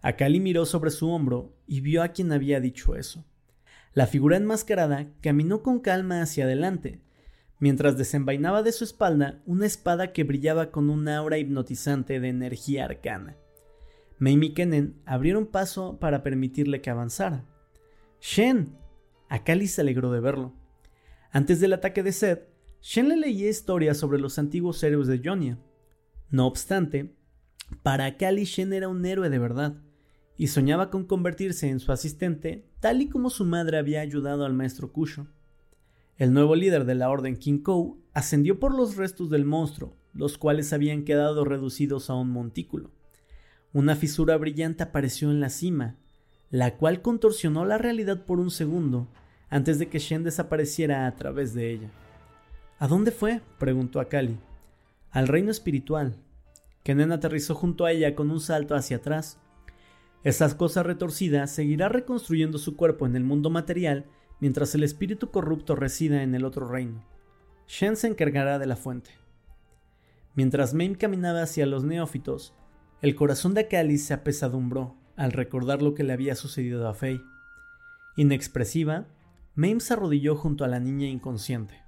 Akali 0.02 0.38
miró 0.38 0.64
sobre 0.64 0.92
su 0.92 1.10
hombro 1.10 1.56
y 1.66 1.80
vio 1.80 2.04
a 2.04 2.08
quien 2.08 2.30
había 2.30 2.60
dicho 2.60 2.94
eso. 2.94 3.24
La 3.94 4.06
figura 4.06 4.36
enmascarada 4.36 5.08
caminó 5.22 5.64
con 5.64 5.80
calma 5.80 6.22
hacia 6.22 6.44
adelante, 6.44 7.00
mientras 7.58 7.96
desenvainaba 7.96 8.62
de 8.62 8.72
su 8.72 8.84
espalda 8.84 9.42
una 9.46 9.66
espada 9.66 10.12
que 10.12 10.24
brillaba 10.24 10.70
con 10.70 10.90
un 10.90 11.08
aura 11.08 11.38
hipnotizante 11.38 12.20
de 12.20 12.28
energía 12.28 12.84
arcana. 12.84 13.36
Mame 14.18 14.46
y 14.46 14.54
Kenen 14.54 15.00
abrieron 15.04 15.46
paso 15.46 15.98
para 15.98 16.22
permitirle 16.22 16.80
que 16.80 16.90
avanzara. 16.90 17.44
¡Shen! 18.20 18.76
Akali 19.28 19.66
se 19.66 19.82
alegró 19.82 20.10
de 20.10 20.20
verlo. 20.20 20.54
Antes 21.30 21.60
del 21.60 21.72
ataque 21.72 22.02
de 22.02 22.12
Seth, 22.12 22.48
Shen 22.80 23.08
le 23.08 23.16
leía 23.16 23.50
historias 23.50 23.98
sobre 23.98 24.18
los 24.18 24.38
antiguos 24.38 24.82
héroes 24.82 25.08
de 25.08 25.20
Jonia. 25.22 25.58
No 26.30 26.46
obstante, 26.46 27.14
para 27.82 28.06
Akali 28.06 28.44
Shen 28.44 28.72
era 28.72 28.88
un 28.88 29.04
héroe 29.04 29.28
de 29.28 29.38
verdad, 29.38 29.82
y 30.36 30.48
soñaba 30.48 30.90
con 30.90 31.04
convertirse 31.04 31.68
en 31.68 31.80
su 31.80 31.92
asistente 31.92 32.68
tal 32.80 33.02
y 33.02 33.08
como 33.08 33.30
su 33.30 33.44
madre 33.44 33.78
había 33.78 34.00
ayudado 34.00 34.44
al 34.44 34.52
maestro 34.52 34.92
Kusho. 34.92 35.26
El 36.18 36.32
nuevo 36.32 36.56
líder 36.56 36.86
de 36.86 36.94
la 36.94 37.10
orden 37.10 37.36
Kinkou 37.36 37.98
ascendió 38.14 38.58
por 38.58 38.74
los 38.74 38.96
restos 38.96 39.28
del 39.28 39.44
monstruo, 39.44 39.94
los 40.14 40.38
cuales 40.38 40.72
habían 40.72 41.04
quedado 41.04 41.44
reducidos 41.44 42.08
a 42.08 42.14
un 42.14 42.30
montículo. 42.30 42.90
Una 43.74 43.96
fisura 43.96 44.38
brillante 44.38 44.82
apareció 44.82 45.30
en 45.30 45.40
la 45.40 45.50
cima, 45.50 45.96
la 46.48 46.78
cual 46.78 47.02
contorsionó 47.02 47.66
la 47.66 47.76
realidad 47.76 48.24
por 48.24 48.40
un 48.40 48.50
segundo 48.50 49.08
antes 49.50 49.78
de 49.78 49.90
que 49.90 49.98
Shen 49.98 50.24
desapareciera 50.24 51.06
a 51.06 51.14
través 51.16 51.52
de 51.52 51.70
ella. 51.70 51.90
¿A 52.78 52.88
dónde 52.88 53.10
fue? 53.10 53.42
preguntó 53.58 54.00
Akali. 54.00 54.38
Al 55.10 55.28
reino 55.28 55.50
espiritual. 55.50 56.16
Kenen 56.82 57.12
aterrizó 57.12 57.54
junto 57.54 57.84
a 57.84 57.92
ella 57.92 58.14
con 58.14 58.30
un 58.30 58.40
salto 58.40 58.74
hacia 58.74 58.96
atrás. 58.96 59.38
Esa 60.24 60.56
cosa 60.56 60.82
retorcida 60.82 61.46
seguirá 61.46 61.90
reconstruyendo 61.90 62.56
su 62.56 62.74
cuerpo 62.74 63.04
en 63.06 63.16
el 63.16 63.24
mundo 63.24 63.50
material 63.50 64.06
mientras 64.40 64.74
el 64.74 64.82
espíritu 64.82 65.30
corrupto 65.30 65.74
resida 65.74 66.22
en 66.22 66.34
el 66.34 66.44
otro 66.44 66.68
reino. 66.68 67.04
Shen 67.66 67.96
se 67.96 68.08
encargará 68.08 68.58
de 68.58 68.66
la 68.66 68.76
fuente. 68.76 69.10
Mientras 70.34 70.74
Mame 70.74 70.96
caminaba 70.96 71.42
hacia 71.42 71.66
los 71.66 71.84
neófitos, 71.84 72.54
el 73.02 73.14
corazón 73.14 73.54
de 73.54 73.62
Akali 73.62 73.98
se 73.98 74.14
apesadumbró 74.14 74.94
al 75.16 75.32
recordar 75.32 75.82
lo 75.82 75.94
que 75.94 76.04
le 76.04 76.12
había 76.12 76.34
sucedido 76.34 76.86
a 76.88 76.94
Faye. 76.94 77.22
Inexpresiva, 78.16 79.06
Mame 79.54 79.80
se 79.80 79.94
arrodilló 79.94 80.36
junto 80.36 80.64
a 80.64 80.68
la 80.68 80.78
niña 80.78 81.08
inconsciente. 81.08 81.82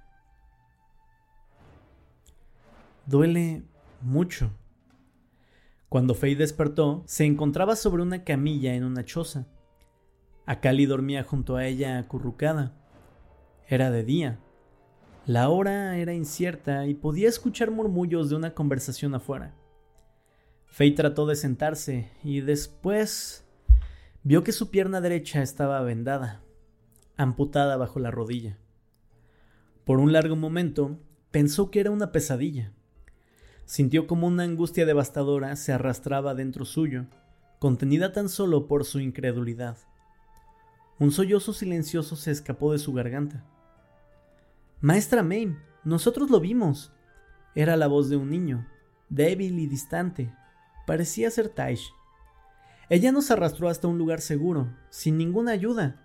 Duele 3.05 3.63
mucho. 4.01 4.51
Cuando 5.87 6.15
Faye 6.15 6.35
despertó, 6.35 7.03
se 7.05 7.25
encontraba 7.25 7.75
sobre 7.75 8.01
una 8.03 8.23
camilla 8.23 8.73
en 8.73 8.83
una 8.83 9.05
choza. 9.05 9.47
Akali 10.49 10.87
dormía 10.87 11.23
junto 11.23 11.57
a 11.57 11.67
ella 11.67 11.99
acurrucada. 11.99 12.73
Era 13.67 13.91
de 13.91 14.03
día. 14.03 14.39
La 15.27 15.47
hora 15.49 15.95
era 15.97 16.15
incierta 16.15 16.87
y 16.87 16.95
podía 16.95 17.29
escuchar 17.29 17.69
murmullos 17.69 18.31
de 18.31 18.35
una 18.35 18.55
conversación 18.55 19.13
afuera. 19.13 19.53
Faye 20.65 20.93
trató 20.93 21.27
de 21.27 21.35
sentarse 21.35 22.09
y 22.23 22.41
después 22.41 23.45
vio 24.23 24.43
que 24.43 24.51
su 24.51 24.71
pierna 24.71 25.01
derecha 25.01 25.43
estaba 25.43 25.79
vendada 25.81 26.41
amputada 27.15 27.77
bajo 27.77 27.99
la 27.99 28.09
rodilla. 28.09 28.57
Por 29.85 29.99
un 29.99 30.13
largo 30.13 30.35
momento 30.35 30.97
pensó 31.29 31.69
que 31.69 31.79
era 31.79 31.91
una 31.91 32.11
pesadilla. 32.11 32.73
Sintió 33.65 34.07
como 34.07 34.25
una 34.25 34.45
angustia 34.45 34.87
devastadora 34.87 35.55
se 35.57 35.73
arrastraba 35.73 36.33
dentro 36.33 36.65
suyo, 36.65 37.05
contenida 37.59 38.13
tan 38.13 38.29
solo 38.29 38.67
por 38.67 38.83
su 38.83 38.99
incredulidad. 38.99 39.77
Un 40.99 41.11
sollozo 41.11 41.53
silencioso 41.53 42.15
se 42.15 42.31
escapó 42.31 42.73
de 42.73 42.79
su 42.79 42.93
garganta. 42.93 43.45
Maestra 44.81 45.23
Mame, 45.23 45.57
nosotros 45.83 46.29
lo 46.29 46.39
vimos. 46.39 46.91
Era 47.55 47.77
la 47.77 47.87
voz 47.87 48.09
de 48.09 48.17
un 48.17 48.29
niño, 48.29 48.67
débil 49.09 49.59
y 49.59 49.67
distante. 49.67 50.33
Parecía 50.85 51.31
ser 51.31 51.49
Taish. 51.49 51.93
Ella 52.89 53.11
nos 53.11 53.31
arrastró 53.31 53.69
hasta 53.69 53.87
un 53.87 53.97
lugar 53.97 54.19
seguro, 54.19 54.75
sin 54.89 55.17
ninguna 55.17 55.51
ayuda. 55.51 56.01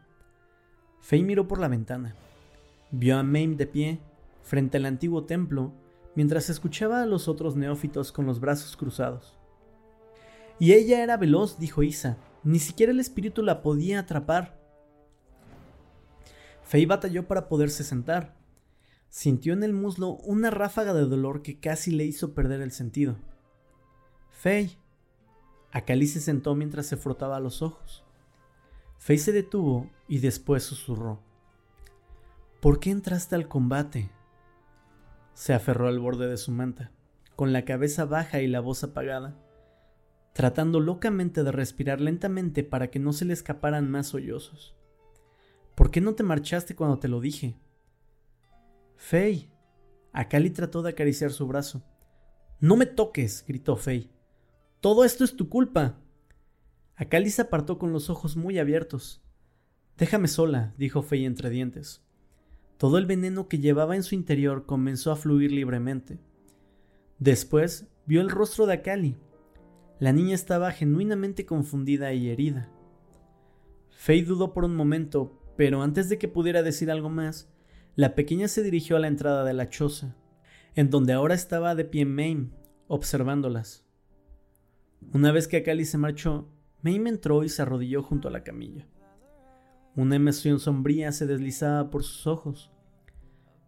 Faye 1.00 1.22
miró 1.22 1.48
por 1.48 1.58
la 1.58 1.68
ventana. 1.68 2.14
Vio 2.90 3.18
a 3.18 3.22
Mame 3.22 3.56
de 3.56 3.66
pie, 3.66 4.00
frente 4.42 4.76
al 4.76 4.86
antiguo 4.86 5.24
templo, 5.24 5.72
mientras 6.14 6.50
escuchaba 6.50 7.02
a 7.02 7.06
los 7.06 7.26
otros 7.26 7.56
neófitos 7.56 8.12
con 8.12 8.26
los 8.26 8.38
brazos 8.38 8.76
cruzados. 8.76 9.34
Y 10.58 10.72
ella 10.72 11.02
era 11.02 11.16
veloz, 11.16 11.58
dijo 11.58 11.82
Isa. 11.82 12.16
Ni 12.44 12.58
siquiera 12.58 12.92
el 12.92 13.00
espíritu 13.00 13.42
la 13.42 13.62
podía 13.62 14.00
atrapar. 14.00 14.63
Faye 16.64 16.86
batalló 16.86 17.28
para 17.28 17.48
poderse 17.48 17.84
sentar. 17.84 18.34
Sintió 19.08 19.52
en 19.52 19.62
el 19.62 19.72
muslo 19.72 20.16
una 20.24 20.50
ráfaga 20.50 20.92
de 20.94 21.02
dolor 21.02 21.42
que 21.42 21.60
casi 21.60 21.92
le 21.92 22.04
hizo 22.04 22.34
perder 22.34 22.62
el 22.62 22.72
sentido. 22.72 23.16
Faye. 24.30 24.78
Akali 25.70 26.06
se 26.06 26.20
sentó 26.20 26.54
mientras 26.54 26.86
se 26.86 26.96
frotaba 26.96 27.38
los 27.38 27.62
ojos. 27.62 28.04
Faye 28.98 29.18
se 29.18 29.32
detuvo 29.32 29.90
y 30.08 30.18
después 30.18 30.62
susurró. 30.62 31.20
¿Por 32.60 32.80
qué 32.80 32.90
entraste 32.90 33.34
al 33.34 33.46
combate? 33.46 34.10
Se 35.34 35.52
aferró 35.52 35.88
al 35.88 35.98
borde 35.98 36.28
de 36.28 36.38
su 36.38 36.50
manta, 36.50 36.92
con 37.36 37.52
la 37.52 37.64
cabeza 37.64 38.06
baja 38.06 38.40
y 38.40 38.46
la 38.46 38.60
voz 38.60 38.84
apagada, 38.84 39.36
tratando 40.32 40.80
locamente 40.80 41.44
de 41.44 41.52
respirar 41.52 42.00
lentamente 42.00 42.64
para 42.64 42.88
que 42.90 43.00
no 43.00 43.12
se 43.12 43.26
le 43.26 43.34
escaparan 43.34 43.90
más 43.90 44.06
sollozos. 44.06 44.74
¿Por 45.74 45.90
qué 45.90 46.00
no 46.00 46.14
te 46.14 46.22
marchaste 46.22 46.76
cuando 46.76 46.98
te 46.98 47.08
lo 47.08 47.20
dije? 47.20 47.56
Faye. 48.96 49.50
Akali 50.12 50.50
trató 50.50 50.82
de 50.82 50.90
acariciar 50.90 51.32
su 51.32 51.46
brazo. 51.46 51.82
No 52.60 52.76
me 52.76 52.86
toques, 52.86 53.44
gritó 53.46 53.76
Faye. 53.76 54.10
Todo 54.80 55.04
esto 55.04 55.24
es 55.24 55.36
tu 55.36 55.48
culpa. 55.48 55.98
Akali 56.94 57.30
se 57.30 57.42
apartó 57.42 57.78
con 57.78 57.92
los 57.92 58.08
ojos 58.10 58.36
muy 58.36 58.58
abiertos. 58.58 59.22
Déjame 59.98 60.28
sola, 60.28 60.72
dijo 60.78 61.02
Faye 61.02 61.26
entre 61.26 61.50
dientes. 61.50 62.02
Todo 62.78 62.98
el 62.98 63.06
veneno 63.06 63.48
que 63.48 63.58
llevaba 63.58 63.96
en 63.96 64.02
su 64.02 64.14
interior 64.14 64.66
comenzó 64.66 65.10
a 65.10 65.16
fluir 65.16 65.50
libremente. 65.50 66.20
Después 67.18 67.88
vio 68.06 68.20
el 68.20 68.30
rostro 68.30 68.66
de 68.66 68.74
Akali. 68.74 69.16
La 69.98 70.12
niña 70.12 70.34
estaba 70.34 70.70
genuinamente 70.70 71.46
confundida 71.46 72.12
y 72.12 72.28
herida. 72.28 72.70
Faye 73.90 74.24
dudó 74.24 74.52
por 74.52 74.64
un 74.64 74.76
momento, 74.76 75.40
pero 75.56 75.82
antes 75.82 76.08
de 76.08 76.18
que 76.18 76.28
pudiera 76.28 76.62
decir 76.62 76.90
algo 76.90 77.10
más, 77.10 77.48
la 77.96 78.14
pequeña 78.14 78.48
se 78.48 78.62
dirigió 78.62 78.96
a 78.96 79.00
la 79.00 79.08
entrada 79.08 79.44
de 79.44 79.54
la 79.54 79.68
choza, 79.68 80.16
en 80.74 80.90
donde 80.90 81.12
ahora 81.12 81.34
estaba 81.34 81.74
de 81.74 81.84
pie 81.84 82.04
Mame, 82.04 82.50
observándolas. 82.88 83.84
Una 85.12 85.30
vez 85.30 85.46
que 85.46 85.58
Akali 85.58 85.84
se 85.84 85.98
marchó, 85.98 86.48
Mame 86.82 87.08
entró 87.08 87.44
y 87.44 87.48
se 87.48 87.62
arrodilló 87.62 88.02
junto 88.02 88.28
a 88.28 88.30
la 88.30 88.42
camilla. 88.42 88.88
Una 89.96 90.16
emoción 90.16 90.58
sombría 90.58 91.12
se 91.12 91.26
deslizaba 91.26 91.90
por 91.90 92.02
sus 92.02 92.26
ojos. 92.26 92.72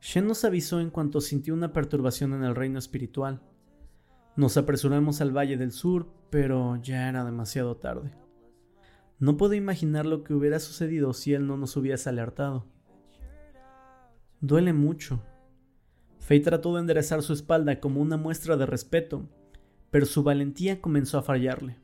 Shen 0.01 0.27
nos 0.27 0.45
avisó 0.45 0.81
en 0.81 0.91
cuanto 0.91 1.21
sintió 1.21 1.55
una 1.55 1.73
perturbación 1.73 2.33
en 2.35 2.43
el 2.43 2.57
reino 2.57 2.79
espiritual. 2.79 3.43
Nos 4.35 4.57
apresuramos 4.57 5.21
al 5.21 5.35
Valle 5.35 5.57
del 5.57 5.73
Sur, 5.73 6.09
pero 6.31 6.77
ya 6.83 7.09
era 7.09 7.25
demasiado 7.25 7.77
tarde. 7.77 8.13
No 9.19 9.37
puedo 9.37 9.55
imaginar 9.55 10.05
lo 10.05 10.25
que 10.25 10.35
hubiera 10.35 10.61
sucedido 10.61 11.13
si 11.15 11.33
él 11.33 11.47
no 11.47 11.57
nos 11.57 11.77
hubiese 11.77 12.09
alertado. 12.09 12.67
Duele 14.41 14.73
mucho. 14.73 15.23
Faye 16.19 16.41
trató 16.41 16.75
de 16.75 16.81
enderezar 16.81 17.23
su 17.23 17.33
espalda 17.33 17.81
como 17.81 18.01
una 18.01 18.17
muestra 18.17 18.57
de 18.57 18.67
respeto, 18.67 19.29
pero 19.91 20.05
su 20.05 20.23
valentía 20.23 20.81
comenzó 20.81 21.19
a 21.19 21.23
fallarle. 21.23 21.79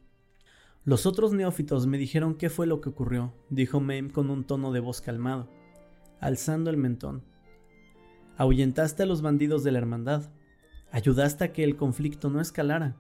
Los 0.85 1.07
otros 1.07 1.33
neófitos 1.33 1.87
me 1.87 1.97
dijeron 1.97 2.35
qué 2.35 2.51
fue 2.51 2.67
lo 2.67 2.81
que 2.81 2.89
ocurrió, 2.89 3.33
dijo 3.49 3.81
Mame 3.81 4.11
con 4.11 4.31
un 4.31 4.45
tono 4.45 4.73
de 4.73 4.81
voz 4.81 5.01
calmado, 5.01 5.49
alzando 6.21 6.71
el 6.71 6.77
mentón. 6.77 7.23
Ahuyentaste 8.37 9.05
a 9.05 9.07
los 9.07 9.23
bandidos 9.23 9.63
de 9.63 9.73
la 9.73 9.79
hermandad. 9.79 10.31
Ayudaste 10.91 11.45
a 11.45 11.53
que 11.53 11.65
el 11.65 11.77
conflicto 11.77 12.29
no 12.29 12.41
escalara. 12.41 12.97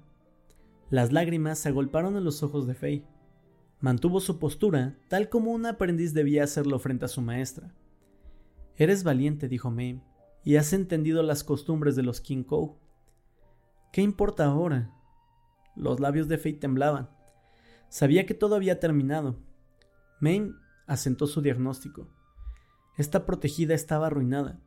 Las 0.91 1.12
lágrimas 1.12 1.59
se 1.59 1.68
agolparon 1.68 2.16
en 2.16 2.24
los 2.24 2.43
ojos 2.43 2.66
de 2.66 2.74
Faye. 2.74 3.05
Mantuvo 3.83 4.20
su 4.20 4.39
postura, 4.39 4.97
tal 5.09 5.28
como 5.28 5.51
un 5.51 5.66
aprendiz 5.66 6.14
debía 6.14 6.45
hacerlo 6.45 6.78
frente 6.78 7.05
a 7.05 7.09
su 7.09 7.20
maestra. 7.20 7.74
Eres 8.76 9.03
valiente, 9.03 9.49
dijo 9.49 9.70
Mame, 9.70 10.05
y 10.45 10.55
has 10.55 10.72
entendido 10.72 11.20
las 11.24 11.43
costumbres 11.43 11.97
de 11.97 12.05
los 12.05 12.20
King 12.20 12.45
Kou. 12.45 12.78
¿Qué 13.93 14.01
importa 14.01 14.45
ahora? 14.45 14.95
Los 15.74 15.99
labios 15.99 16.28
de 16.28 16.39
Faye 16.39 16.59
temblaban. 16.59 17.11
Sabía 17.89 18.24
que 18.24 18.35
todo 18.35 18.55
había 18.55 18.78
terminado. 18.78 19.41
Maine 20.20 20.53
asentó 20.87 21.26
su 21.26 21.43
diagnóstico. 21.43 22.07
Esta 22.97 23.26
protegida 23.26 23.74
estaba 23.74 24.07
arruinada. 24.07 24.61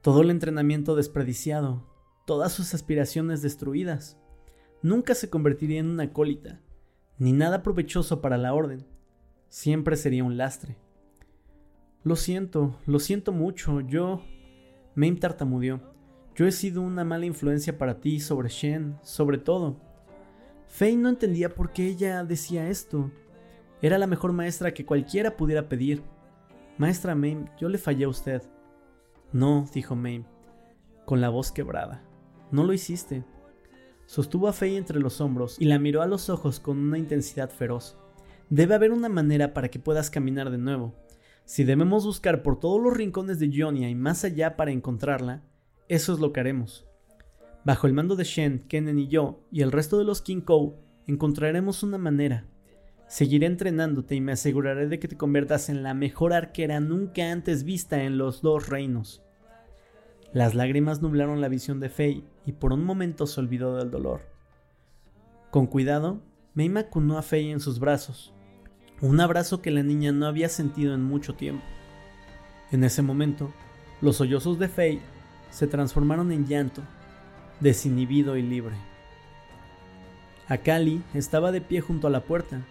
Todo 0.00 0.22
el 0.22 0.30
entrenamiento 0.30 0.96
desperdiciado, 0.96 1.86
todas 2.24 2.52
sus 2.52 2.72
aspiraciones 2.72 3.42
destruidas. 3.42 4.16
Nunca 4.80 5.14
se 5.14 5.28
convertiría 5.28 5.80
en 5.80 5.90
una 5.90 6.04
acólita, 6.04 6.62
ni 7.18 7.32
nada 7.32 7.62
provechoso 7.62 8.20
para 8.20 8.38
la 8.38 8.54
orden. 8.54 8.84
Siempre 9.48 9.96
sería 9.96 10.24
un 10.24 10.36
lastre. 10.36 10.76
Lo 12.04 12.16
siento, 12.16 12.78
lo 12.86 12.98
siento 12.98 13.32
mucho, 13.32 13.80
yo... 13.80 14.22
Mame 14.94 15.16
tartamudeó. 15.16 15.80
Yo 16.34 16.46
he 16.46 16.52
sido 16.52 16.82
una 16.82 17.04
mala 17.04 17.26
influencia 17.26 17.78
para 17.78 18.00
ti 18.00 18.20
sobre 18.20 18.48
Shen, 18.48 18.98
sobre 19.02 19.38
todo. 19.38 19.76
Faye 20.66 20.96
no 20.96 21.08
entendía 21.08 21.54
por 21.54 21.72
qué 21.72 21.86
ella 21.86 22.24
decía 22.24 22.68
esto. 22.68 23.10
Era 23.82 23.98
la 23.98 24.06
mejor 24.06 24.32
maestra 24.32 24.72
que 24.72 24.86
cualquiera 24.86 25.36
pudiera 25.36 25.68
pedir. 25.68 26.02
Maestra 26.78 27.14
Mame, 27.14 27.50
yo 27.58 27.68
le 27.68 27.78
fallé 27.78 28.04
a 28.04 28.08
usted. 28.08 28.42
No, 29.32 29.66
dijo 29.74 29.94
Mame, 29.94 30.24
con 31.04 31.20
la 31.20 31.28
voz 31.28 31.52
quebrada. 31.52 32.02
No 32.50 32.64
lo 32.64 32.72
hiciste. 32.72 33.24
Sostuvo 34.12 34.46
a 34.46 34.52
Faye 34.52 34.76
entre 34.76 35.00
los 35.00 35.22
hombros 35.22 35.56
y 35.58 35.64
la 35.64 35.78
miró 35.78 36.02
a 36.02 36.06
los 36.06 36.28
ojos 36.28 36.60
con 36.60 36.76
una 36.76 36.98
intensidad 36.98 37.48
feroz. 37.48 37.96
Debe 38.50 38.74
haber 38.74 38.92
una 38.92 39.08
manera 39.08 39.54
para 39.54 39.70
que 39.70 39.78
puedas 39.78 40.10
caminar 40.10 40.50
de 40.50 40.58
nuevo. 40.58 40.94
Si 41.46 41.64
debemos 41.64 42.04
buscar 42.04 42.42
por 42.42 42.60
todos 42.60 42.78
los 42.78 42.94
rincones 42.94 43.38
de 43.38 43.50
Jonia 43.50 43.88
y 43.88 43.94
más 43.94 44.22
allá 44.24 44.54
para 44.54 44.70
encontrarla, 44.70 45.42
eso 45.88 46.12
es 46.12 46.20
lo 46.20 46.30
que 46.30 46.40
haremos. 46.40 46.84
Bajo 47.64 47.86
el 47.86 47.94
mando 47.94 48.14
de 48.14 48.24
Shen, 48.24 48.58
Kennen 48.68 48.98
y 48.98 49.08
yo, 49.08 49.46
y 49.50 49.62
el 49.62 49.72
resto 49.72 49.96
de 49.96 50.04
los 50.04 50.22
Kou, 50.44 50.76
encontraremos 51.06 51.82
una 51.82 51.96
manera. 51.96 52.44
Seguiré 53.08 53.46
entrenándote 53.46 54.14
y 54.14 54.20
me 54.20 54.32
aseguraré 54.32 54.88
de 54.88 54.98
que 54.98 55.08
te 55.08 55.16
conviertas 55.16 55.70
en 55.70 55.82
la 55.82 55.94
mejor 55.94 56.34
arquera 56.34 56.80
nunca 56.80 57.32
antes 57.32 57.64
vista 57.64 58.02
en 58.02 58.18
los 58.18 58.42
dos 58.42 58.68
reinos. 58.68 59.22
Las 60.32 60.54
lágrimas 60.54 61.02
nublaron 61.02 61.42
la 61.42 61.48
visión 61.48 61.78
de 61.78 61.90
Fei 61.90 62.24
y 62.46 62.52
por 62.52 62.72
un 62.72 62.84
momento 62.84 63.26
se 63.26 63.38
olvidó 63.38 63.76
del 63.76 63.90
dolor. 63.90 64.22
Con 65.50 65.66
cuidado, 65.66 66.20
Mei 66.54 66.74
acunó 66.76 67.18
a 67.18 67.22
Fei 67.22 67.50
en 67.50 67.60
sus 67.60 67.78
brazos, 67.78 68.32
un 69.02 69.20
abrazo 69.20 69.60
que 69.60 69.70
la 69.70 69.82
niña 69.82 70.10
no 70.12 70.26
había 70.26 70.48
sentido 70.48 70.94
en 70.94 71.02
mucho 71.02 71.34
tiempo. 71.34 71.64
En 72.70 72.82
ese 72.82 73.02
momento, 73.02 73.52
los 74.00 74.16
sollozos 74.16 74.58
de 74.58 74.68
Fei 74.68 75.00
se 75.50 75.66
transformaron 75.66 76.32
en 76.32 76.46
llanto, 76.46 76.82
desinhibido 77.60 78.38
y 78.38 78.42
libre. 78.42 78.76
Akali 80.48 81.02
estaba 81.12 81.52
de 81.52 81.60
pie 81.60 81.82
junto 81.82 82.06
a 82.06 82.10
la 82.10 82.20
puerta, 82.20 82.62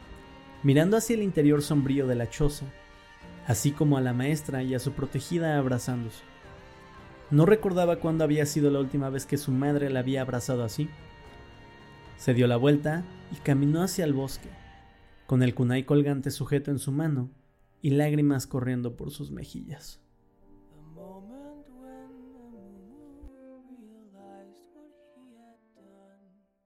mirando 0.63 0.97
hacia 0.97 1.15
el 1.15 1.21
interior 1.21 1.61
sombrío 1.61 2.07
de 2.07 2.15
la 2.15 2.29
choza, 2.29 2.65
así 3.45 3.71
como 3.71 3.97
a 3.97 4.01
la 4.01 4.13
maestra 4.13 4.63
y 4.63 4.73
a 4.73 4.79
su 4.79 4.93
protegida 4.93 5.59
abrazándose. 5.59 6.30
No 7.31 7.45
recordaba 7.45 7.95
cuándo 7.95 8.25
había 8.25 8.45
sido 8.45 8.69
la 8.71 8.79
última 8.79 9.09
vez 9.09 9.25
que 9.25 9.37
su 9.37 9.53
madre 9.53 9.89
la 9.89 10.01
había 10.01 10.21
abrazado 10.21 10.65
así. 10.65 10.89
Se 12.17 12.33
dio 12.33 12.45
la 12.45 12.57
vuelta 12.57 13.05
y 13.31 13.35
caminó 13.37 13.81
hacia 13.81 14.03
el 14.03 14.11
bosque, 14.11 14.49
con 15.27 15.41
el 15.41 15.55
kunai 15.55 15.85
colgante 15.85 16.29
sujeto 16.29 16.71
en 16.71 16.79
su 16.79 16.91
mano 16.91 17.29
y 17.81 17.91
lágrimas 17.91 18.47
corriendo 18.47 18.97
por 18.97 19.11
sus 19.11 19.31
mejillas. 19.31 20.00